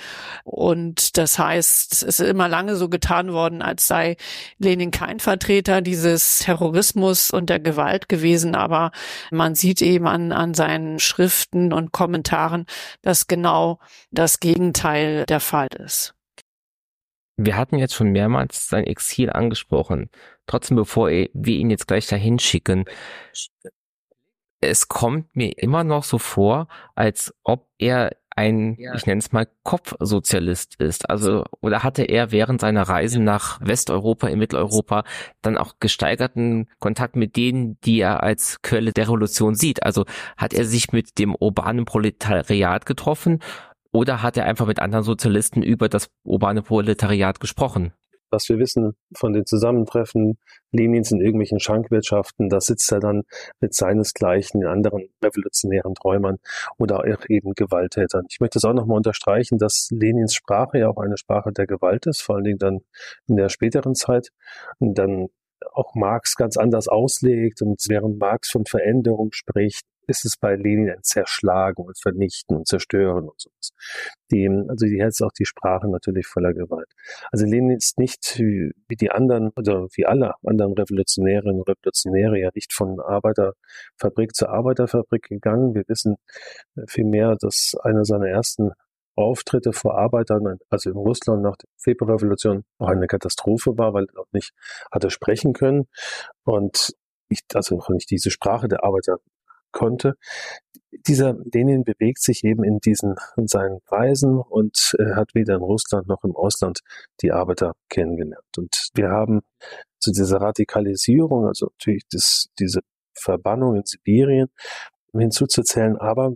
Und 0.45 1.19
das 1.19 1.39
heißt, 1.39 1.93
es 1.93 2.03
ist 2.03 2.21
immer 2.21 2.49
lange 2.49 2.77
so 2.77 2.89
getan 2.89 3.33
worden, 3.33 3.61
als 3.61 3.87
sei 3.87 4.17
Lenin 4.59 4.91
kein 4.91 5.21
Vertreter 5.21 5.83
dieses 5.83 6.41
Terrorismus 6.41 7.31
und 7.31 7.51
der 7.51 7.61
Gewalt 7.61 8.09
gewesen. 8.09 8.55
Aber 8.55 8.91
man 9.31 9.55
sieht 9.55 9.83
eben 9.83 10.07
an, 10.07 10.33
an 10.33 10.55
seinen 10.55 10.99
Schriften 10.99 11.73
und 11.75 11.93
Kommentaren, 11.93 12.65
dass 13.03 13.27
genau 13.27 13.79
das 14.11 14.41
Gegenteil 14.41 15.25
der 15.27 15.41
Fall 15.41 15.69
ist. 15.75 16.15
Wir 17.37 17.57
hatten 17.57 17.79
jetzt 17.79 17.95
schon 17.95 18.13
mehrmals 18.13 18.69
sein 18.69 18.85
Exil 18.85 19.31
angesprochen. 19.31 20.09
Trotzdem, 20.47 20.77
bevor 20.77 21.09
wir 21.09 21.57
ihn 21.57 21.71
jetzt 21.71 21.89
gleich 21.89 22.07
dahin 22.07 22.39
schicken, 22.39 22.85
es 24.61 24.89
kommt 24.89 25.35
mir 25.35 25.53
immer 25.59 25.85
noch 25.85 26.05
so 26.05 26.19
vor, 26.19 26.69
als 26.95 27.35
ob 27.43 27.69
er 27.79 28.13
ein, 28.37 28.77
ja. 28.79 28.95
ich 28.95 29.07
nenne 29.07 29.21
es 29.21 29.33
mal, 29.33 29.47
Kopfsozialist 29.63 30.77
ist. 30.81 31.09
Also, 31.09 31.45
oder 31.61 31.83
hatte 31.83 32.03
er 32.03 32.33
während 32.33 32.61
seiner 32.61 32.83
Reisen 32.83 33.25
nach 33.25 33.61
Westeuropa, 33.61 34.29
in 34.29 34.39
Mitteleuropa, 34.39 35.05
dann 35.43 35.57
auch 35.57 35.75
gesteigerten 35.79 36.69
Kontakt 36.81 37.17
mit 37.17 37.37
denen, 37.37 37.79
die 37.83 38.01
er 38.01 38.23
als 38.23 38.61
Quelle 38.63 38.93
der 38.93 39.05
Revolution 39.05 39.55
sieht? 39.55 39.85
Also 39.85 40.05
hat 40.37 40.53
er 40.53 40.65
sich 40.65 40.93
mit 40.93 41.19
dem 41.19 41.35
urbanen 41.35 41.85
Proletariat 41.85 42.87
getroffen 42.87 43.41
oder 43.95 44.23
hat 44.23 44.37
er 44.37 44.45
einfach 44.45 44.67
mit 44.67 44.81
anderen 44.81 45.05
Sozialisten 45.05 45.63
über 45.63 45.89
das 45.89 46.11
urbane 46.25 46.63
Proletariat 46.63 47.39
gesprochen? 47.39 47.93
Was 48.31 48.49
wir 48.49 48.59
wissen 48.59 48.95
von 49.15 49.33
den 49.33 49.47
Zusammentreffen 49.47 50.39
Lenins 50.73 51.13
in 51.13 51.21
irgendwelchen 51.21 51.61
Schankwirtschaften, 51.61 52.49
da 52.49 52.61
sitzt 52.61 52.91
er 52.91 52.99
dann 52.99 53.23
mit 53.61 53.73
seinesgleichen 53.73 54.63
in 54.63 54.67
anderen 54.67 55.09
revolutionären 55.23 55.95
Träumern 55.95 56.39
oder 56.77 57.05
eben 57.29 57.53
Gewalttätern. 57.55 58.25
Ich 58.29 58.41
möchte 58.41 58.59
es 58.59 58.65
auch 58.65 58.73
nochmal 58.73 58.97
unterstreichen, 58.97 59.59
dass 59.59 59.89
Lenins 59.93 60.35
Sprache 60.35 60.79
ja 60.79 60.89
auch 60.89 60.99
eine 60.99 61.17
Sprache 61.17 61.53
der 61.53 61.69
Gewalt 61.69 62.07
ist, 62.07 62.23
vor 62.23 62.35
allen 62.35 62.45
Dingen 62.45 62.59
dann 62.59 62.81
in 63.29 63.37
der 63.37 63.49
späteren 63.49 63.95
Zeit. 63.95 64.31
Und 64.81 64.99
dann 64.99 65.29
auch 65.73 65.95
Marx 65.95 66.35
ganz 66.35 66.57
anders 66.57 66.89
auslegt 66.89 67.63
und 67.63 67.81
während 67.89 68.19
Marx 68.19 68.51
von 68.51 68.65
Veränderung 68.67 69.31
spricht, 69.33 69.85
ist 70.07 70.25
es 70.25 70.37
bei 70.37 70.57
Lenin 70.57 70.91
ein 70.91 71.03
Zerschlagen 71.03 71.85
und 71.85 71.99
Vernichten 71.99 72.57
und 72.57 72.67
Zerstören 72.67 73.29
und 73.29 73.41
sowas. 73.41 73.73
Die, 74.31 74.49
also 74.49 74.87
die 74.87 74.99
ist 74.99 75.23
auch 75.23 75.33
die 75.33 75.45
Sprache 75.45 75.89
natürlich 75.89 76.27
voller 76.27 76.55
Gewalt. 76.55 76.89
Also 77.31 77.47
Lenin 77.47 77.77
ist 77.77 77.99
nicht 77.99 78.39
wie, 78.39 78.73
die 78.97 79.11
anderen 79.11 79.51
oder 79.57 79.89
wie 79.95 80.07
alle 80.07 80.35
anderen 80.45 80.73
Revolutionärinnen 80.75 81.61
und 81.61 81.69
Revolutionäre 81.69 82.39
ja 82.39 82.51
nicht 82.55 82.73
von 82.73 83.01
Arbeiterfabrik 83.01 84.35
zu 84.35 84.49
Arbeiterfabrik 84.49 85.25
gegangen. 85.25 85.75
Wir 85.75 85.85
wissen 85.89 86.17
vielmehr, 86.87 87.37
dass 87.37 87.75
einer 87.83 88.05
seiner 88.05 88.29
ersten 88.29 88.73
Auftritte 89.17 89.73
vor 89.73 89.97
Arbeitern, 89.97 90.59
also 90.71 90.91
in 90.91 90.97
Russland 90.97 91.43
nach 91.43 91.57
der 91.57 91.69
Februarrevolution, 91.77 92.65
auch 92.79 92.89
eine 92.89 93.07
Katastrophe 93.07 93.79
war, 93.79 93.95
weil 93.95 94.07
er 94.13 94.21
auch 94.21 94.33
nicht 94.33 94.53
hatte 94.91 95.11
sprechen 95.11 95.53
können 95.53 95.87
und 96.45 96.95
nicht, 97.29 97.55
also 97.55 97.79
auch 97.79 97.89
nicht 97.91 98.11
diese 98.11 98.31
Sprache 98.31 98.69
der 98.69 98.85
Arbeiter 98.85 99.19
konnte. 99.75 100.15
Dieser 101.07 101.35
Lenin 101.53 101.85
bewegt 101.85 102.23
sich 102.23 102.45
eben 102.45 102.65
in 102.65 102.79
diesen 102.79 103.17
in 103.37 103.49
seinen 103.49 103.81
Reisen 103.89 104.39
und 104.39 104.95
äh, 104.99 105.17
hat 105.17 105.35
weder 105.35 105.57
in 105.57 105.63
Russland 105.63 106.07
noch 106.07 106.25
im 106.25 106.35
Ausland 106.35 106.81
die 107.21 107.33
Arbeiter 107.33 107.75
kennengelernt. 107.91 108.47
Und 108.57 108.89
wir 108.95 109.11
haben 109.11 109.43
zu 109.99 110.13
dieser 110.13 110.41
Radikalisierung, 110.41 111.47
also 111.47 111.67
natürlich 111.67 112.05
das, 112.11 112.47
diese 112.59 112.81
Verbannung 113.13 113.77
in 113.77 113.83
Sibirien 113.85 114.49
hinzuzuzählen, 115.13 115.97
aber 115.97 116.35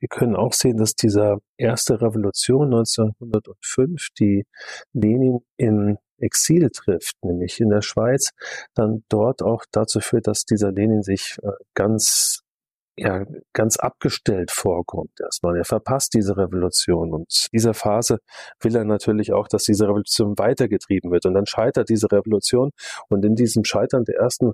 wir 0.00 0.08
können 0.08 0.36
auch 0.36 0.52
sehen, 0.52 0.76
dass 0.76 0.94
dieser 0.94 1.38
erste 1.56 2.00
Revolution 2.00 2.66
1905, 2.66 4.08
die 4.18 4.46
Lenin 4.92 5.40
in 5.56 5.98
Exil 6.18 6.70
trifft, 6.70 7.16
nämlich 7.22 7.60
in 7.60 7.70
der 7.70 7.82
Schweiz, 7.82 8.30
dann 8.74 9.04
dort 9.08 9.42
auch 9.42 9.64
dazu 9.72 10.00
führt, 10.00 10.26
dass 10.26 10.44
dieser 10.44 10.72
Lenin 10.72 11.02
sich 11.02 11.36
äh, 11.42 11.50
ganz 11.74 12.42
ja 12.98 13.24
ganz 13.52 13.76
abgestellt 13.76 14.50
vorkommt 14.50 15.20
erstmal. 15.20 15.56
Er 15.56 15.64
verpasst 15.64 16.14
diese 16.14 16.36
Revolution 16.36 17.12
und 17.12 17.48
dieser 17.52 17.74
Phase 17.74 18.18
will 18.60 18.76
er 18.76 18.84
natürlich 18.84 19.32
auch, 19.32 19.48
dass 19.48 19.64
diese 19.64 19.84
Revolution 19.84 20.38
weitergetrieben 20.38 21.10
wird 21.10 21.26
und 21.26 21.34
dann 21.34 21.46
scheitert 21.46 21.88
diese 21.88 22.10
Revolution 22.10 22.70
und 23.08 23.24
in 23.24 23.34
diesem 23.34 23.64
Scheitern 23.64 24.04
der 24.04 24.16
ersten 24.16 24.52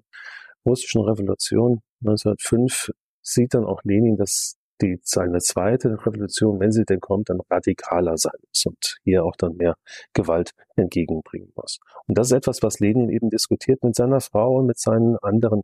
russischen 0.64 1.02
Revolution 1.02 1.80
1905 2.02 2.90
sieht 3.22 3.54
dann 3.54 3.64
auch 3.64 3.80
Lenin, 3.84 4.16
dass 4.16 4.56
die 4.80 4.98
seine 5.02 5.38
zweite 5.38 6.04
Revolution, 6.04 6.58
wenn 6.60 6.72
sie 6.72 6.84
denn 6.84 7.00
kommt, 7.00 7.30
dann 7.30 7.40
radikaler 7.48 8.16
sein 8.16 8.34
muss 8.48 8.66
und 8.66 8.98
hier 9.04 9.24
auch 9.24 9.36
dann 9.36 9.56
mehr 9.56 9.76
Gewalt 10.12 10.50
entgegenbringen 10.76 11.52
muss. 11.54 11.78
Und 12.06 12.18
das 12.18 12.28
ist 12.28 12.32
etwas, 12.32 12.62
was 12.62 12.80
Lenin 12.80 13.08
eben 13.08 13.30
diskutiert 13.30 13.82
mit 13.84 13.94
seiner 13.94 14.20
Frau 14.20 14.56
und 14.56 14.66
mit 14.66 14.78
seinen 14.78 15.16
anderen 15.18 15.62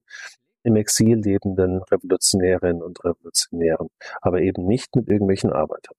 im 0.62 0.76
Exil 0.76 1.18
lebenden 1.18 1.82
Revolutionärinnen 1.82 2.82
und 2.82 3.02
Revolutionären, 3.04 3.88
aber 4.20 4.40
eben 4.40 4.66
nicht 4.66 4.94
mit 4.96 5.08
irgendwelchen 5.08 5.52
Arbeitern. 5.52 5.94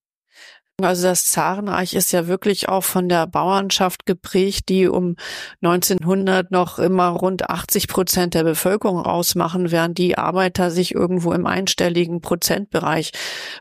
Also 0.80 1.06
das 1.06 1.26
Zarenreich 1.26 1.94
ist 1.94 2.12
ja 2.12 2.26
wirklich 2.26 2.68
auch 2.68 2.82
von 2.82 3.08
der 3.08 3.26
Bauernschaft 3.26 4.06
geprägt, 4.06 4.68
die 4.68 4.88
um 4.88 5.16
1900 5.60 6.50
noch 6.50 6.78
immer 6.78 7.08
rund 7.08 7.48
80 7.48 7.88
Prozent 7.88 8.34
der 8.34 8.42
Bevölkerung 8.42 9.04
ausmachen, 9.04 9.70
während 9.70 9.98
die 9.98 10.18
Arbeiter 10.18 10.70
sich 10.70 10.94
irgendwo 10.94 11.32
im 11.32 11.46
einstelligen 11.46 12.20
Prozentbereich 12.20 13.12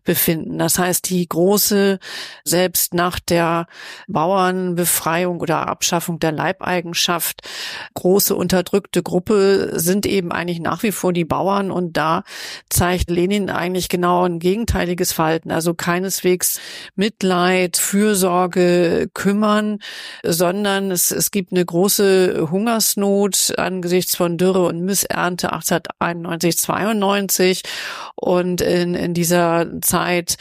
befinden. 0.03 0.57
Das 0.57 0.79
heißt, 0.79 1.09
die 1.09 1.27
große, 1.27 1.99
selbst 2.43 2.93
nach 2.93 3.19
der 3.19 3.67
Bauernbefreiung 4.07 5.41
oder 5.41 5.67
Abschaffung 5.67 6.17
der 6.17 6.31
Leibeigenschaft, 6.31 7.41
große 7.93 8.35
unterdrückte 8.35 9.03
Gruppe 9.03 9.73
sind 9.79 10.05
eben 10.05 10.31
eigentlich 10.31 10.59
nach 10.59 10.81
wie 10.81 10.91
vor 10.91 11.13
die 11.13 11.25
Bauern. 11.25 11.71
Und 11.71 11.97
da 11.97 12.23
zeigt 12.69 13.11
Lenin 13.11 13.49
eigentlich 13.49 13.89
genau 13.89 14.23
ein 14.23 14.39
gegenteiliges 14.39 15.11
Verhalten. 15.11 15.51
Also 15.51 15.75
keineswegs 15.75 16.59
Mitleid, 17.01 17.77
Fürsorge, 17.77 19.09
kümmern, 19.15 19.79
sondern 20.21 20.91
es, 20.91 21.09
es 21.09 21.31
gibt 21.31 21.51
eine 21.51 21.65
große 21.65 22.51
Hungersnot 22.51 23.57
angesichts 23.57 24.15
von 24.15 24.37
Dürre 24.37 24.67
und 24.67 24.81
Missernte 24.81 25.51
1891, 25.51 26.59
92 26.59 27.63
und 28.13 28.61
in, 28.61 28.93
in 28.93 29.15
dieser 29.15 29.81
Zeit 29.81 30.37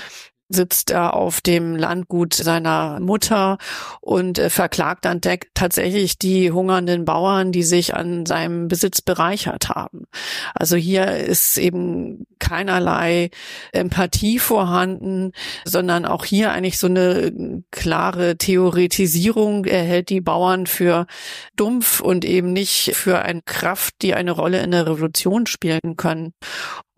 sitzt 0.51 0.91
er 0.91 1.15
auf 1.15 1.41
dem 1.41 1.77
Landgut 1.77 2.35
seiner 2.35 2.99
Mutter 3.01 3.57
und 4.01 4.39
äh, 4.39 4.51
verklagt 4.51 5.05
dann 5.05 5.21
tatsächlich 5.55 6.19
die 6.19 6.51
hungernden 6.51 7.05
Bauern, 7.05 7.53
die 7.53 7.63
sich 7.63 7.95
an 7.95 8.27
seinem 8.27 8.67
Besitz 8.69 9.01
bereichert 9.01 9.69
haben. 9.69 10.07
Also 10.55 10.77
hier 10.77 11.17
ist 11.17 11.57
eben 11.57 12.27
keinerlei 12.41 13.31
Empathie 13.73 14.41
vorhanden, 14.41 15.33
sondern 15.65 16.05
auch 16.05 16.25
hier 16.25 16.51
eigentlich 16.51 16.79
so 16.79 16.89
eine 16.89 17.63
klare 17.71 18.37
Theoretisierung. 18.37 19.67
Er 19.67 19.85
hält 19.85 20.09
die 20.09 20.21
Bauern 20.21 20.67
für 20.67 21.07
dumpf 21.55 22.01
und 22.01 22.25
eben 22.25 22.53
nicht 22.53 22.97
für 22.97 23.21
eine 23.21 23.43
Kraft, 23.43 23.95
die 24.03 24.15
eine 24.15 24.33
Rolle 24.33 24.61
in 24.63 24.73
der 24.73 24.87
Revolution 24.87 25.47
spielen 25.47 25.97
können. 25.97 26.35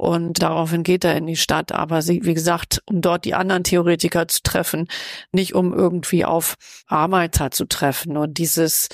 Und 0.03 0.42
daraufhin 0.42 0.82
geht 0.82 1.05
er 1.05 1.14
in 1.14 1.28
die 1.28 1.36
Stadt. 1.36 1.70
Aber 1.70 2.03
sie, 2.03 2.24
wie 2.24 2.34
gesagt, 2.34 2.82
um 2.86 3.03
dort 3.03 3.24
die 3.24 3.34
anderen 3.34 3.62
Theoretiker 3.62 4.26
zu 4.26 4.42
treffen, 4.42 4.88
nicht 5.30 5.55
um 5.55 5.72
irgendwie 5.72 6.24
auf 6.24 6.57
Arbeiter 6.88 7.53
zu 7.53 7.66
treffen. 7.66 8.16
Und 8.16 8.36
dieses 8.36 8.88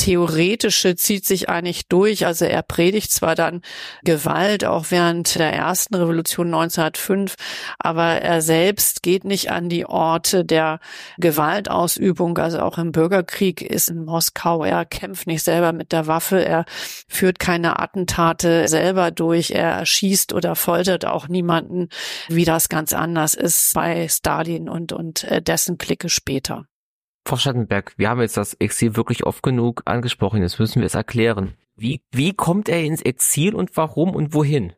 Theoretische 0.00 0.96
zieht 0.96 1.26
sich 1.26 1.50
eigentlich 1.50 1.86
durch. 1.86 2.24
Also 2.24 2.46
er 2.46 2.62
predigt 2.62 3.12
zwar 3.12 3.34
dann 3.34 3.60
Gewalt, 4.02 4.64
auch 4.64 4.86
während 4.88 5.38
der 5.38 5.52
ersten 5.52 5.94
Revolution 5.94 6.46
1905, 6.46 7.34
aber 7.78 8.22
er 8.22 8.40
selbst 8.40 9.02
geht 9.02 9.24
nicht 9.24 9.50
an 9.50 9.68
die 9.68 9.84
Orte 9.84 10.46
der 10.46 10.80
Gewaltausübung. 11.18 12.38
Also 12.38 12.60
auch 12.60 12.78
im 12.78 12.92
Bürgerkrieg 12.92 13.60
ist 13.60 13.90
in 13.90 14.06
Moskau, 14.06 14.64
er 14.64 14.86
kämpft 14.86 15.26
nicht 15.26 15.42
selber 15.42 15.74
mit 15.74 15.92
der 15.92 16.06
Waffe, 16.06 16.42
er 16.42 16.64
führt 17.06 17.38
keine 17.38 17.78
Attentate 17.78 18.68
selber 18.68 19.10
durch, 19.10 19.50
er 19.50 19.72
erschießt 19.72 20.32
oder 20.32 20.56
foltert 20.56 21.04
auch 21.04 21.28
niemanden, 21.28 21.90
wie 22.28 22.46
das 22.46 22.70
ganz 22.70 22.94
anders 22.94 23.34
ist 23.34 23.74
bei 23.74 24.08
Stalin 24.08 24.70
und, 24.70 24.94
und 24.94 25.24
äh, 25.24 25.42
dessen 25.42 25.76
Clique 25.76 26.08
später. 26.08 26.69
Frau 27.30 27.36
Schattenberg, 27.36 27.94
wir 27.96 28.08
haben 28.08 28.20
jetzt 28.20 28.36
das 28.36 28.54
Exil 28.54 28.96
wirklich 28.96 29.22
oft 29.24 29.44
genug 29.44 29.82
angesprochen, 29.84 30.42
jetzt 30.42 30.58
müssen 30.58 30.80
wir 30.80 30.86
es 30.86 30.96
erklären. 30.96 31.54
Wie, 31.76 32.02
wie 32.10 32.32
kommt 32.32 32.68
er 32.68 32.82
ins 32.82 33.02
Exil 33.02 33.54
und 33.54 33.76
warum 33.76 34.16
und 34.16 34.34
wohin? 34.34 34.72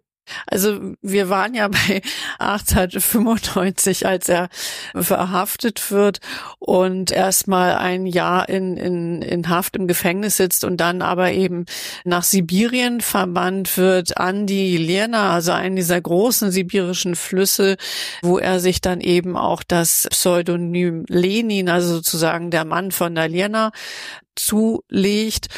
Also 0.47 0.95
wir 1.03 1.29
waren 1.29 1.55
ja 1.55 1.68
bei 1.89 2.03
1895, 2.39 4.07
als 4.07 4.29
er 4.29 4.49
verhaftet 4.95 5.91
wird 5.91 6.20
und 6.59 7.11
erstmal 7.11 7.75
ein 7.75 8.07
Jahr 8.07 8.49
in, 8.49 8.77
in, 8.77 9.23
in 9.23 9.49
Haft 9.49 9.77
im 9.77 9.87
Gefängnis 9.87 10.37
sitzt 10.37 10.64
und 10.64 10.79
dann 10.79 11.03
aber 11.03 11.33
eben 11.33 11.66
nach 12.05 12.23
Sibirien 12.23 13.01
verbannt 13.01 13.77
wird 13.77 14.18
an 14.18 14.47
die 14.47 14.77
Lerna, 14.77 15.33
also 15.33 15.53
einen 15.53 15.77
dieser 15.77 16.01
großen 16.01 16.51
sibirischen 16.51 17.16
Flüsse, 17.16 17.77
wo 18.23 18.39
er 18.39 18.61
sich 18.61 18.81
dann 18.81 19.01
eben 19.01 19.37
auch 19.37 19.62
das 19.62 20.07
Pseudonym 20.11 21.05
Lenin, 21.09 21.68
also 21.68 21.95
sozusagen 21.95 22.51
der 22.51 22.64
Mann 22.64 22.93
von 22.93 23.14
der 23.14 23.29
Lerna, 23.29 23.73
zulegt. 24.35 25.49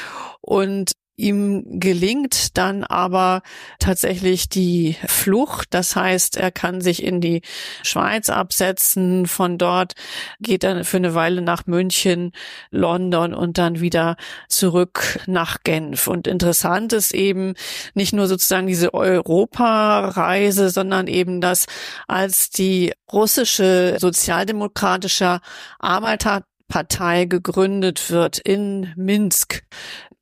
Und 0.41 0.93
Ihm 1.17 1.79
gelingt 1.79 2.57
dann 2.59 2.83
aber 2.83 3.43
tatsächlich 3.79 4.49
die 4.49 4.97
Flucht. 5.07 5.69
Das 5.71 5.95
heißt, 5.95 6.37
er 6.37 6.51
kann 6.51 6.81
sich 6.81 7.05
in 7.05 7.21
die 7.21 7.43
Schweiz 7.85 8.31
absetzen. 8.31 9.27
Von 9.27 9.57
dort 9.57 9.95
geht 10.41 10.65
er 10.65 10.85
für 10.85 10.97
eine 10.97 11.15
Weile 11.15 11.41
nach 11.41 11.67
München, 11.67 12.33
London 12.73 13.33
und 13.33 13.59
dann 13.59 13.79
wieder 13.81 14.17
zurück 14.49 15.21
nach 15.27 15.59
Genf. 15.63 16.09
Und 16.09 16.27
interessant 16.27 16.93
ist 16.93 17.15
eben 17.15 17.55
nicht 17.95 18.13
nur 18.13 18.27
sozusagen 18.27 18.67
diese 18.67 18.93
Europareise, 18.93 20.71
sondern 20.71 21.07
eben, 21.07 21.41
dass 21.41 21.67
als 22.09 22.51
die 22.51 22.93
russische 23.13 23.99
sozialdemokratische 24.01 25.41
Arbeiterpartei 25.79 27.27
gegründet 27.27 28.11
wird 28.11 28.39
in 28.39 28.93
Minsk. 28.97 29.63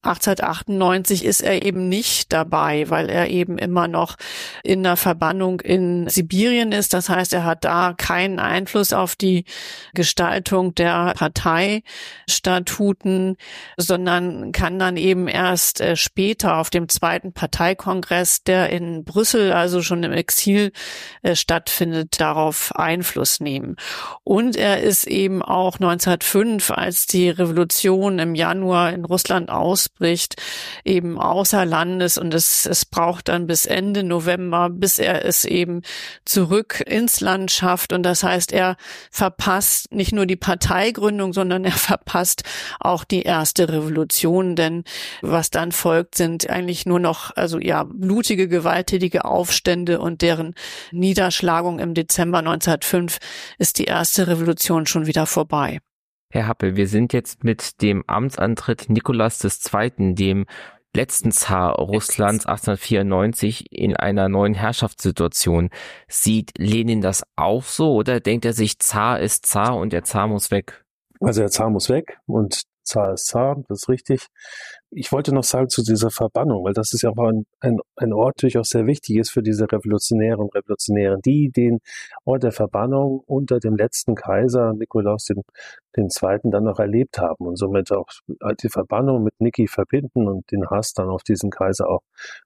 1898 0.03 1.24
ist 1.24 1.42
er 1.42 1.64
eben 1.64 1.88
nicht 1.88 2.32
dabei, 2.32 2.90
weil 2.90 3.09
er 3.09 3.30
eben 3.30 3.57
immer 3.57 3.86
noch 3.86 4.16
in 4.64 4.82
der 4.82 4.96
Verbannung 4.96 5.61
in 5.61 6.09
Sibirien 6.09 6.72
ist. 6.72 6.92
Das 6.92 7.09
heißt, 7.09 7.32
er 7.32 7.44
hat 7.44 7.64
da 7.64 7.94
keinen 7.96 8.40
Einfluss 8.40 8.92
auf 8.92 9.14
die 9.14 9.44
Gestaltung 9.94 10.74
der 10.74 11.14
Parteistatuten, 11.14 13.36
sondern 13.76 14.50
kann 14.50 14.80
dann 14.80 14.96
eben 14.96 15.28
erst 15.28 15.80
äh, 15.80 15.94
später 15.94 16.57
auf 16.57 16.70
dem 16.70 16.88
zweiten 16.88 17.32
Parteikongress, 17.32 18.42
der 18.42 18.70
in 18.70 19.05
Brüssel, 19.05 19.53
also 19.53 19.82
schon 19.82 20.03
im 20.03 20.12
Exil 20.12 20.72
äh, 21.22 21.36
stattfindet, 21.36 22.20
darauf 22.20 22.74
Einfluss 22.74 23.38
nehmen. 23.38 23.76
Und 24.24 24.57
er 24.57 24.82
ist 24.82 25.07
eben 25.07 25.42
auch 25.42 25.76
1905, 25.76 26.72
als 26.72 27.07
die 27.07 27.30
Revolution 27.30 28.18
im 28.18 28.34
Januar 28.34 28.92
in 28.92 29.05
Russland 29.05 29.48
aus 29.48 29.91
ausbricht, 30.03 30.36
eben 30.84 31.18
außer 31.18 31.64
Landes 31.64 32.18
und 32.18 32.34
es, 32.34 32.66
es 32.66 32.84
braucht 32.84 33.28
dann 33.28 33.47
bis 33.47 33.66
Ende 33.66 34.03
November, 34.03 34.68
bis 34.70 34.99
er 34.99 35.24
es 35.24 35.45
eben 35.45 35.82
zurück 36.24 36.82
ins 36.86 37.20
Land 37.20 37.51
schafft 37.51 37.93
und 37.93 38.03
das 38.03 38.22
heißt, 38.22 38.53
er 38.53 38.76
verpasst 39.11 39.93
nicht 39.93 40.12
nur 40.12 40.26
die 40.26 40.36
Parteigründung, 40.36 41.32
sondern 41.32 41.64
er 41.64 41.72
verpasst 41.72 42.43
auch 42.80 43.05
die 43.05 43.22
erste 43.22 43.68
Revolution, 43.68 44.57
denn 44.57 44.84
was 45.20 45.51
dann 45.51 45.72
folgt, 45.72 46.16
sind 46.16 46.49
eigentlich 46.51 46.86
nur 46.86 46.99
noch, 46.99 47.34
also 47.36 47.59
ja, 47.59 47.84
blutige, 47.84 48.49
gewalttätige 48.49 49.24
Aufstände 49.24 50.01
und 50.01 50.22
deren 50.22 50.55
Niederschlagung 50.90 51.78
im 51.78 51.95
Dezember 51.95 52.38
1905 52.38 53.18
ist 53.59 53.78
die 53.78 53.84
erste 53.84 54.26
Revolution 54.26 54.86
schon 54.86 55.07
wieder 55.07 55.26
vorbei. 55.26 55.80
Herr 56.33 56.47
Happel, 56.47 56.76
wir 56.76 56.89
sind 56.89 57.12
jetzt 57.12 57.45
mit 57.45 57.83
dem 57.83 58.05
Amtsantritt 58.07 58.89
Nikolas 58.89 59.45
II., 59.45 60.14
dem 60.14 60.47
letzten 60.97 61.30
Zar 61.30 61.74
Russlands 61.74 62.47
1894 62.47 63.70
in 63.70 63.95
einer 63.95 64.30
neuen 64.30 64.55
Herrschaftssituation. 64.55 65.68
Sieht 66.09 66.53
Lenin 66.57 67.03
das 67.03 67.22
auch 67.37 67.64
so 67.64 67.93
oder 67.93 68.18
denkt 68.18 68.47
er 68.47 68.55
sich, 68.55 68.78
Zar 68.78 69.20
ist 69.20 69.45
Zar 69.45 69.76
und 69.76 69.93
der 69.93 70.05
Zar 70.05 70.26
muss 70.26 70.51
weg? 70.51 70.87
Also 71.20 71.43
der 71.43 71.51
Zar 71.51 71.68
muss 71.68 71.91
weg 71.91 72.16
und 72.24 72.62
Zar 72.85 73.12
das 73.68 73.83
ist 73.83 73.89
richtig. 73.89 74.26
Ich 74.91 75.12
wollte 75.12 75.35
noch 75.35 75.45
sagen 75.45 75.68
zu 75.68 75.83
dieser 75.83 76.11
Verbannung, 76.11 76.64
weil 76.64 76.74
das 76.74 76.93
ist 76.93 77.03
ja 77.03 77.11
auch 77.11 77.18
ein, 77.18 77.47
ein, 77.61 77.78
ein 77.97 78.12
Ort 78.12 78.43
durchaus 78.43 78.68
sehr 78.68 78.87
wichtig 78.87 79.16
ist 79.16 79.30
für 79.30 79.43
diese 79.43 79.70
Revolutionäre 79.70 80.39
und 80.39 80.55
Revolutionären, 80.55 81.20
die 81.22 81.51
den 81.51 81.80
Ort 82.24 82.43
der 82.43 82.53
Verbannung 82.53 83.22
unter 83.26 83.59
dem 83.59 83.76
letzten 83.76 84.14
Kaiser 84.14 84.74
Nikolaus 84.74 85.24
den, 85.24 85.43
den 85.97 86.11
Zweiten 86.11 86.51
dann 86.51 86.64
noch 86.64 86.78
erlebt 86.78 87.18
haben 87.18 87.47
und 87.47 87.57
somit 87.57 87.93
auch 87.93 88.09
die 88.62 88.68
Verbannung 88.68 89.22
mit 89.22 89.41
Niki 89.41 89.66
verbinden 89.66 90.28
und 90.28 90.51
den 90.51 90.68
Hass 90.68 90.93
dann 90.93 91.09
auf 91.09 91.22
diesen 91.22 91.51
Kaiser 91.51 91.89
auch 91.89 92.03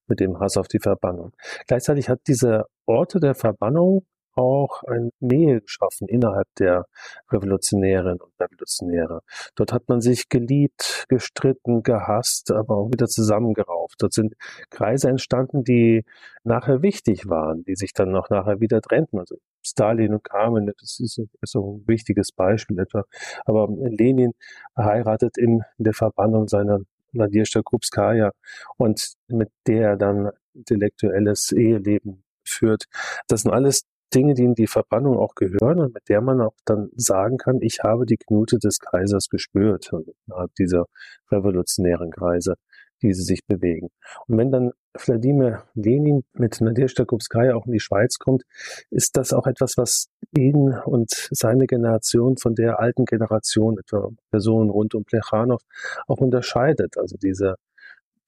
mit 0.07 0.21
dem 0.21 0.39
Hass 0.39 0.57
auf 0.57 0.69
die 0.69 0.81
Verbannung. 0.81 1.33
Gleichzeitig 1.67 2.09
hat 2.09 2.21
diese 2.27 2.67
Orte 2.87 3.21
der 3.21 3.35
Verbannung 3.35 4.05
auch 4.37 4.83
eine 4.85 5.11
Nähe 5.21 5.61
geschaffen 5.61 6.09
innerhalb 6.09 6.47
der 6.59 6.87
Revolutionärinnen 7.31 8.21
und 8.21 8.33
Revolutionäre. 8.41 9.23
Dort 9.55 9.73
hat 9.73 9.89
man 9.89 10.01
sich 10.01 10.29
geliebt, 10.29 11.07
gestritten, 11.09 11.83
gehasst, 11.83 12.51
aber 12.51 12.77
auch 12.77 12.89
wieder 12.93 13.07
zusammengerauft. 13.07 13.97
Dort 13.99 14.13
sind 14.13 14.35
Kreise 14.71 15.09
entstanden, 15.09 15.65
die 15.65 16.05
nachher 16.45 16.83
wichtig 16.83 17.29
waren, 17.29 17.65
die 17.65 17.75
sich 17.75 17.93
dann 17.93 18.11
noch 18.11 18.31
nachher 18.31 18.61
wieder 18.61 18.81
trennten. 18.81 19.19
Also 19.19 19.37
Stalin 19.63 20.15
und 20.15 20.25
Carmen, 20.25 20.73
das 20.79 21.01
ist, 21.01 21.21
so 21.43 21.79
ein 21.79 21.89
wichtiges 21.89 22.33
Beispiel 22.33 22.79
etwa. 22.79 23.05
Aber 23.45 23.69
Lenin 23.71 24.33
heiratet 24.77 25.39
in 25.39 25.63
der 25.79 25.95
Verbannung 25.95 26.49
seiner 26.49 26.81
Nadjezhda 27.13 27.63
Krupskaya 27.63 28.33
und 28.77 29.15
mit 29.29 29.51
der 29.67 29.97
dann 29.97 30.31
intellektuelles 30.55 31.53
Eheleben 31.53 32.25
führt. 32.45 32.85
Das 33.29 33.43
sind 33.43 33.53
alles 33.53 33.83
Dinge, 34.15 34.35
die 34.35 34.45
in 34.45 34.55
die 34.55 34.67
Verbannung 34.67 35.19
auch 35.19 35.35
gehören 35.35 35.81
und 35.81 35.95
mit 35.95 36.09
der 36.09 36.21
man 36.21 36.41
auch 36.41 36.55
dann 36.65 36.91
sagen 36.97 37.39
kann, 37.39 37.59
ich 37.61 37.81
habe 37.83 38.07
die 38.07 38.17
Knute 38.17 38.59
des 38.59 38.79
Kaisers 38.79 39.29
gespürt, 39.29 39.91
innerhalb 40.27 40.55
dieser 40.55 40.87
revolutionären 41.31 42.11
Kreise, 42.11 42.55
die 43.03 43.13
sie 43.13 43.23
sich 43.23 43.45
bewegen. 43.47 43.89
Und 44.27 44.39
wenn 44.39 44.51
dann 44.51 44.73
Wladimir 44.95 45.65
Lenin 45.75 46.25
mit 46.33 46.61
Nadezhda 46.61 47.05
Krupskaya 47.05 47.55
auch 47.55 47.67
in 47.67 47.73
die 47.73 47.81
Schweiz 47.81 48.19
kommt, 48.19 48.45
ist 48.91 49.17
das 49.17 49.33
auch 49.33 49.47
etwas, 49.47 49.75
was 49.77 50.09
ihn 50.37 50.75
und 50.85 51.11
seine 51.31 51.67
Generation 51.67 52.37
von 52.37 52.55
der 52.55 52.81
alten 52.81 53.05
Generation, 53.05 53.79
etwa 53.79 54.11
Personen 54.31 54.71
rund 54.71 54.95
um 54.95 55.05
Plechanow, 55.05 55.61
auch 56.07 56.19
unterscheidet. 56.19 56.97
Also 56.97 57.17
diese, 57.21 57.57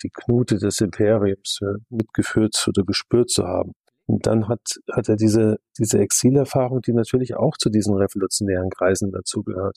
die 0.02 0.10
Knute 0.10 0.58
des 0.58 0.80
Imperiums 0.80 1.60
äh, 1.62 1.78
mitgeführt 1.88 2.66
oder 2.68 2.84
gespürt 2.84 3.30
zu 3.30 3.44
haben. 3.44 3.72
Und 4.08 4.26
dann 4.26 4.48
hat, 4.48 4.60
hat 4.90 5.08
er 5.08 5.16
diese, 5.16 5.58
diese 5.78 5.98
Exilerfahrung, 5.98 6.80
die 6.80 6.94
natürlich 6.94 7.36
auch 7.36 7.58
zu 7.58 7.68
diesen 7.68 7.94
revolutionären 7.94 8.70
Kreisen 8.70 9.12
dazugehört. 9.12 9.76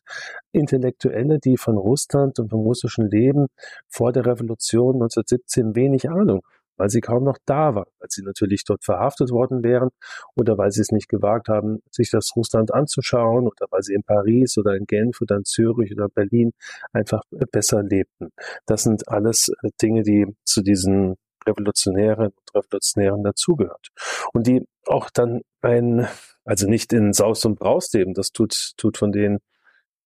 Intellektuelle, 0.53 1.37
die 1.39 1.57
von 1.57 1.77
Russland 1.77 2.39
und 2.39 2.49
vom 2.49 2.61
russischen 2.61 3.09
Leben 3.09 3.47
vor 3.89 4.13
der 4.13 4.25
Revolution 4.25 4.95
1917 4.95 5.75
wenig 5.75 6.09
Ahnung 6.09 6.41
weil 6.81 6.89
sie 6.89 7.01
kaum 7.01 7.23
noch 7.23 7.37
da 7.45 7.75
waren, 7.75 7.91
weil 7.99 8.09
sie 8.09 8.23
natürlich 8.23 8.63
dort 8.63 8.83
verhaftet 8.83 9.29
worden 9.29 9.63
wären 9.63 9.89
oder 10.35 10.57
weil 10.57 10.71
sie 10.71 10.81
es 10.81 10.91
nicht 10.91 11.09
gewagt 11.09 11.47
haben, 11.47 11.83
sich 11.91 12.09
das 12.09 12.35
Russland 12.35 12.73
anzuschauen 12.73 13.45
oder 13.45 13.67
weil 13.69 13.83
sie 13.83 13.93
in 13.93 14.01
Paris 14.01 14.57
oder 14.57 14.75
in 14.75 14.85
Genf 14.87 15.21
oder 15.21 15.35
in 15.35 15.45
Zürich 15.45 15.91
oder 15.93 16.09
Berlin 16.09 16.53
einfach 16.91 17.21
besser 17.51 17.83
lebten. 17.83 18.29
Das 18.65 18.81
sind 18.81 19.07
alles 19.07 19.51
Dinge, 19.79 20.01
die 20.01 20.25
zu 20.43 20.63
diesen 20.63 21.17
Revolutionären 21.45 22.27
und 22.27 22.55
Revolutionären 22.55 23.23
dazugehört. 23.23 23.89
Und 24.33 24.47
die 24.47 24.65
auch 24.85 25.09
dann 25.09 25.41
ein, 25.61 26.07
also 26.45 26.67
nicht 26.67 26.93
in 26.93 27.13
Saus 27.13 27.45
und 27.45 27.59
Braus 27.59 27.91
leben, 27.93 28.13
das 28.13 28.31
tut, 28.31 28.73
tut 28.77 28.97
von 28.97 29.11
denen, 29.11 29.39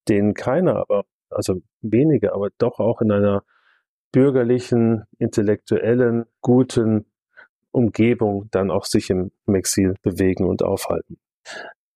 denen 0.07 0.33
keiner, 0.33 0.77
aber, 0.77 1.05
also 1.29 1.61
wenige, 1.81 2.33
aber 2.33 2.49
doch 2.57 2.79
auch 2.79 3.01
in 3.01 3.11
einer 3.11 3.43
bürgerlichen, 4.11 5.03
intellektuellen, 5.17 6.25
guten 6.41 7.05
Umgebung 7.71 8.47
dann 8.51 8.71
auch 8.71 8.85
sich 8.85 9.09
im, 9.09 9.31
im 9.45 9.55
Exil 9.55 9.95
bewegen 10.01 10.45
und 10.45 10.63
aufhalten. 10.63 11.17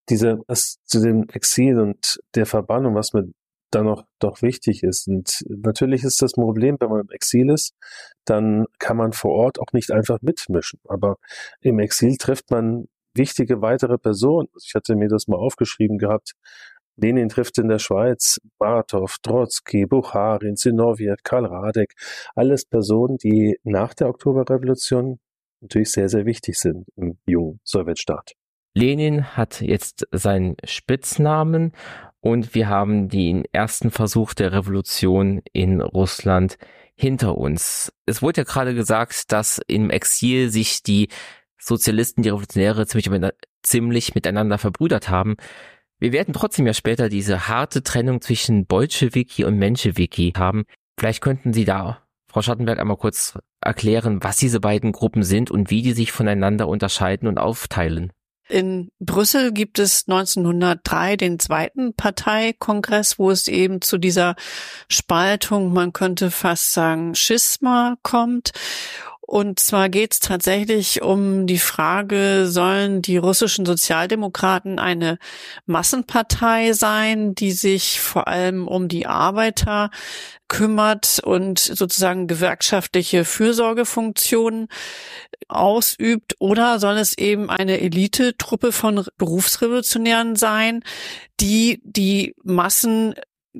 Diese, 0.09 0.41
das 0.47 0.79
zu 0.83 1.01
dem 1.01 1.29
Exil 1.29 1.79
und 1.79 2.19
der 2.35 2.45
Verbannung, 2.45 2.95
was 2.95 3.13
mir 3.13 3.29
dann 3.71 3.85
noch 3.85 4.03
doch 4.19 4.41
wichtig 4.41 4.83
ist. 4.83 5.07
Und 5.07 5.43
natürlich 5.47 6.03
ist 6.03 6.21
das 6.21 6.33
Problem, 6.33 6.77
wenn 6.79 6.89
man 6.89 7.01
im 7.01 7.09
Exil 7.11 7.49
ist, 7.49 7.73
dann 8.25 8.65
kann 8.79 8.97
man 8.97 9.13
vor 9.13 9.31
Ort 9.31 9.59
auch 9.59 9.73
nicht 9.73 9.91
einfach 9.91 10.19
mitmischen. 10.21 10.79
Aber 10.87 11.17
im 11.61 11.79
Exil 11.79 12.17
trifft 12.17 12.51
man 12.51 12.87
wichtige 13.13 13.61
weitere 13.61 13.97
Personen. 13.97 14.47
Also 14.53 14.65
ich 14.67 14.75
hatte 14.75 14.95
mir 14.95 15.09
das 15.09 15.27
mal 15.27 15.37
aufgeschrieben 15.37 15.97
gehabt. 15.97 16.33
Lenin 16.95 17.29
trifft 17.29 17.57
in 17.57 17.69
der 17.69 17.79
Schweiz 17.79 18.39
Bartow, 18.57 19.15
Trotzki, 19.21 19.85
Bucharin, 19.85 20.57
Zinoviev, 20.57 21.23
Karl 21.23 21.45
Radek. 21.45 21.93
Alles 22.35 22.65
Personen, 22.65 23.17
die 23.17 23.57
nach 23.63 23.93
der 23.93 24.09
Oktoberrevolution 24.09 25.19
natürlich 25.61 25.91
sehr, 25.91 26.09
sehr 26.09 26.25
wichtig 26.25 26.57
sind 26.57 26.87
im 26.95 27.17
jungen 27.25 27.59
Sowjetstaat. 27.63 28.33
Lenin 28.75 29.35
hat 29.35 29.61
jetzt 29.61 30.07
seinen 30.11 30.55
Spitznamen 30.63 31.73
und 32.21 32.53
wir 32.55 32.67
haben 32.67 33.09
den 33.09 33.45
ersten 33.51 33.91
Versuch 33.91 34.33
der 34.33 34.51
Revolution 34.51 35.41
in 35.53 35.81
Russland 35.81 36.57
hinter 36.95 37.37
uns. 37.37 37.93
Es 38.05 38.21
wurde 38.21 38.41
ja 38.41 38.43
gerade 38.43 38.75
gesagt, 38.75 39.31
dass 39.31 39.61
im 39.67 39.89
Exil 39.89 40.49
sich 40.49 40.83
die 40.83 41.07
Sozialisten, 41.57 42.23
die 42.23 42.29
Revolutionäre 42.29 42.87
ziemlich, 43.61 44.15
miteinander 44.15 44.57
verbrüdert 44.57 45.09
haben. 45.09 45.37
Wir 45.99 46.11
werden 46.11 46.33
trotzdem 46.33 46.67
ja 46.67 46.73
später 46.73 47.09
diese 47.09 47.47
harte 47.47 47.83
Trennung 47.83 48.21
zwischen 48.21 48.65
Bolschewiki 48.65 49.43
und 49.43 49.57
Menschewiki 49.57 50.33
haben. 50.35 50.65
Vielleicht 50.97 51.21
könnten 51.21 51.53
Sie 51.53 51.65
da, 51.65 52.03
Frau 52.29 52.41
Schattenberg, 52.41 52.79
einmal 52.79 52.97
kurz 52.97 53.37
erklären, 53.61 54.23
was 54.23 54.37
diese 54.37 54.59
beiden 54.59 54.91
Gruppen 54.91 55.23
sind 55.23 55.51
und 55.51 55.69
wie 55.69 55.81
die 55.81 55.93
sich 55.93 56.11
voneinander 56.11 56.67
unterscheiden 56.67 57.27
und 57.27 57.37
aufteilen. 57.37 58.11
In 58.49 58.91
Brüssel 58.99 59.53
gibt 59.53 59.77
es 59.77 60.05
1903 60.07 61.17
den 61.17 61.37
zweiten 61.37 61.93
Parteikongress, 61.93 63.19
wo 63.19 63.29
es 63.29 63.47
eben 63.47 63.81
zu 63.81 63.99
dieser 63.99 64.35
Spaltung, 64.87 65.71
man 65.71 65.93
könnte 65.93 66.31
fast 66.31 66.73
sagen, 66.73 67.13
Schisma 67.13 67.97
kommt. 68.01 68.51
Und 69.29 69.59
zwar 69.59 69.89
geht 69.89 70.13
es 70.13 70.19
tatsächlich 70.21 71.03
um 71.03 71.45
die 71.45 71.59
Frage, 71.59 72.47
sollen 72.47 73.03
die 73.03 73.17
russischen 73.17 73.63
Sozialdemokraten 73.63 74.79
eine 74.79 75.19
Massenpartei 75.67 76.73
sein, 76.73 77.35
die 77.35 77.51
sich 77.51 77.99
vor 77.99 78.27
allem 78.27 78.67
um 78.67 78.87
die 78.87 79.05
Arbeiter 79.05 79.91
kümmert 80.47 81.19
und 81.23 81.59
sozusagen 81.59 82.25
gewerkschaftliche 82.25 83.23
Fürsorgefunktionen 83.23 84.67
ausübt, 85.47 86.33
oder 86.39 86.79
soll 86.79 86.97
es 86.97 87.15
eben 87.15 87.51
eine 87.51 87.81
Elitetruppe 87.81 88.71
von 88.71 89.05
Berufsrevolutionären 89.19 90.37
sein, 90.37 90.81
die 91.39 91.81
die 91.83 92.33
Massen 92.43 93.13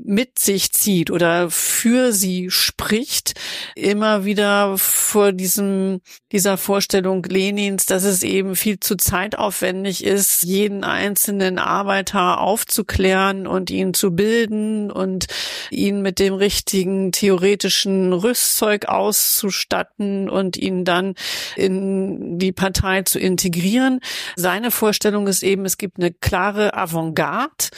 mit 0.03 0.39
sich 0.39 0.71
zieht 0.71 1.11
oder 1.11 1.49
für 1.49 2.13
sie 2.13 2.49
spricht, 2.49 3.33
immer 3.75 4.25
wieder 4.25 4.77
vor 4.77 5.31
diesem, 5.31 6.01
dieser 6.31 6.57
Vorstellung 6.57 7.23
Lenins, 7.23 7.85
dass 7.85 8.03
es 8.03 8.23
eben 8.23 8.55
viel 8.55 8.79
zu 8.79 8.95
zeitaufwendig 8.95 10.03
ist, 10.03 10.43
jeden 10.43 10.83
einzelnen 10.83 11.59
Arbeiter 11.59 12.39
aufzuklären 12.39 13.47
und 13.47 13.69
ihn 13.69 13.93
zu 13.93 14.11
bilden 14.11 14.91
und 14.91 15.27
ihn 15.69 16.01
mit 16.01 16.19
dem 16.19 16.33
richtigen 16.33 17.11
theoretischen 17.11 18.13
Rüstzeug 18.13 18.85
auszustatten 18.85 20.29
und 20.29 20.57
ihn 20.57 20.85
dann 20.85 21.15
in 21.55 22.39
die 22.39 22.51
Partei 22.51 23.01
zu 23.01 23.19
integrieren. 23.19 23.99
Seine 24.35 24.71
Vorstellung 24.71 25.27
ist 25.27 25.43
eben, 25.43 25.65
es 25.65 25.77
gibt 25.77 25.97
eine 25.97 26.13
klare 26.13 26.73
Avantgarde, 26.73 27.69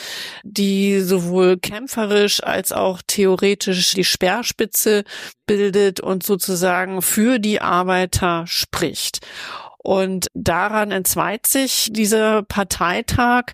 die 0.44 1.00
sowohl 1.00 1.58
Kämpfer 1.58 2.11
kämpferisch 2.12 2.44
als 2.44 2.72
auch 2.72 3.02
theoretisch 3.06 3.94
die 3.94 4.04
Speerspitze 4.04 5.04
bildet 5.46 6.00
und 6.00 6.24
sozusagen 6.24 7.02
für 7.02 7.40
die 7.40 7.62
Arbeiter 7.62 8.46
spricht. 8.48 9.20
Und 9.84 10.28
daran 10.36 10.92
entzweit 10.92 11.48
sich 11.48 11.90
dieser 11.92 12.44
Parteitag 12.44 13.54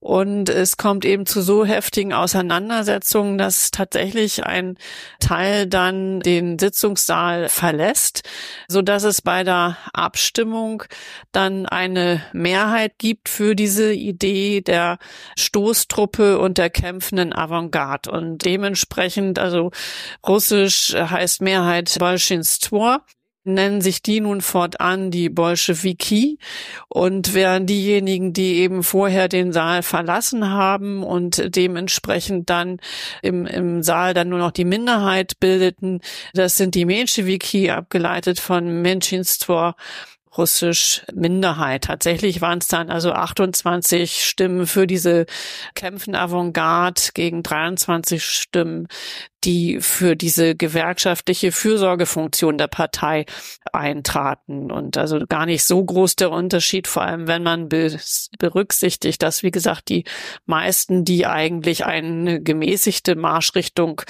und 0.00 0.48
es 0.48 0.76
kommt 0.76 1.04
eben 1.04 1.26
zu 1.26 1.42
so 1.42 1.64
heftigen 1.64 2.12
Auseinandersetzungen, 2.12 3.38
dass 3.38 3.72
tatsächlich 3.72 4.46
ein 4.46 4.78
Teil 5.18 5.66
dann 5.66 6.20
den 6.20 6.60
Sitzungssaal 6.60 7.48
verlässt, 7.48 8.22
so 8.68 8.82
dass 8.82 9.02
es 9.02 9.20
bei 9.20 9.42
der 9.42 9.76
Abstimmung 9.92 10.84
dann 11.32 11.66
eine 11.66 12.22
Mehrheit 12.32 12.98
gibt 12.98 13.28
für 13.28 13.56
diese 13.56 13.92
Idee 13.92 14.60
der 14.60 14.98
Stoßtruppe 15.36 16.38
und 16.38 16.56
der 16.56 16.70
kämpfenden 16.70 17.34
Avantgarde. 17.34 18.10
Und 18.10 18.44
dementsprechend, 18.44 19.40
also 19.40 19.72
russisch 20.24 20.94
heißt 20.94 21.42
Mehrheit 21.42 21.96
Bolschinstvo 21.98 22.98
nennen 23.46 23.80
sich 23.80 24.02
die 24.02 24.20
nun 24.20 24.40
fortan 24.40 25.10
die 25.10 25.28
Bolschewiki 25.28 26.38
und 26.88 27.34
wären 27.34 27.66
diejenigen, 27.66 28.32
die 28.32 28.56
eben 28.56 28.82
vorher 28.82 29.28
den 29.28 29.52
Saal 29.52 29.82
verlassen 29.82 30.50
haben 30.50 31.02
und 31.02 31.54
dementsprechend 31.56 32.50
dann 32.50 32.78
im, 33.22 33.46
im 33.46 33.82
Saal 33.82 34.14
dann 34.14 34.28
nur 34.28 34.38
noch 34.38 34.52
die 34.52 34.64
Minderheit 34.64 35.38
bildeten. 35.40 36.00
Das 36.34 36.56
sind 36.56 36.74
die 36.74 36.84
Menschewiki, 36.84 37.70
abgeleitet 37.70 38.40
von 38.40 38.82
Menschinstwor 38.82 39.76
russisch 40.38 41.04
Minderheit. 41.14 41.84
Tatsächlich 41.84 42.40
waren 42.40 42.58
es 42.58 42.68
dann 42.68 42.90
also 42.90 43.12
28 43.12 44.24
Stimmen 44.24 44.66
für 44.66 44.86
diese 44.86 45.26
Kämpfen 45.74 46.14
Avantgarde 46.14 47.00
gegen 47.14 47.42
23 47.42 48.24
Stimmen, 48.24 48.88
die 49.44 49.80
für 49.80 50.16
diese 50.16 50.56
gewerkschaftliche 50.56 51.52
Fürsorgefunktion 51.52 52.58
der 52.58 52.66
Partei 52.66 53.26
eintraten. 53.72 54.72
Und 54.72 54.96
also 54.96 55.20
gar 55.28 55.46
nicht 55.46 55.64
so 55.64 55.84
groß 55.84 56.16
der 56.16 56.30
Unterschied, 56.30 56.88
vor 56.88 57.02
allem 57.02 57.26
wenn 57.28 57.42
man 57.42 57.68
berücksichtigt, 57.68 59.22
dass, 59.22 59.42
wie 59.42 59.50
gesagt, 59.52 59.88
die 59.88 60.04
meisten, 60.46 61.04
die 61.04 61.26
eigentlich 61.26 61.84
eine 61.86 62.42
gemäßigte 62.42 63.14
Marschrichtung 63.14 64.02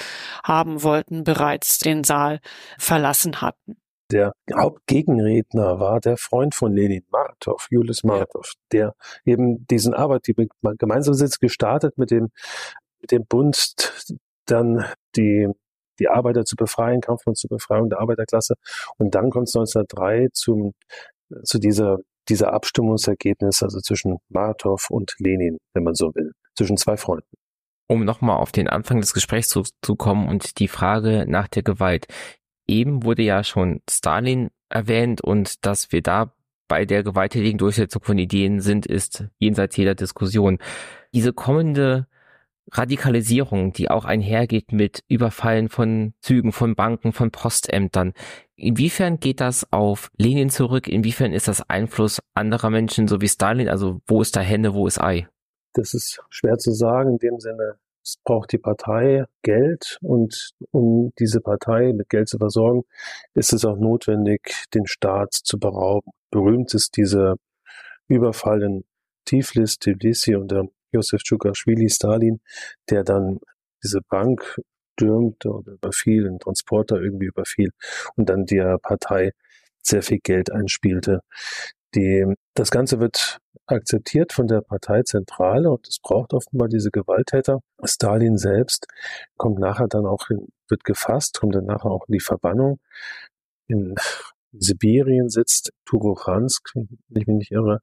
haben 0.43 0.83
wollten, 0.83 1.23
bereits 1.23 1.77
den 1.77 2.03
Saal 2.03 2.39
verlassen 2.77 3.41
hatten. 3.41 3.77
Der 4.11 4.33
Hauptgegenredner 4.53 5.79
war 5.79 5.99
der 5.99 6.17
Freund 6.17 6.55
von 6.55 6.73
Lenin, 6.73 7.03
Martov, 7.11 7.67
Julius 7.69 8.03
Martov, 8.03 8.53
der 8.71 8.95
eben 9.25 9.67
diesen 9.67 9.93
Arbeit, 9.93 10.27
die 10.27 10.47
gemeinsam 10.77 11.13
sitzt, 11.13 11.41
gestartet 11.41 11.97
mit 11.97 12.11
dem, 12.11 12.29
mit 13.01 13.11
dem 13.11 13.25
Bund, 13.25 13.93
dann 14.45 14.85
die, 15.15 15.49
die 15.99 16.07
Arbeiter 16.07 16.45
zu 16.45 16.55
befreien, 16.55 17.01
Kampf 17.01 17.23
zur 17.33 17.49
Befreiung 17.49 17.89
der 17.89 17.99
Arbeiterklasse. 17.99 18.55
Und 18.97 19.13
dann 19.13 19.29
kommt 19.29 19.49
es 19.49 19.55
1903 19.55 20.29
zum, 20.31 20.73
zu 21.43 21.59
dieser 21.59 21.97
dieser 22.29 22.53
Abstimmungsergebnis, 22.53 23.63
also 23.63 23.79
zwischen 23.79 24.17
Martov 24.29 24.89
und 24.89 25.13
Lenin, 25.19 25.57
wenn 25.73 25.83
man 25.83 25.95
so 25.95 26.13
will, 26.13 26.33
zwischen 26.55 26.77
zwei 26.77 26.97
Freunden. 26.97 27.27
Um 27.89 28.03
nochmal 28.03 28.37
auf 28.37 28.51
den 28.51 28.67
Anfang 28.67 28.99
des 28.99 29.13
Gesprächs 29.13 29.47
zu, 29.47 29.63
zu 29.81 29.95
kommen 29.95 30.27
und 30.27 30.59
die 30.59 30.67
Frage 30.67 31.25
nach 31.27 31.47
der 31.47 31.63
Gewalt. 31.63 32.07
Eben 32.67 33.03
wurde 33.03 33.23
ja 33.23 33.43
schon 33.43 33.81
Stalin 33.89 34.49
erwähnt 34.69 35.21
und 35.21 35.65
dass 35.65 35.91
wir 35.91 36.01
da 36.01 36.33
bei 36.67 36.85
der 36.85 37.03
gewalttätigen 37.03 37.57
Durchsetzung 37.57 38.03
von 38.03 38.17
Ideen 38.17 38.59
sind, 38.59 38.85
ist 38.85 39.25
jenseits 39.39 39.77
jeder 39.77 39.95
Diskussion. 39.95 40.59
Diese 41.13 41.31
kommende 41.31 42.07
Radikalisierung, 42.71 43.71
die 43.71 43.89
auch 43.89 44.03
einhergeht 44.03 44.73
mit 44.73 45.03
Überfallen 45.07 45.69
von 45.69 46.13
Zügen, 46.19 46.51
von 46.51 46.75
Banken, 46.75 47.13
von 47.13 47.31
Postämtern. 47.31 48.13
Inwiefern 48.55 49.19
geht 49.19 49.39
das 49.39 49.71
auf 49.71 50.11
Lenin 50.17 50.49
zurück? 50.49 50.87
Inwiefern 50.87 51.31
ist 51.31 51.47
das 51.47 51.61
Einfluss 51.69 52.19
anderer 52.33 52.69
Menschen, 52.69 53.07
so 53.07 53.21
wie 53.21 53.29
Stalin? 53.29 53.69
Also 53.69 54.01
wo 54.05 54.21
ist 54.21 54.35
da 54.35 54.41
Hände, 54.41 54.73
wo 54.73 54.87
ist 54.87 54.99
Ei? 54.99 55.27
Das 55.73 55.93
ist 55.93 56.21
schwer 56.29 56.57
zu 56.57 56.71
sagen 56.73 57.11
in 57.11 57.17
dem 57.19 57.39
Sinne. 57.39 57.77
Es 58.07 58.15
braucht 58.23 58.53
die 58.53 58.57
Partei 58.57 59.25
Geld 59.41 59.97
und 60.01 60.51
um 60.71 61.11
diese 61.19 61.41
Partei 61.41 61.91
mit 61.91 62.07
Geld 62.07 62.29
zu 62.29 62.37
versorgen, 62.37 62.83
ist 63.33 63.51
es 63.51 63.65
auch 63.65 63.75
notwendig, 63.75 64.63
den 64.73 64.87
Staat 64.87 65.33
zu 65.33 65.59
berauben. 65.59 66.11
Berühmt 66.31 66.73
ist 66.73 66.95
dieser 66.95 67.35
Überfall 68.07 68.63
in 68.63 68.85
Tiflis, 69.25 69.77
Tbilisi 69.79 70.35
unter 70.35 70.63
Josef 70.93 71.21
Tschukaschwili, 71.21 71.89
Stalin, 71.89 72.39
der 72.89 73.03
dann 73.03 73.39
diese 73.83 73.99
Bank 74.07 74.57
stürmte 74.93 75.49
oder 75.49 75.73
überfiel, 75.73 76.27
einen 76.27 76.39
Transporter 76.39 77.01
irgendwie 77.01 77.25
überfiel 77.25 77.71
und 78.15 78.29
dann 78.29 78.45
der 78.45 78.77
Partei 78.77 79.31
sehr 79.81 80.01
viel 80.01 80.19
Geld 80.23 80.49
einspielte. 80.49 81.19
Die, 81.97 82.31
das 82.53 82.69
Ganze 82.69 82.99
wird 82.99 83.39
akzeptiert 83.65 84.31
von 84.31 84.45
der 84.45 84.61
Parteizentrale 84.61 85.71
und 85.71 85.87
es 85.87 85.97
braucht 85.99 86.33
offenbar 86.33 86.67
diese 86.67 86.91
Gewalttäter. 86.91 87.61
Stalin 87.83 88.37
selbst 88.37 88.85
kommt 89.35 89.57
nachher 89.57 89.87
dann 89.87 90.05
auch 90.05 90.29
in, 90.29 90.47
wird 90.69 90.83
gefasst, 90.83 91.39
kommt 91.39 91.55
dann 91.55 91.65
nachher 91.65 91.89
auch 91.89 92.07
in 92.07 92.13
die 92.13 92.19
Verbannung. 92.19 92.79
In 93.65 93.95
Sibirien 94.51 95.29
sitzt, 95.29 95.71
Turochansk, 95.85 96.71
wenn 96.75 97.21
ich 97.21 97.27
mich 97.27 97.37
nicht 97.37 97.51
irre, 97.51 97.79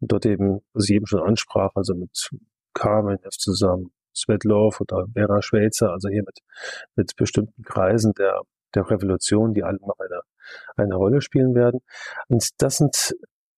und 0.00 0.12
dort 0.12 0.26
eben, 0.26 0.60
was 0.72 0.84
ich 0.88 0.94
eben 0.94 1.06
schon 1.06 1.20
ansprach, 1.20 1.72
also 1.74 1.94
mit 1.94 2.30
Kamenev 2.72 3.36
zusammen, 3.36 3.90
Svetlov 4.14 4.80
oder 4.80 5.06
Vera 5.12 5.42
Schweizer, 5.42 5.90
also 5.90 6.08
hier 6.08 6.22
mit, 6.22 6.38
mit 6.94 7.16
bestimmten 7.16 7.64
Kreisen 7.64 8.14
der, 8.14 8.42
der 8.76 8.88
Revolution, 8.88 9.54
die 9.54 9.64
alle 9.64 9.78
noch 9.80 9.98
eine, 9.98 10.20
eine 10.76 10.94
Rolle 10.94 11.20
spielen 11.20 11.56
werden. 11.56 11.80
Und 12.28 12.48
das 12.58 12.76
sind 12.76 13.16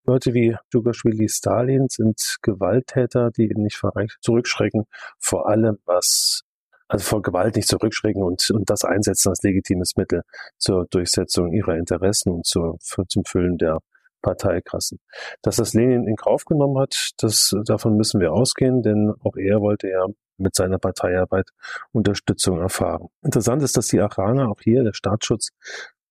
Leute 0.08 0.32
wie 0.32 0.56
Djugaschwili 0.72 1.28
Stalin 1.28 1.86
sind 1.90 2.38
Gewalttäter, 2.40 3.30
die 3.30 3.48
nicht 3.54 3.78
zurückschrecken, 4.22 4.86
vor 5.18 5.50
allem 5.50 5.76
was 5.84 6.44
also 6.88 7.04
vor 7.04 7.20
Gewalt 7.20 7.56
nicht 7.56 7.68
zurückschrecken 7.68 8.22
und, 8.22 8.50
und 8.50 8.70
das 8.70 8.84
einsetzen 8.84 9.28
als 9.28 9.42
legitimes 9.42 9.96
Mittel 9.96 10.22
zur 10.56 10.86
Durchsetzung 10.86 11.52
ihrer 11.52 11.76
Interessen 11.76 12.30
und 12.30 12.46
zur, 12.46 12.78
für, 12.82 13.06
zum 13.06 13.26
Füllen 13.26 13.58
der 13.58 13.80
Parteikassen. 14.22 14.98
Dass 15.42 15.56
das 15.56 15.74
Lenin 15.74 16.08
in 16.08 16.16
Kauf 16.16 16.46
genommen 16.46 16.78
hat, 16.78 17.10
das, 17.18 17.54
davon 17.66 17.98
müssen 17.98 18.18
wir 18.18 18.32
ausgehen, 18.32 18.82
denn 18.82 19.12
auch 19.22 19.36
er 19.36 19.60
wollte 19.60 19.88
ja 19.88 20.06
mit 20.38 20.54
seiner 20.54 20.78
Parteiarbeit 20.78 21.50
Unterstützung 21.92 22.60
erfahren. 22.60 23.08
Interessant 23.22 23.62
ist, 23.62 23.76
dass 23.76 23.88
die 23.88 24.00
Araner, 24.00 24.48
auch 24.48 24.60
hier 24.62 24.84
der 24.84 24.94
Staatsschutz, 24.94 25.50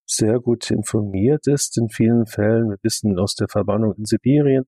sehr 0.06 0.40
gut 0.40 0.70
informiert 0.70 1.46
ist 1.46 1.78
in 1.78 1.88
vielen 1.88 2.26
Fällen. 2.26 2.70
Wir 2.70 2.78
wissen 2.82 3.18
aus 3.18 3.34
der 3.34 3.48
Verbannung 3.48 3.94
in 3.96 4.04
Sibirien, 4.04 4.64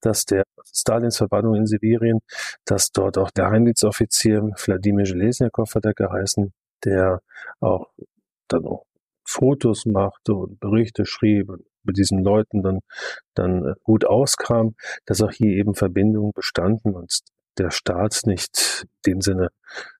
dass 0.00 0.24
der 0.24 0.44
Stalins 0.72 1.16
Verbannung 1.16 1.54
in 1.54 1.66
Sibirien, 1.66 2.20
dass 2.64 2.90
dort 2.90 3.16
auch 3.18 3.30
der 3.30 3.50
Heimdienstoffizier 3.50 4.42
Wladimir 4.56 5.06
Железniakov 5.06 5.74
hat 5.74 5.84
er 5.86 5.94
geheißen, 5.94 6.52
der 6.84 7.20
auch 7.60 7.88
dann 8.48 8.66
auch 8.66 8.84
Fotos 9.26 9.86
machte 9.86 10.34
und 10.34 10.60
Berichte 10.60 11.06
schrieb 11.06 11.48
und 11.48 11.62
mit 11.84 11.96
diesen 11.96 12.22
Leuten 12.22 12.62
dann, 12.62 12.80
dann 13.34 13.74
gut 13.82 14.04
auskam, 14.04 14.74
dass 15.06 15.22
auch 15.22 15.30
hier 15.30 15.52
eben 15.56 15.74
Verbindungen 15.74 16.32
bestanden 16.34 16.94
und 16.94 17.20
der 17.58 17.70
Staat 17.70 18.22
nicht 18.24 18.86
in 19.04 19.12
dem 19.12 19.20
Sinne 19.20 19.48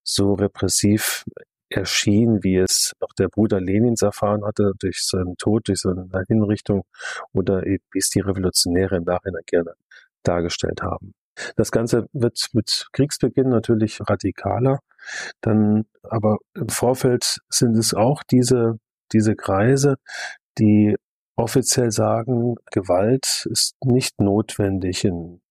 so 0.03 0.35
repressiv 0.35 1.25
erschien, 1.70 2.44
wie 2.44 2.58
es 2.58 2.94
auch 3.00 3.14
der 3.18 3.28
Bruder 3.28 3.60
Lenins 3.60 4.02
erfahren 4.02 4.46
hatte 4.46 4.74
durch 4.80 5.04
seinen 5.04 5.38
Tod, 5.38 5.68
durch 5.68 5.82
seine 5.82 6.08
Hinrichtung 6.28 6.84
oder 7.34 7.62
wie 7.64 7.80
es 7.98 8.10
die 8.10 8.22
Revolutionäre 8.22 8.98
im 8.98 9.04
Nachhinein 9.04 9.44
gerne 9.46 9.74
dargestellt 10.24 10.82
haben. 10.82 11.14
Das 11.56 11.72
Ganze 11.72 12.08
wird 12.12 12.50
mit 12.54 12.88
Kriegsbeginn 12.92 13.50
natürlich 13.50 14.00
radikaler, 14.02 14.80
dann 15.42 15.86
aber 16.04 16.38
im 16.54 16.70
Vorfeld 16.70 17.38
sind 17.50 17.78
es 17.78 17.94
auch 17.94 18.24
diese, 18.24 18.78
diese 19.14 19.36
Kreise, 19.36 19.96
die 20.58 20.96
offiziell 21.38 21.92
sagen, 21.92 22.56
Gewalt 22.72 23.48
ist 23.50 23.76
nicht 23.86 24.20
notwendig 24.20 25.06
in 25.06 25.42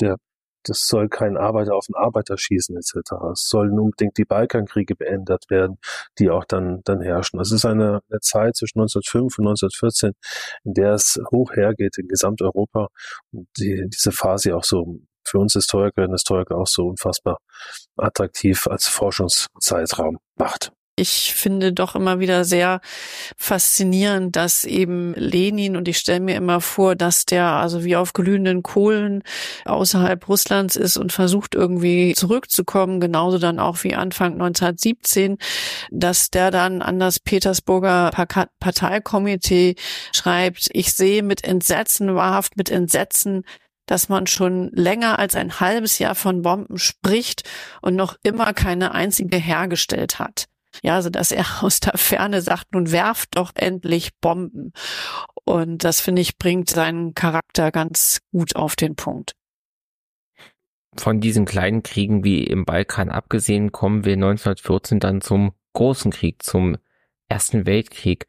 der 0.00 0.16
das 0.64 0.86
soll 0.86 1.08
kein 1.08 1.36
Arbeiter 1.36 1.74
auf 1.74 1.86
den 1.86 1.94
Arbeiter 1.94 2.36
schießen 2.36 2.76
etc. 2.76 3.12
Es 3.32 3.48
sollen 3.48 3.78
unbedingt 3.78 4.16
die 4.18 4.24
Balkankriege 4.24 4.94
beendet 4.96 5.44
werden, 5.48 5.78
die 6.18 6.30
auch 6.30 6.44
dann, 6.44 6.80
dann 6.84 7.00
herrschen. 7.00 7.40
Es 7.40 7.52
ist 7.52 7.64
eine, 7.64 8.00
eine 8.10 8.20
Zeit 8.20 8.56
zwischen 8.56 8.80
1905 8.80 9.38
und 9.38 9.48
1914, 9.48 10.12
in 10.64 10.74
der 10.74 10.94
es 10.94 11.20
hoch 11.32 11.52
hergeht 11.54 11.98
in 11.98 12.08
Gesamteuropa 12.08 12.88
und 13.32 13.48
die, 13.58 13.86
diese 13.88 14.12
Phase 14.12 14.56
auch 14.56 14.64
so 14.64 15.00
für 15.24 15.38
uns 15.38 15.52
Historikerinnen 15.52 16.10
und 16.10 16.16
Historiker 16.16 16.56
auch 16.56 16.66
so 16.66 16.88
unfassbar 16.88 17.38
attraktiv 17.96 18.66
als 18.66 18.88
Forschungszeitraum 18.88 20.18
macht 20.36 20.72
ich 21.00 21.34
finde 21.34 21.72
doch 21.72 21.94
immer 21.94 22.20
wieder 22.20 22.44
sehr 22.44 22.80
faszinierend, 23.36 24.36
dass 24.36 24.64
eben 24.64 25.14
Lenin, 25.14 25.76
und 25.76 25.88
ich 25.88 25.96
stelle 25.96 26.20
mir 26.20 26.36
immer 26.36 26.60
vor, 26.60 26.94
dass 26.94 27.24
der 27.24 27.46
also 27.46 27.84
wie 27.84 27.96
auf 27.96 28.12
glühenden 28.12 28.62
Kohlen 28.62 29.22
außerhalb 29.64 30.28
Russlands 30.28 30.76
ist 30.76 30.98
und 30.98 31.12
versucht 31.12 31.54
irgendwie 31.54 32.12
zurückzukommen, 32.14 33.00
genauso 33.00 33.38
dann 33.38 33.58
auch 33.58 33.82
wie 33.82 33.94
Anfang 33.94 34.34
1917, 34.34 35.38
dass 35.90 36.30
der 36.30 36.50
dann 36.50 36.82
an 36.82 36.98
das 36.98 37.18
Petersburger 37.18 38.10
Parteikomitee 38.60 39.76
schreibt, 40.14 40.68
ich 40.72 40.92
sehe 40.92 41.22
mit 41.22 41.44
Entsetzen, 41.44 42.14
wahrhaft 42.14 42.58
mit 42.58 42.70
Entsetzen, 42.70 43.44
dass 43.86 44.08
man 44.08 44.26
schon 44.26 44.70
länger 44.72 45.18
als 45.18 45.34
ein 45.34 45.58
halbes 45.60 45.98
Jahr 45.98 46.14
von 46.14 46.42
Bomben 46.42 46.78
spricht 46.78 47.48
und 47.80 47.96
noch 47.96 48.16
immer 48.22 48.52
keine 48.52 48.92
einzige 48.92 49.38
hergestellt 49.38 50.18
hat. 50.18 50.49
Ja, 50.82 50.94
also 50.94 51.10
dass 51.10 51.32
er 51.32 51.44
aus 51.62 51.80
der 51.80 51.96
Ferne 51.96 52.42
sagt, 52.42 52.72
nun 52.72 52.92
werft 52.92 53.36
doch 53.36 53.52
endlich 53.54 54.10
Bomben. 54.20 54.72
Und 55.44 55.84
das 55.84 56.00
finde 56.00 56.22
ich 56.22 56.38
bringt 56.38 56.70
seinen 56.70 57.14
Charakter 57.14 57.70
ganz 57.70 58.20
gut 58.32 58.56
auf 58.56 58.76
den 58.76 58.96
Punkt. 58.96 59.34
Von 60.96 61.20
diesen 61.20 61.44
kleinen 61.44 61.82
Kriegen 61.82 62.24
wie 62.24 62.44
im 62.44 62.64
Balkan 62.64 63.10
abgesehen, 63.10 63.70
kommen 63.70 64.04
wir 64.04 64.14
1914 64.14 64.98
dann 64.98 65.20
zum 65.20 65.52
großen 65.72 66.10
Krieg, 66.10 66.42
zum 66.42 66.76
Ersten 67.28 67.64
Weltkrieg. 67.64 68.26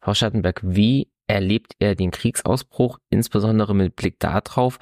Frau 0.00 0.14
Schattenberg, 0.14 0.60
wie 0.62 1.10
erlebt 1.26 1.74
er 1.80 1.96
den 1.96 2.12
Kriegsausbruch, 2.12 2.98
insbesondere 3.10 3.74
mit 3.74 3.96
Blick 3.96 4.20
darauf, 4.20 4.78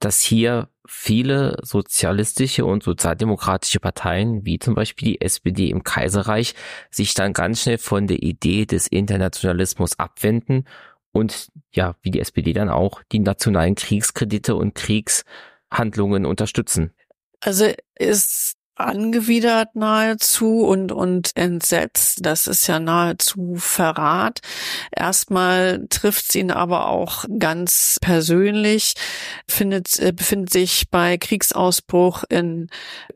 dass 0.00 0.20
hier 0.20 0.68
viele 0.86 1.58
sozialistische 1.62 2.64
und 2.64 2.82
sozialdemokratische 2.82 3.80
Parteien, 3.80 4.44
wie 4.44 4.58
zum 4.58 4.74
Beispiel 4.74 5.08
die 5.08 5.20
SPD 5.20 5.70
im 5.70 5.82
Kaiserreich, 5.82 6.54
sich 6.90 7.14
dann 7.14 7.32
ganz 7.32 7.62
schnell 7.62 7.78
von 7.78 8.06
der 8.06 8.22
Idee 8.22 8.64
des 8.64 8.86
Internationalismus 8.86 9.98
abwenden 9.98 10.64
und 11.12 11.48
ja, 11.72 11.96
wie 12.02 12.10
die 12.10 12.20
SPD 12.20 12.52
dann 12.52 12.68
auch 12.68 13.02
die 13.12 13.18
nationalen 13.18 13.74
Kriegskredite 13.74 14.54
und 14.54 14.74
Kriegshandlungen 14.74 16.26
unterstützen. 16.26 16.92
Also 17.40 17.72
ist 17.98 18.57
angewidert 18.78 19.74
nahezu 19.74 20.60
und, 20.64 20.92
und 20.92 21.32
entsetzt. 21.34 22.18
Das 22.22 22.46
ist 22.46 22.66
ja 22.68 22.78
nahezu 22.78 23.56
Verrat. 23.56 24.40
Erstmal 24.94 25.86
trifft 25.90 26.34
ihn 26.34 26.50
aber 26.50 26.88
auch 26.88 27.24
ganz 27.38 27.98
persönlich, 28.00 28.94
findet, 29.48 29.98
äh, 29.98 30.12
befindet 30.12 30.52
sich 30.52 30.90
bei 30.90 31.18
Kriegsausbruch 31.18 32.24
in 32.28 32.68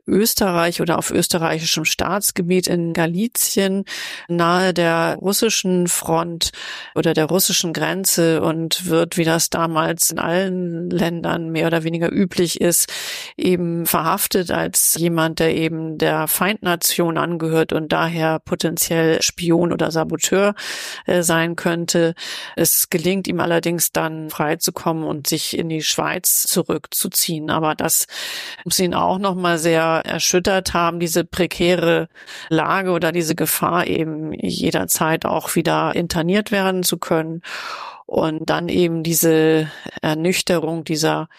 Österreich 0.05 0.81
oder 0.81 0.97
auf 0.97 1.11
österreichischem 1.11 1.85
Staatsgebiet 1.85 2.67
in 2.67 2.93
Galizien 2.93 3.85
nahe 4.27 4.73
der 4.73 5.17
russischen 5.21 5.87
Front 5.87 6.51
oder 6.93 7.13
der 7.13 7.25
russischen 7.25 7.71
Grenze 7.71 8.41
und 8.41 8.87
wird, 8.87 9.17
wie 9.17 9.23
das 9.23 9.49
damals 9.49 10.11
in 10.11 10.19
allen 10.19 10.89
Ländern 10.89 11.49
mehr 11.49 11.67
oder 11.67 11.83
weniger 11.83 12.11
üblich 12.11 12.59
ist, 12.59 12.91
eben 13.37 13.85
verhaftet 13.85 14.51
als 14.51 14.95
jemand, 14.95 15.39
der 15.39 15.52
er 15.52 15.52
eben 15.53 15.97
der 15.97 16.27
Feindnation 16.27 17.17
angehört 17.17 17.73
und 17.73 17.91
daher 17.91 18.39
potenziell 18.39 19.21
Spion 19.21 19.71
oder 19.71 19.91
Saboteur 19.91 20.55
äh, 21.05 21.21
sein 21.21 21.55
könnte. 21.55 22.15
Es 22.55 22.89
gelingt 22.89 23.27
ihm 23.27 23.39
allerdings 23.39 23.91
dann 23.91 24.29
freizukommen 24.29 25.03
und 25.03 25.27
sich 25.27 25.57
in 25.57 25.69
die 25.69 25.83
Schweiz 25.83 26.43
zurückzuziehen. 26.43 27.49
Aber 27.49 27.75
das 27.75 28.07
muss 28.65 28.79
ihn 28.79 28.93
auch 28.93 29.19
nochmal 29.19 29.57
sehr 29.57 30.03
erschüttert 30.05 30.73
haben, 30.73 30.99
diese 30.99 31.23
prekäre 31.23 32.09
Lage 32.49 32.91
oder 32.91 33.11
diese 33.11 33.35
Gefahr 33.35 33.87
eben 33.87 34.33
jederzeit 34.33 35.25
auch 35.25 35.55
wieder 35.55 35.95
interniert 35.95 36.51
werden 36.51 36.83
zu 36.83 36.97
können. 36.97 37.41
Und 38.05 38.49
dann 38.49 38.67
eben 38.67 39.01
diese 39.03 39.71
Ernüchterung, 40.01 40.83
dieser 40.83 41.29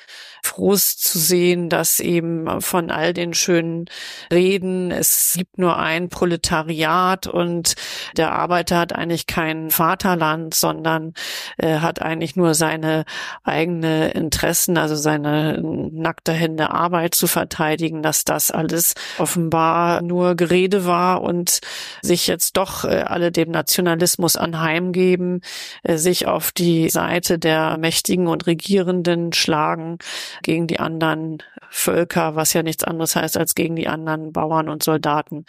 Frust 0.44 1.02
zu 1.02 1.18
sehen, 1.18 1.70
dass 1.70 2.00
eben 2.00 2.60
von 2.60 2.90
all 2.90 3.14
den 3.14 3.32
schönen 3.32 3.86
Reden, 4.30 4.90
es 4.90 5.34
gibt 5.36 5.58
nur 5.58 5.78
ein 5.78 6.10
Proletariat 6.10 7.26
und 7.26 7.74
der 8.16 8.32
Arbeiter 8.32 8.78
hat 8.78 8.92
eigentlich 8.94 9.26
kein 9.26 9.70
Vaterland, 9.70 10.54
sondern 10.54 11.14
äh, 11.56 11.78
hat 11.78 12.02
eigentlich 12.02 12.36
nur 12.36 12.54
seine 12.54 13.04
eigene 13.42 14.10
Interessen, 14.10 14.76
also 14.76 14.96
seine 14.96 15.60
nackte 15.62 16.32
Hände 16.32 16.70
Arbeit 16.70 17.14
zu 17.14 17.26
verteidigen, 17.26 18.02
dass 18.02 18.24
das 18.24 18.50
alles 18.50 18.94
offenbar 19.18 20.02
nur 20.02 20.34
Gerede 20.34 20.84
war 20.84 21.22
und 21.22 21.60
sich 22.02 22.26
jetzt 22.26 22.58
doch 22.58 22.84
äh, 22.84 23.04
alle 23.06 23.32
dem 23.32 23.50
Nationalismus 23.50 24.36
anheimgeben, 24.36 25.40
äh, 25.82 25.96
sich 25.96 26.26
auf 26.26 26.52
die 26.52 26.90
Seite 26.90 27.38
der 27.38 27.78
Mächtigen 27.78 28.26
und 28.26 28.46
Regierenden 28.46 29.32
schlagen, 29.32 29.98
gegen 30.42 30.66
die 30.66 30.80
anderen 30.80 31.42
Völker, 31.70 32.36
was 32.36 32.52
ja 32.52 32.62
nichts 32.62 32.84
anderes 32.84 33.16
heißt 33.16 33.36
als 33.36 33.54
gegen 33.54 33.76
die 33.76 33.88
anderen 33.88 34.32
Bauern 34.32 34.68
und 34.68 34.82
Soldaten 34.82 35.44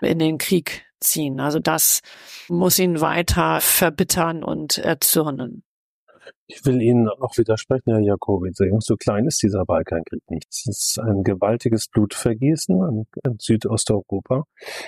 in 0.00 0.18
den 0.18 0.38
Krieg 0.38 0.84
ziehen. 1.00 1.40
Also 1.40 1.58
das 1.58 2.02
muss 2.48 2.78
ihn 2.78 3.00
weiter 3.00 3.60
verbittern 3.60 4.44
und 4.44 4.78
erzürnen. 4.78 5.64
Ich 6.46 6.64
will 6.66 6.82
Ihnen 6.82 7.08
auch 7.08 7.38
widersprechen, 7.38 7.92
Herr 7.92 8.00
Jakobi. 8.00 8.50
So 8.80 8.96
klein 8.96 9.26
ist 9.26 9.42
dieser 9.42 9.64
Balkankrieg 9.64 10.22
nicht. 10.28 10.48
Es 10.50 10.66
ist 10.66 10.98
ein 11.00 11.22
gewaltiges 11.22 11.86
Blutvergießen 11.88 13.06
in 13.24 13.36
Südosteuropa, 13.38 14.44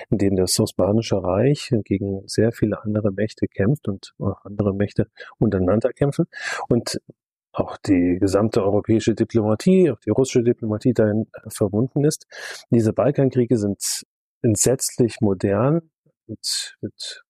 in 0.09 0.17
dem 0.17 0.35
das 0.35 0.59
Osmanische 0.59 1.23
Reich 1.23 1.73
gegen 1.85 2.27
sehr 2.27 2.51
viele 2.51 2.83
andere 2.83 3.11
Mächte 3.11 3.47
kämpft 3.47 3.87
und 3.87 4.13
andere 4.43 4.73
Mächte 4.73 5.07
untereinander 5.39 5.93
kämpfen. 5.93 6.25
Und 6.67 6.99
auch 7.53 7.77
die 7.77 8.17
gesamte 8.19 8.63
europäische 8.63 9.13
Diplomatie, 9.13 9.91
auch 9.91 9.99
die 9.99 10.09
russische 10.09 10.43
Diplomatie 10.43 10.93
dahin 10.93 11.27
äh, 11.33 11.49
verbunden 11.49 12.03
ist. 12.03 12.25
Diese 12.71 12.93
Balkankriege 12.93 13.57
sind 13.57 14.03
entsetzlich 14.41 15.21
modern 15.21 15.89
mit, 16.27 16.77
mit 16.81 17.23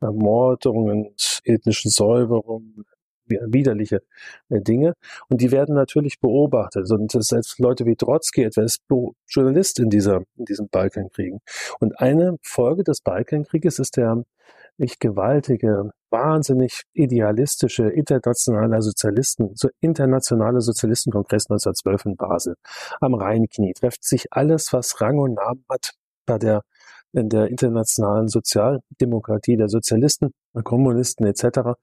Ermordungen, 0.00 1.14
ethnischen 1.44 1.90
Säuberungen, 1.90 2.84
widerliche 3.26 4.02
äh, 4.48 4.60
Dinge. 4.60 4.94
Und 5.28 5.40
die 5.40 5.52
werden 5.52 5.74
natürlich 5.74 6.18
beobachtet. 6.20 6.90
Und 6.90 7.12
selbst 7.12 7.58
Leute 7.60 7.86
wie 7.86 7.96
Trotzki 7.96 8.42
etwa 8.42 8.62
ist 8.62 8.82
Journalist 9.28 9.78
in 9.78 9.88
dieser, 9.88 10.22
in 10.36 10.44
diesen 10.46 10.68
Balkankriegen. 10.68 11.40
Und 11.78 11.98
eine 12.00 12.36
Folge 12.42 12.82
des 12.82 13.00
Balkankrieges 13.02 13.78
ist 13.78 13.96
der 13.96 14.24
nicht 14.78 14.98
gewaltige, 14.98 15.92
wahnsinnig 16.10 16.82
idealistische 16.92 17.88
internationale 17.88 18.82
Sozialisten, 18.82 19.52
so 19.54 19.68
internationale 19.80 20.60
Sozialistenkongress 20.60 21.46
1912 21.50 22.04
in 22.06 22.16
Basel. 22.16 22.56
Am 23.00 23.14
Rheinknie 23.14 23.72
trifft 23.72 24.04
sich 24.04 24.32
alles, 24.32 24.72
was 24.72 25.00
Rang 25.00 25.18
und 25.18 25.34
Namen 25.34 25.64
hat 25.68 25.92
bei 26.26 26.38
der 26.38 26.62
in 27.12 27.28
der 27.28 27.48
internationalen 27.48 28.28
Sozialdemokratie 28.28 29.56
der 29.56 29.68
Sozialisten, 29.68 30.32
Kommunisten 30.62 31.26
etc. 31.26 31.76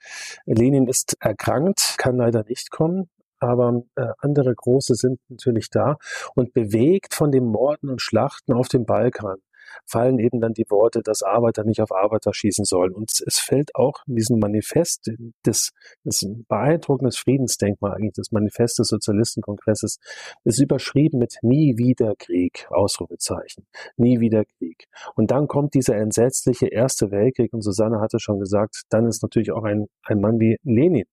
Lenin 0.45 0.87
ist 0.87 1.15
erkrankt, 1.19 1.95
kann 1.97 2.15
leider 2.15 2.43
nicht 2.47 2.71
kommen, 2.71 3.09
aber 3.39 3.83
äh, 3.95 4.07
andere 4.19 4.55
große 4.55 4.95
sind 4.95 5.19
natürlich 5.29 5.69
da 5.69 5.97
und 6.35 6.53
bewegt 6.53 7.13
von 7.13 7.31
den 7.31 7.45
Morden 7.45 7.89
und 7.89 8.01
Schlachten 8.01 8.53
auf 8.53 8.67
dem 8.67 8.85
Balkan 8.85 9.37
fallen 9.85 10.19
eben 10.19 10.39
dann 10.41 10.53
die 10.53 10.65
Worte, 10.69 11.01
dass 11.01 11.23
Arbeiter 11.23 11.63
nicht 11.63 11.81
auf 11.81 11.91
Arbeiter 11.91 12.33
schießen 12.33 12.65
sollen. 12.65 12.93
Und 12.93 13.11
es 13.25 13.39
fällt 13.39 13.75
auch 13.75 14.03
in 14.07 14.15
diesem 14.15 14.39
Manifest 14.39 15.11
des, 15.45 15.71
des 16.03 16.27
beeindruckendes 16.47 17.17
Friedensdenkmal 17.17 17.93
eigentlich, 17.93 18.13
das 18.13 18.31
Manifest 18.31 18.79
des 18.79 18.87
Sozialistenkongresses, 18.87 19.99
ist 20.43 20.59
überschrieben 20.59 21.19
mit 21.19 21.37
Nie 21.41 21.77
wieder 21.77 22.15
Krieg, 22.17 22.67
Ausrufezeichen. 22.69 23.65
Nie 23.97 24.19
wieder 24.19 24.45
Krieg. 24.45 24.85
Und 25.15 25.31
dann 25.31 25.47
kommt 25.47 25.73
dieser 25.73 25.95
entsetzliche 25.95 26.67
Erste 26.67 27.11
Weltkrieg 27.11 27.53
und 27.53 27.61
Susanne 27.61 27.99
hatte 27.99 28.19
schon 28.19 28.39
gesagt, 28.39 28.83
dann 28.89 29.07
ist 29.07 29.21
natürlich 29.23 29.51
auch 29.51 29.63
ein, 29.63 29.87
ein 30.03 30.19
Mann 30.19 30.39
wie 30.39 30.57
Lenin 30.63 31.05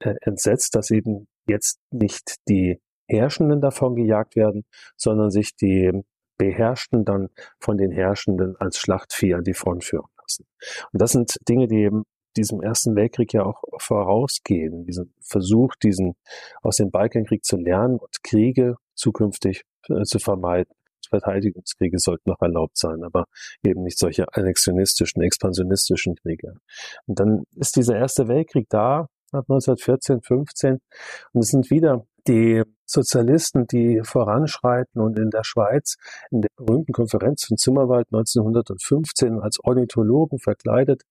äh, 0.00 0.14
entsetzt, 0.22 0.74
dass 0.74 0.90
eben 0.90 1.26
jetzt 1.46 1.78
nicht 1.90 2.36
die 2.48 2.80
Herrschenden 3.08 3.60
davon 3.60 3.94
gejagt 3.94 4.36
werden, 4.36 4.64
sondern 4.96 5.30
sich 5.30 5.54
die 5.56 5.92
Beherrschten 6.36 7.04
dann 7.04 7.28
von 7.58 7.76
den 7.76 7.90
Herrschenden 7.90 8.56
als 8.58 8.78
Schlachtvieh 8.78 9.34
an 9.34 9.44
die 9.44 9.54
Front 9.54 9.84
führen 9.84 10.08
lassen. 10.20 10.46
Und 10.92 11.00
das 11.00 11.12
sind 11.12 11.36
Dinge, 11.48 11.68
die 11.68 11.82
eben 11.82 12.04
diesem 12.36 12.60
Ersten 12.62 12.96
Weltkrieg 12.96 13.32
ja 13.32 13.44
auch 13.44 13.62
vorausgehen, 13.78 14.84
diesen 14.84 15.14
Versuch, 15.20 15.74
diesen 15.76 16.16
aus 16.62 16.76
dem 16.76 16.90
Balkankrieg 16.90 17.44
zu 17.44 17.56
lernen 17.56 17.98
und 17.98 18.22
Kriege 18.22 18.76
zukünftig 18.94 19.62
äh, 19.88 20.02
zu 20.02 20.18
vermeiden. 20.18 20.72
Verteidigungskriege 21.08 21.98
sollten 21.98 22.30
noch 22.30 22.40
erlaubt 22.40 22.76
sein, 22.76 23.04
aber 23.04 23.26
eben 23.62 23.82
nicht 23.82 23.98
solche 23.98 24.26
annexionistischen, 24.32 25.22
expansionistischen 25.22 26.16
Kriege. 26.16 26.54
Und 27.06 27.20
dann 27.20 27.44
ist 27.56 27.76
dieser 27.76 27.96
Erste 27.96 28.26
Weltkrieg 28.26 28.66
da, 28.68 29.08
ab 29.32 29.44
1914, 29.48 30.22
15, 30.22 30.80
und 31.32 31.40
es 31.40 31.48
sind 31.48 31.70
wieder 31.70 32.06
die 32.26 32.62
Sozialisten, 32.86 33.66
die 33.66 34.00
voranschreiten 34.02 35.00
und 35.00 35.18
in 35.18 35.30
der 35.30 35.44
Schweiz 35.44 35.96
in 36.30 36.42
der 36.42 36.48
berühmten 36.56 36.92
Konferenz 36.92 37.44
von 37.44 37.56
Zimmerwald 37.56 38.06
1915 38.12 39.40
als 39.40 39.58
Ornithologen 39.62 40.38
verkleidet 40.38 41.02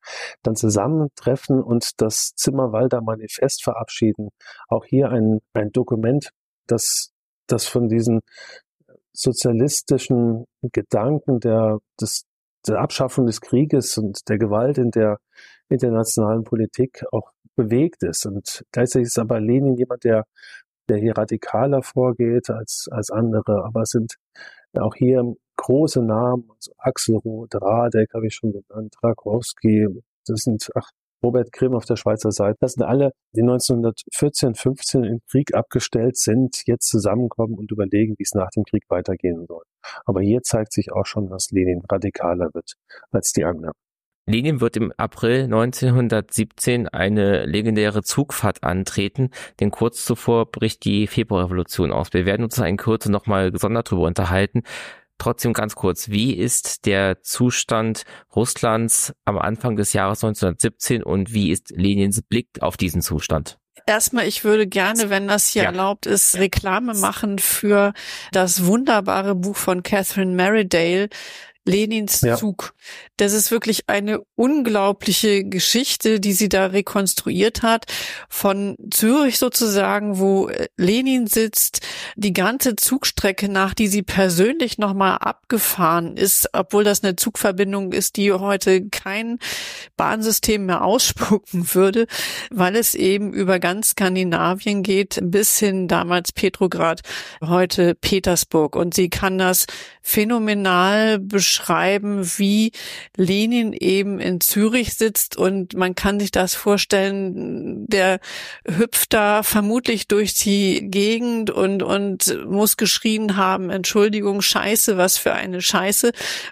dann 0.43 0.55
zusammentreffen 0.55 1.61
und 1.61 2.01
das 2.01 2.33
Zimmerwalder 2.35 3.01
Manifest 3.01 3.63
verabschieden. 3.63 4.29
Auch 4.67 4.85
hier 4.85 5.09
ein, 5.09 5.41
ein 5.53 5.71
Dokument, 5.71 6.29
das, 6.67 7.11
das 7.47 7.65
von 7.65 7.87
diesen 7.89 8.21
sozialistischen 9.11 10.45
Gedanken 10.61 11.39
der, 11.39 11.79
des, 11.99 12.25
der 12.67 12.79
Abschaffung 12.79 13.25
des 13.25 13.41
Krieges 13.41 13.97
und 13.97 14.27
der 14.29 14.37
Gewalt 14.37 14.77
in 14.77 14.91
der 14.91 15.19
internationalen 15.69 16.43
Politik 16.43 17.03
auch 17.11 17.31
bewegt 17.55 18.03
ist. 18.03 18.25
Und 18.25 18.63
gleichzeitig 18.71 19.07
ist 19.07 19.19
aber 19.19 19.39
Lenin 19.39 19.75
jemand, 19.75 20.03
der 20.03 20.25
der 20.89 20.97
hier 20.97 21.17
radikaler 21.17 21.83
vorgeht 21.83 22.49
als, 22.49 22.87
als 22.91 23.09
andere. 23.09 23.63
Aber 23.65 23.81
es 23.81 23.89
sind 23.91 24.15
auch 24.73 24.95
hier 24.95 25.35
große 25.57 26.01
Namen, 26.01 26.49
also 26.49 26.71
Axelrod, 26.77 27.53
Radek 27.53 28.13
habe 28.13 28.27
ich 28.27 28.35
schon 28.35 28.51
genannt, 28.51 28.95
Rakowski, 29.03 29.87
das 30.25 30.41
sind, 30.41 30.69
ach, 30.75 30.89
Robert 31.23 31.53
Grimm 31.53 31.73
auf 31.73 31.85
der 31.85 31.95
Schweizer 31.95 32.31
Seite. 32.31 32.57
Das 32.59 32.73
sind 32.73 32.83
alle, 32.83 33.13
die 33.33 33.41
1914, 33.41 34.55
15 34.55 35.03
im 35.05 35.19
Krieg 35.29 35.53
abgestellt 35.53 36.17
sind, 36.17 36.63
jetzt 36.65 36.89
zusammenkommen 36.89 37.55
und 37.57 37.71
überlegen, 37.71 38.15
wie 38.17 38.23
es 38.23 38.33
nach 38.33 38.49
dem 38.49 38.65
Krieg 38.65 38.83
weitergehen 38.89 39.45
soll. 39.47 39.63
Aber 40.05 40.21
hier 40.21 40.41
zeigt 40.43 40.73
sich 40.73 40.91
auch 40.91 41.05
schon, 41.05 41.27
dass 41.27 41.49
Lenin 41.51 41.81
radikaler 41.89 42.49
wird 42.53 42.73
als 43.11 43.31
die 43.31 43.45
anderen. 43.45 43.73
Lenin 44.25 44.61
wird 44.61 44.77
im 44.77 44.93
April 44.95 45.43
1917 45.43 46.87
eine 46.87 47.45
legendäre 47.45 48.03
Zugfahrt 48.03 48.63
antreten, 48.63 49.31
denn 49.59 49.69
kurz 49.69 50.05
zuvor 50.05 50.49
bricht 50.49 50.85
die 50.85 51.07
Februarrevolution 51.07 51.91
aus. 51.91 52.13
Wir 52.13 52.25
werden 52.25 52.43
uns 52.43 52.57
in 52.57 52.77
Kürze 52.77 53.11
nochmal 53.11 53.51
gesondert 53.51 53.91
darüber 53.91 54.07
unterhalten. 54.07 54.63
Trotzdem 55.17 55.53
ganz 55.53 55.75
kurz, 55.75 56.09
wie 56.09 56.33
ist 56.33 56.85
der 56.85 57.21
Zustand 57.21 58.03
Russlands 58.35 59.13
am 59.25 59.37
Anfang 59.37 59.75
des 59.75 59.93
Jahres 59.93 60.23
1917 60.23 61.03
und 61.03 61.33
wie 61.33 61.51
ist 61.51 61.71
Lenins 61.71 62.21
Blick 62.21 62.47
auf 62.61 62.77
diesen 62.77 63.01
Zustand? 63.01 63.57
Erstmal, 63.85 64.27
ich 64.27 64.45
würde 64.45 64.65
gerne, 64.65 65.09
wenn 65.09 65.27
das 65.27 65.49
hier 65.49 65.63
ja. 65.63 65.69
erlaubt 65.69 66.05
ist, 66.05 66.37
Reklame 66.37 66.93
machen 66.93 67.37
für 67.37 67.93
das 68.31 68.65
wunderbare 68.65 69.35
Buch 69.35 69.57
von 69.57 69.83
Catherine 69.83 70.33
Merridale, 70.33 71.09
Lenins 71.65 72.21
ja. 72.21 72.35
Zug. 72.35 72.73
Das 73.17 73.31
ist 73.31 73.51
wirklich 73.51 73.87
eine 73.87 74.21
unglaubliche 74.35 75.45
Geschichte, 75.45 76.19
die 76.19 76.33
sie 76.33 76.49
da 76.49 76.67
rekonstruiert 76.67 77.61
hat. 77.61 77.85
Von 78.27 78.75
Zürich 78.91 79.37
sozusagen, 79.37 80.19
wo 80.19 80.49
äh, 80.49 80.67
Lenin 80.77 81.27
sitzt, 81.27 81.81
die 82.15 82.33
ganze 82.33 82.75
Zugstrecke 82.75 83.47
nach, 83.47 83.73
die 83.73 83.87
sie 83.87 84.03
persönlich 84.03 84.77
nochmal 84.77 85.19
abgefahren 85.19 86.17
ist, 86.17 86.49
obwohl 86.51 86.83
das 86.83 87.03
eine 87.03 87.15
Zugverbindung 87.15 87.93
ist, 87.93 88.17
die 88.17 88.33
heute 88.33 88.89
kein 88.89 89.39
Bahnsystem 89.95 90.65
mehr 90.65 90.83
ausspucken 90.83 91.73
würde, 91.73 92.07
weil 92.51 92.75
es 92.75 92.93
eben 92.93 93.31
über 93.31 93.59
ganz 93.59 93.91
Skandinavien 93.91 94.83
geht, 94.83 95.19
bis 95.21 95.59
hin 95.59 95.87
damals 95.87 96.33
Petrograd, 96.33 97.01
heute 97.41 97.95
Petersburg. 97.95 98.75
Und 98.75 98.93
sie 98.93 99.09
kann 99.09 99.37
das 99.37 99.65
phänomenal 100.01 101.19
beschreiben, 101.19 101.52
wie 102.37 102.71
Lenin 103.15 103.73
eben 103.73 104.19
in 104.19 104.41
Zürich 104.41 104.95
sitzt 104.95 105.37
und 105.37 105.73
man 105.75 105.95
kann 105.95 106.19
sich 106.19 106.31
das 106.31 106.55
vorstellen, 106.55 107.85
der 107.87 108.19
hüpft 108.65 109.13
da 109.13 109.43
vermutlich 109.43 110.07
durch 110.07 110.33
die 110.33 110.89
Gegend 110.89 111.49
und, 111.51 111.83
und 111.83 112.45
muss 112.45 112.77
geschrien 112.77 113.37
haben, 113.37 113.69
Entschuldigung, 113.69 114.41
Scheiße, 114.41 114.97
was 114.97 115.17
für 115.17 115.33
eine 115.33 115.61
Scheiße, 115.61 116.11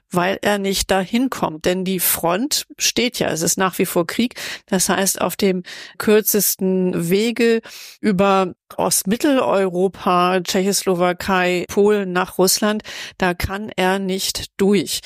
weil 0.10 0.38
er 0.42 0.58
nicht 0.58 0.92
dahin 0.92 1.30
kommt. 1.30 1.66
Denn 1.66 1.86
die 1.86 2.00
Front 2.00 2.68
steht 2.78 3.20
ja, 3.20 3.30
es 3.30 3.42
ist 3.42 3.58
nach 3.58 3.78
wie 3.80 3.86
vor 3.86 4.08
Krieg. 4.08 4.36
Das 4.66 4.90
heißt, 4.90 5.22
auf 5.22 5.36
dem 5.36 5.64
kürzesten 5.98 7.10
Wege 7.10 7.62
über 8.00 8.54
Ostmitteleuropa, 8.78 10.42
Tschechoslowakei, 10.42 11.66
Polen 11.68 12.12
nach 12.12 12.38
Russland, 12.38 12.84
da 13.18 13.34
kann 13.34 13.72
er 13.76 14.00
nicht 14.00 14.48
durch. 14.58 14.91
mas 14.92 15.02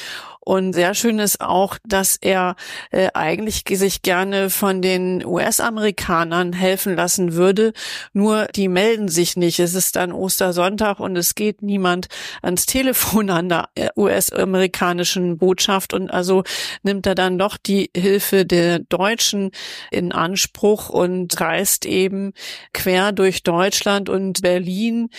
Und 0.45 0.73
sehr 0.73 0.93
schön 0.93 1.17
ist 1.17 1.41
auch, 1.41 1.79
dass 1.83 2.17
er 2.21 2.55
äh, 2.91 3.09
eigentlich 3.15 3.63
sich 3.67 4.03
gerne 4.03 4.51
von 4.51 4.83
den 4.83 5.25
US-Amerikanern 5.25 6.53
helfen 6.53 6.95
lassen 6.95 7.33
würde. 7.33 7.73
Nur 8.13 8.45
die 8.55 8.67
melden 8.67 9.07
sich 9.07 9.37
nicht. 9.37 9.59
Es 9.59 9.73
ist 9.73 9.95
dann 9.95 10.11
Ostersonntag 10.11 10.99
und 10.99 11.15
es 11.15 11.33
geht 11.33 11.63
niemand 11.63 12.09
ans 12.43 12.67
Telefon 12.67 13.31
an 13.31 13.49
der 13.49 13.69
äh, 13.73 13.89
US-amerikanischen 13.97 15.39
Botschaft. 15.39 15.95
Und 15.95 16.11
also 16.11 16.43
nimmt 16.83 17.07
er 17.07 17.15
dann 17.15 17.39
doch 17.39 17.57
die 17.57 17.89
Hilfe 17.97 18.45
der 18.45 18.77
Deutschen 18.77 19.49
in 19.89 20.11
Anspruch 20.11 20.89
und 20.89 21.41
reist 21.41 21.87
eben 21.87 22.33
quer 22.71 23.13
durch 23.13 23.41
Deutschland 23.41 24.09
und 24.09 24.43
Berlin 24.43 25.09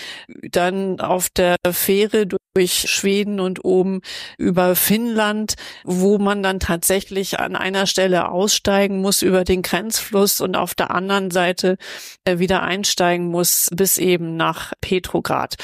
dann 0.53 1.01
auf 1.01 1.31
der 1.31 1.57
Fähre 1.73 2.29
durch 2.29 2.89
Schweden 2.89 3.41
und 3.41 3.65
oben 3.65 4.03
über 4.39 4.77
Finnland 4.77 5.16
Finnland, 5.17 5.55
wo 5.85 6.19
man 6.19 6.43
dann 6.43 6.61
tatsächlich 6.61 7.41
an 7.41 7.57
einer 7.57 7.87
Stelle 7.87 8.29
aussteigen 8.29 9.01
muss 9.01 9.23
über 9.23 9.45
den 9.45 9.63
Grenzfluss 9.63 10.43
und 10.43 10.57
auf 10.57 10.75
der 10.75 10.91
anderen 10.91 11.31
Seite 11.31 11.79
äh, 12.25 12.39
wieder 12.39 12.63
einsteigen 12.63 13.29
muss 13.29 13.71
bis 13.75 13.97
eben 13.97 14.37
nach 14.37 14.75
Petrograd. 14.83 15.55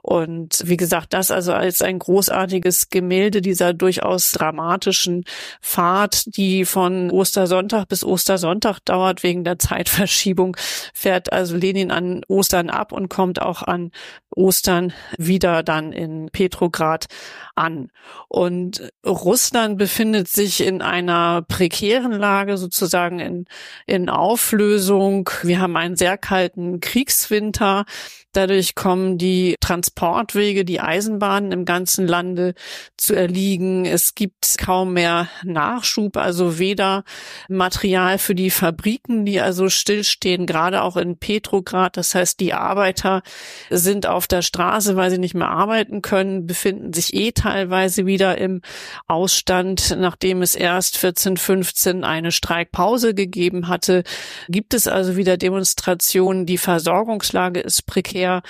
Und 0.00 0.62
wie 0.64 0.78
gesagt, 0.78 1.12
das 1.12 1.30
also 1.30 1.52
als 1.52 1.82
ein 1.82 1.98
großartiges 1.98 2.88
Gemälde 2.88 3.42
dieser 3.42 3.74
durchaus 3.74 4.30
dramatischen 4.32 5.24
Fahrt, 5.60 6.34
die 6.36 6.64
von 6.64 7.10
Ostersonntag 7.10 7.88
bis 7.88 8.04
Ostersonntag 8.04 8.78
dauert 8.86 9.22
wegen 9.22 9.44
der 9.44 9.58
Zeitverschiebung, 9.58 10.56
fährt 10.94 11.32
also 11.34 11.54
Lenin 11.54 11.90
an 11.90 12.22
Ostern 12.28 12.70
ab 12.70 12.92
und 12.92 13.10
kommt 13.10 13.42
auch 13.42 13.62
an 13.62 13.90
Ostern 14.34 14.94
wieder 15.18 15.62
dann 15.62 15.92
in 15.92 16.30
Petrograd 16.32 17.06
an. 17.54 17.90
Und 18.28 18.90
Russland 19.04 19.78
befindet 19.78 20.28
sich 20.28 20.60
in 20.60 20.80
einer 20.80 21.42
prekären 21.42 22.12
Lage, 22.12 22.56
sozusagen 22.56 23.18
in, 23.18 23.46
in 23.86 24.08
Auflösung. 24.08 25.28
Wir 25.42 25.60
haben 25.60 25.76
einen 25.76 25.96
sehr 25.96 26.16
kalten 26.16 26.78
Kriegswinter. 26.80 27.84
Dadurch 28.32 28.74
kommen 28.74 29.18
die 29.18 29.56
Transportwege, 29.60 30.64
die 30.64 30.80
Eisenbahnen 30.80 31.52
im 31.52 31.66
ganzen 31.66 32.06
Lande 32.06 32.54
zu 32.96 33.14
erliegen. 33.14 33.84
Es 33.84 34.14
gibt 34.14 34.56
kaum 34.56 34.94
mehr 34.94 35.28
Nachschub, 35.44 36.16
also 36.16 36.58
weder 36.58 37.04
Material 37.48 38.16
für 38.16 38.34
die 38.34 38.48
Fabriken, 38.48 39.26
die 39.26 39.38
also 39.38 39.68
stillstehen, 39.68 40.46
gerade 40.46 40.82
auch 40.82 40.96
in 40.96 41.18
Petrograd. 41.18 41.98
Das 41.98 42.14
heißt, 42.14 42.40
die 42.40 42.54
Arbeiter 42.54 43.22
sind 43.68 44.06
auf 44.06 44.26
der 44.26 44.40
Straße, 44.40 44.96
weil 44.96 45.10
sie 45.10 45.18
nicht 45.18 45.34
mehr 45.34 45.50
arbeiten 45.50 46.00
können, 46.00 46.46
befinden 46.46 46.94
sich 46.94 47.12
eh 47.12 47.32
teilweise 47.32 48.06
wieder 48.06 48.38
im 48.38 48.62
Ausstand, 49.08 49.94
nachdem 49.98 50.40
es 50.40 50.54
erst 50.54 50.96
14, 50.96 51.36
15 51.36 52.02
eine 52.02 52.32
Streikpause 52.32 53.12
gegeben 53.12 53.68
hatte. 53.68 54.04
Gibt 54.48 54.72
es 54.72 54.88
also 54.88 55.16
wieder 55.16 55.36
Demonstrationen. 55.36 56.46
Die 56.46 56.56
Versorgungslage 56.56 57.60
ist 57.60 57.84
prekär 57.84 58.21
her. 58.22 58.42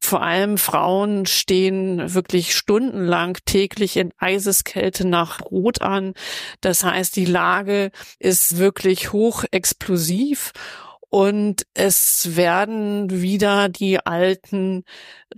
Vor 0.00 0.22
allem 0.22 0.58
Frauen 0.58 1.26
stehen 1.26 2.14
wirklich 2.14 2.54
stundenlang 2.54 3.38
täglich 3.44 3.96
in 3.96 4.12
Eiseskälte 4.18 5.06
nach 5.06 5.38
Brot 5.38 5.82
an. 5.82 6.14
Das 6.60 6.84
heißt, 6.84 7.16
die 7.16 7.24
Lage 7.24 7.90
ist 8.18 8.58
wirklich 8.58 9.12
hoch 9.12 9.44
explosiv 9.50 10.52
und 11.10 11.66
es 11.74 12.36
werden 12.36 13.10
wieder 13.10 13.68
die 13.68 13.98
alten 13.98 14.84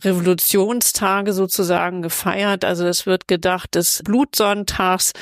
Revolutionstage 0.04 1.32
sozusagen 1.32 2.02
gefeiert. 2.02 2.64
Also 2.64 2.86
es 2.86 3.06
wird 3.06 3.26
gedacht 3.26 3.74
des 3.74 4.02
Blutsonntags 4.04 5.12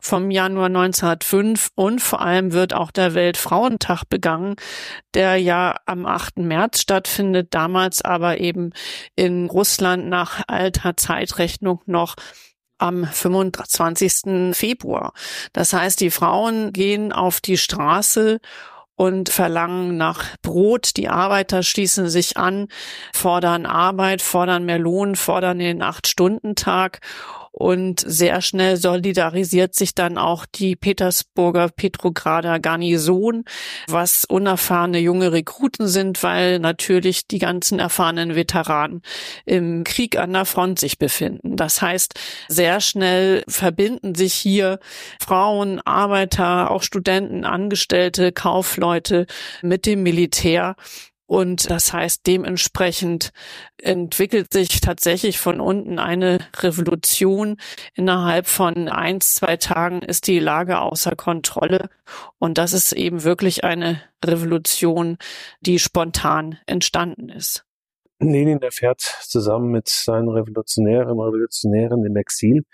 vom 0.00 0.30
Januar 0.30 0.66
1905 0.66 1.70
und 1.74 2.00
vor 2.00 2.20
allem 2.20 2.52
wird 2.52 2.72
auch 2.72 2.90
der 2.90 3.14
Weltfrauentag 3.14 4.04
begangen, 4.08 4.56
der 5.14 5.36
ja 5.36 5.76
am 5.86 6.06
8. 6.06 6.38
März 6.38 6.80
stattfindet, 6.80 7.48
damals 7.50 8.02
aber 8.02 8.38
eben 8.38 8.70
in 9.16 9.46
Russland 9.46 10.08
nach 10.08 10.42
alter 10.46 10.96
Zeitrechnung 10.96 11.80
noch 11.86 12.14
am 12.78 13.04
25. 13.04 14.56
Februar. 14.56 15.12
Das 15.52 15.72
heißt, 15.72 16.00
die 16.00 16.10
Frauen 16.10 16.72
gehen 16.72 17.12
auf 17.12 17.40
die 17.40 17.58
Straße 17.58 18.38
und 18.94 19.28
verlangen 19.28 19.96
nach 19.96 20.36
Brot. 20.42 20.96
Die 20.96 21.08
Arbeiter 21.08 21.62
schließen 21.62 22.08
sich 22.08 22.36
an, 22.36 22.66
fordern 23.14 23.64
Arbeit, 23.64 24.22
fordern 24.22 24.64
mehr 24.64 24.78
Lohn, 24.78 25.16
fordern 25.16 25.60
den 25.60 25.82
Acht-Stunden-Tag 25.82 27.00
und 27.52 28.00
sehr 28.06 28.40
schnell 28.40 28.76
solidarisiert 28.76 29.74
sich 29.74 29.94
dann 29.94 30.18
auch 30.18 30.46
die 30.46 30.76
Petersburger 30.76 31.68
Petrograder 31.68 32.60
Garnison, 32.60 33.44
was 33.88 34.24
unerfahrene 34.24 34.98
junge 34.98 35.32
Rekruten 35.32 35.88
sind, 35.88 36.22
weil 36.22 36.58
natürlich 36.58 37.26
die 37.26 37.38
ganzen 37.38 37.78
erfahrenen 37.78 38.34
Veteranen 38.34 39.02
im 39.44 39.84
Krieg 39.84 40.18
an 40.18 40.32
der 40.32 40.44
Front 40.44 40.78
sich 40.78 40.98
befinden. 40.98 41.56
Das 41.56 41.82
heißt, 41.82 42.14
sehr 42.48 42.80
schnell 42.80 43.42
verbinden 43.48 44.14
sich 44.14 44.34
hier 44.34 44.78
Frauen, 45.20 45.80
Arbeiter, 45.80 46.70
auch 46.70 46.82
Studenten, 46.82 47.44
Angestellte, 47.44 48.32
Kaufleute 48.32 49.26
mit 49.62 49.86
dem 49.86 50.02
Militär 50.02 50.76
und 51.28 51.68
das 51.68 51.92
heißt, 51.92 52.26
dementsprechend 52.26 53.32
entwickelt 53.76 54.50
sich 54.50 54.80
tatsächlich 54.80 55.38
von 55.38 55.60
unten 55.60 55.98
eine 55.98 56.38
Revolution. 56.56 57.58
Innerhalb 57.92 58.46
von 58.46 58.88
eins, 58.88 59.34
zwei 59.34 59.58
Tagen 59.58 60.00
ist 60.00 60.26
die 60.26 60.38
Lage 60.38 60.80
außer 60.80 61.16
Kontrolle. 61.16 61.90
Und 62.38 62.56
das 62.56 62.72
ist 62.72 62.92
eben 62.92 63.24
wirklich 63.24 63.62
eine 63.62 64.00
Revolution, 64.24 65.18
die 65.60 65.78
spontan 65.78 66.56
entstanden 66.64 67.28
ist. 67.28 67.66
Lenin 68.20 68.62
erfährt 68.62 69.02
zusammen 69.02 69.70
mit 69.70 69.86
seinen 69.90 70.30
Revolutionären 70.30 71.20
Revolutionären 71.20 72.06
im 72.06 72.16
Exil 72.16 72.64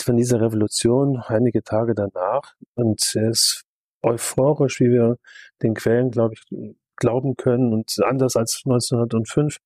von 0.00 0.16
dieser 0.16 0.40
Revolution 0.40 1.22
einige 1.26 1.62
Tage 1.62 1.94
danach. 1.94 2.54
Und 2.74 3.12
er 3.16 3.28
ist 3.28 3.64
euphorisch, 4.00 4.80
wie 4.80 4.90
wir 4.90 5.18
den 5.62 5.74
Quellen, 5.74 6.10
glaube 6.10 6.34
ich, 6.34 6.74
glauben 6.96 7.36
können. 7.36 7.72
Und 7.72 7.96
anders 8.04 8.36
als 8.36 8.62
1905 8.64 9.58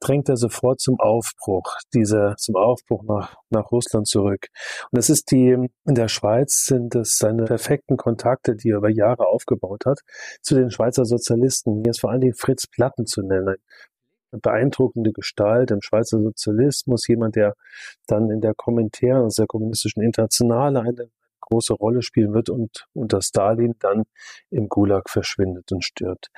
drängt 0.00 0.28
er 0.28 0.36
sofort 0.36 0.80
zum 0.80 0.98
Aufbruch, 1.00 1.76
dieser, 1.92 2.36
zum 2.36 2.56
Aufbruch 2.56 3.02
nach, 3.04 3.36
nach 3.50 3.70
Russland 3.72 4.06
zurück. 4.06 4.46
Und 4.90 4.98
es 4.98 5.10
ist 5.10 5.30
die, 5.30 5.48
in 5.50 5.94
der 5.94 6.08
Schweiz 6.08 6.66
sind 6.66 6.94
es 6.94 7.18
seine 7.18 7.44
perfekten 7.44 7.96
Kontakte, 7.96 8.54
die 8.54 8.70
er 8.70 8.78
über 8.78 8.90
Jahre 8.90 9.26
aufgebaut 9.26 9.86
hat, 9.86 10.00
zu 10.42 10.54
den 10.54 10.70
Schweizer 10.70 11.04
Sozialisten. 11.04 11.82
Hier 11.82 11.90
ist 11.90 12.00
vor 12.00 12.10
allen 12.10 12.20
Dingen 12.20 12.34
Fritz 12.34 12.66
Platten 12.66 13.06
zu 13.06 13.22
nennen. 13.22 13.56
Eine 14.30 14.40
beeindruckende 14.40 15.12
Gestalt 15.12 15.70
im 15.70 15.80
Schweizer 15.80 16.20
Sozialismus, 16.20 17.08
jemand, 17.08 17.34
der 17.34 17.54
dann 18.06 18.30
in 18.30 18.40
der 18.40 18.54
Kommentär, 18.54 19.16
also 19.16 19.42
der 19.42 19.46
kommunistischen 19.46 20.02
Internationale 20.02 20.80
eine 20.80 21.10
große 21.40 21.74
Rolle 21.74 22.02
spielen 22.02 22.34
wird 22.34 22.50
und 22.50 22.86
unter 22.94 23.20
Stalin 23.22 23.74
dann 23.78 24.04
im 24.50 24.68
Gulag 24.68 25.08
verschwindet 25.10 25.72
und 25.72 25.84
stirbt. 25.84 26.28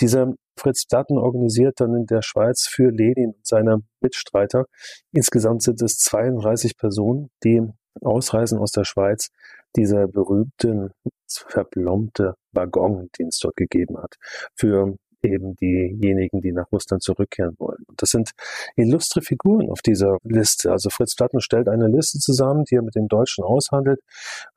Dieser 0.00 0.34
Fritz 0.56 0.86
Platten 0.86 1.18
organisiert 1.18 1.80
dann 1.80 1.94
in 1.94 2.06
der 2.06 2.22
Schweiz 2.22 2.66
für 2.66 2.90
Lenin 2.90 3.32
und 3.34 3.46
seine 3.46 3.82
Mitstreiter. 4.00 4.66
Insgesamt 5.12 5.62
sind 5.62 5.80
es 5.82 5.98
32 5.98 6.76
Personen, 6.76 7.30
die 7.42 7.62
Ausreisen 8.02 8.58
aus 8.58 8.72
der 8.72 8.84
Schweiz 8.84 9.30
dieser 9.76 10.06
berühmte, 10.06 10.92
verblombte 11.26 12.34
Waggon, 12.52 13.08
den 13.18 13.28
es 13.28 13.38
dort 13.38 13.56
gegeben 13.56 13.98
hat, 13.98 14.16
für 14.54 14.96
eben 15.22 15.56
diejenigen, 15.56 16.40
die 16.40 16.52
nach 16.52 16.70
Russland 16.72 17.02
zurückkehren 17.02 17.54
wollen. 17.58 17.84
Und 17.86 18.02
das 18.02 18.10
sind 18.10 18.30
illustre 18.76 19.22
Figuren 19.22 19.70
auf 19.70 19.82
dieser 19.82 20.18
Liste. 20.24 20.72
Also 20.72 20.90
Fritz 20.90 21.14
Platten 21.14 21.40
stellt 21.40 21.68
eine 21.68 21.88
Liste 21.88 22.18
zusammen, 22.18 22.64
die 22.64 22.76
er 22.76 22.82
mit 22.82 22.94
den 22.94 23.08
Deutschen 23.08 23.44
aushandelt. 23.44 24.00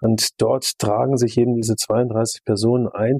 Und 0.01 0.41
dort 0.41 0.77
tragen 0.79 1.17
sich 1.17 1.37
eben 1.37 1.55
diese 1.55 1.75
32 1.75 2.43
Personen 2.43 2.87
ein 2.87 3.19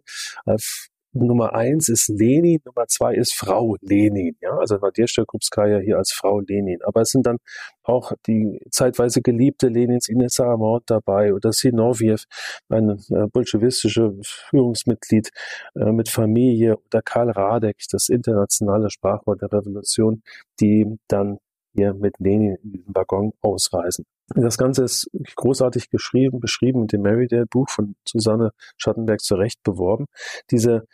Nummer 1.14 1.53
eins 1.53 1.89
ist 1.89 2.09
Lenin, 2.09 2.59
Nummer 2.66 2.88
zwei 2.88 3.14
ist 3.16 3.34
Frau 3.34 3.78
Lenin, 3.82 4.36
ja, 4.41 4.57
also 4.57 4.78
Nadeschda 4.78 5.24
Krupskaya 5.26 5.80
hier 5.80 5.97
als 5.97 6.11
Frau 6.11 6.39
Lenin. 6.39 6.80
Aber 6.84 7.01
es 7.01 7.09
sind 7.09 7.26
dann 7.26 7.38
auch 7.84 8.14
die 8.28 8.59
zeitweise 8.72 9.22
geliebte 9.22 9.68
Lenins 9.68 10.09
Ines 10.09 10.36
Saramont 10.36 10.84
dabei 10.88 11.34
oder 11.34 11.51
Sinoviev, 11.51 12.26
ein 12.70 12.89
äh, 12.89 13.28
bolschewistische 13.32 14.14
Führungsmitglied 14.24 15.30
äh, 15.76 15.91
mit 15.91 16.09
Familie 16.09 16.78
oder 16.78 17.01
Karl 17.01 17.30
Radek, 17.32 17.78
das 17.91 18.09
internationale 18.09 18.89
Sprachwort 18.89 19.41
der 19.41 19.51
Revolution, 19.53 20.24
die 20.59 20.97
dann 21.07 21.38
hier 21.76 21.93
mit 21.93 22.16
Lenin 22.20 22.57
in 22.64 22.72
diesem 22.72 22.95
Waggon 22.95 23.34
ausreisen. 23.41 24.05
Das 24.36 24.58
Ganze 24.58 24.84
ist 24.84 25.10
großartig 25.36 25.90
geschrieben, 25.90 26.40
beschrieben 26.40 26.82
mit 26.82 26.94
dem 26.94 27.02
Marydale-Buch 27.02 27.70
von 27.70 27.96
Susanne 28.08 28.52
Schattenberg 28.78 29.22
zurecht 29.22 29.62
beworben. 29.64 30.06
Diese, 30.52 30.88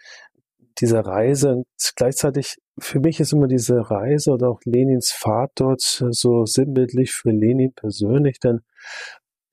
diese 0.79 1.05
Reise, 1.05 1.63
gleichzeitig, 1.95 2.57
für 2.79 2.99
mich 2.99 3.19
ist 3.19 3.33
immer 3.33 3.47
diese 3.47 3.89
Reise 3.89 4.31
oder 4.31 4.49
auch 4.49 4.61
Lenins 4.65 5.11
Fahrt 5.11 5.51
dort 5.55 5.81
so 5.81 6.45
sinnbildlich 6.45 7.11
für 7.11 7.31
Lenin 7.31 7.73
persönlich, 7.73 8.39
denn 8.39 8.61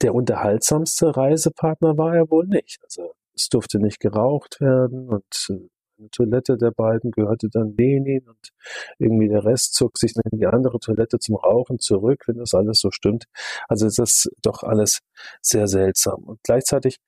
der 0.03 0.14
unterhaltsamste 0.14 1.16
Reisepartner 1.16 1.97
war 1.97 2.14
er 2.14 2.30
wohl 2.30 2.47
nicht. 2.47 2.78
Also 2.84 3.12
es 3.34 3.49
durfte 3.49 3.78
nicht 3.78 4.01
geraucht 4.01 4.61
werden 4.61 5.09
und 5.09 5.49
äh, 5.51 5.68
eine 5.99 6.11
Toilette 6.11 6.57
der 6.57 6.70
beiden 6.70 7.11
gehörte 7.11 7.49
dann 7.51 7.74
Lenin 7.76 8.28
und 8.28 8.53
irgendwie 8.99 9.28
der 9.28 9.44
Rest 9.44 9.74
zog 9.74 9.99
sich 9.99 10.14
dann 10.14 10.24
in 10.30 10.38
die 10.38 10.47
andere 10.47 10.78
Toilette 10.78 11.18
zum 11.18 11.36
Rauchen 11.36 11.78
zurück, 11.78 12.24
wenn 12.26 12.38
das 12.38 12.55
alles 12.55 12.80
so 12.80 12.90
stimmt. 12.90 13.24
Also 13.68 13.86
ist 13.86 14.30
doch 14.42 14.62
alles 14.62 15.01
sehr 15.40 15.68
seltsam. 15.68 16.24
Und 16.24 16.40
gleichzeitig 16.42 16.99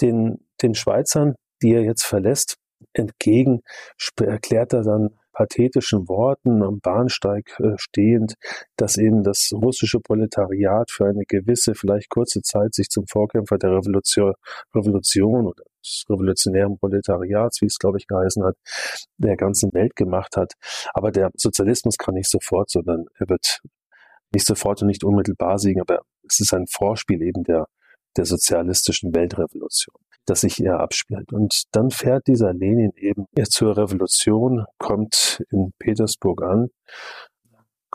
den, 0.00 0.46
den 0.62 0.74
Schweizern, 0.74 1.34
die 1.62 1.72
er 1.72 1.82
jetzt 1.82 2.04
verlässt, 2.04 2.58
entgegen 2.92 3.62
erklärt 4.20 4.72
er 4.72 4.82
dann 4.82 5.10
pathetischen 5.32 6.08
Worten 6.08 6.62
am 6.62 6.80
Bahnsteig 6.80 7.58
äh, 7.60 7.76
stehend, 7.76 8.34
dass 8.76 8.96
eben 8.96 9.22
das 9.22 9.50
russische 9.52 10.00
Proletariat 10.00 10.90
für 10.90 11.04
eine 11.06 11.24
gewisse, 11.26 11.74
vielleicht 11.74 12.08
kurze 12.08 12.40
Zeit 12.40 12.74
sich 12.74 12.88
zum 12.88 13.06
Vorkämpfer 13.06 13.58
der 13.58 13.70
Revolution, 13.72 14.32
Revolution 14.74 15.46
oder 15.46 15.62
des 15.86 16.04
revolutionären 16.08 16.78
Proletariats, 16.78 17.60
wie 17.62 17.66
es 17.66 17.78
glaube 17.78 17.98
ich 17.98 18.06
geheißen 18.06 18.44
hat, 18.44 18.56
der 19.18 19.36
ganzen 19.36 19.72
Welt 19.72 19.96
gemacht 19.96 20.36
hat. 20.36 20.52
Aber 20.94 21.10
der 21.10 21.30
Sozialismus 21.36 21.96
kann 21.96 22.14
nicht 22.14 22.30
sofort, 22.30 22.70
sondern 22.70 23.06
er 23.18 23.28
wird 23.28 23.60
nicht 24.32 24.46
sofort 24.46 24.82
und 24.82 24.88
nicht 24.88 25.04
unmittelbar 25.04 25.58
siegen, 25.58 25.80
aber 25.80 26.00
es 26.28 26.40
ist 26.40 26.52
ein 26.52 26.66
Vorspiel 26.66 27.22
eben 27.22 27.44
der, 27.44 27.66
der 28.16 28.24
sozialistischen 28.24 29.14
Weltrevolution 29.14 29.94
das 30.26 30.40
sich 30.40 30.56
hier 30.56 30.80
abspielt. 30.80 31.32
Und 31.32 31.62
dann 31.72 31.90
fährt 31.90 32.26
dieser 32.26 32.52
Lenin 32.52 32.92
eben 32.96 33.26
zur 33.48 33.76
Revolution, 33.76 34.66
kommt 34.76 35.42
in 35.50 35.72
Petersburg 35.78 36.42
an, 36.42 36.68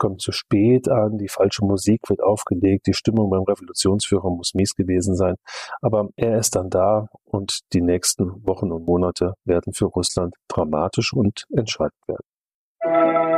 kommt 0.02 0.20
zu 0.20 0.32
spät 0.32 0.88
an, 0.88 1.16
die 1.16 1.28
falsche 1.28 1.64
Musik 1.64 2.00
wird 2.08 2.20
aufgelegt, 2.20 2.88
die 2.88 2.92
Stimmung 2.92 3.30
beim 3.30 3.44
Revolutionsführer 3.44 4.30
muss 4.30 4.52
mies 4.52 4.74
gewesen 4.74 5.14
sein. 5.14 5.36
Aber 5.80 6.08
er 6.16 6.38
ist 6.38 6.56
dann 6.56 6.70
da 6.70 7.06
und 7.22 7.60
die 7.72 7.82
nächsten 7.82 8.44
Wochen 8.44 8.72
und 8.72 8.84
Monate 8.84 9.34
werden 9.44 9.72
für 9.72 9.84
Russland 9.84 10.34
dramatisch 10.48 11.12
und 11.12 11.44
entscheidend 11.56 11.94
werden. 12.08 13.31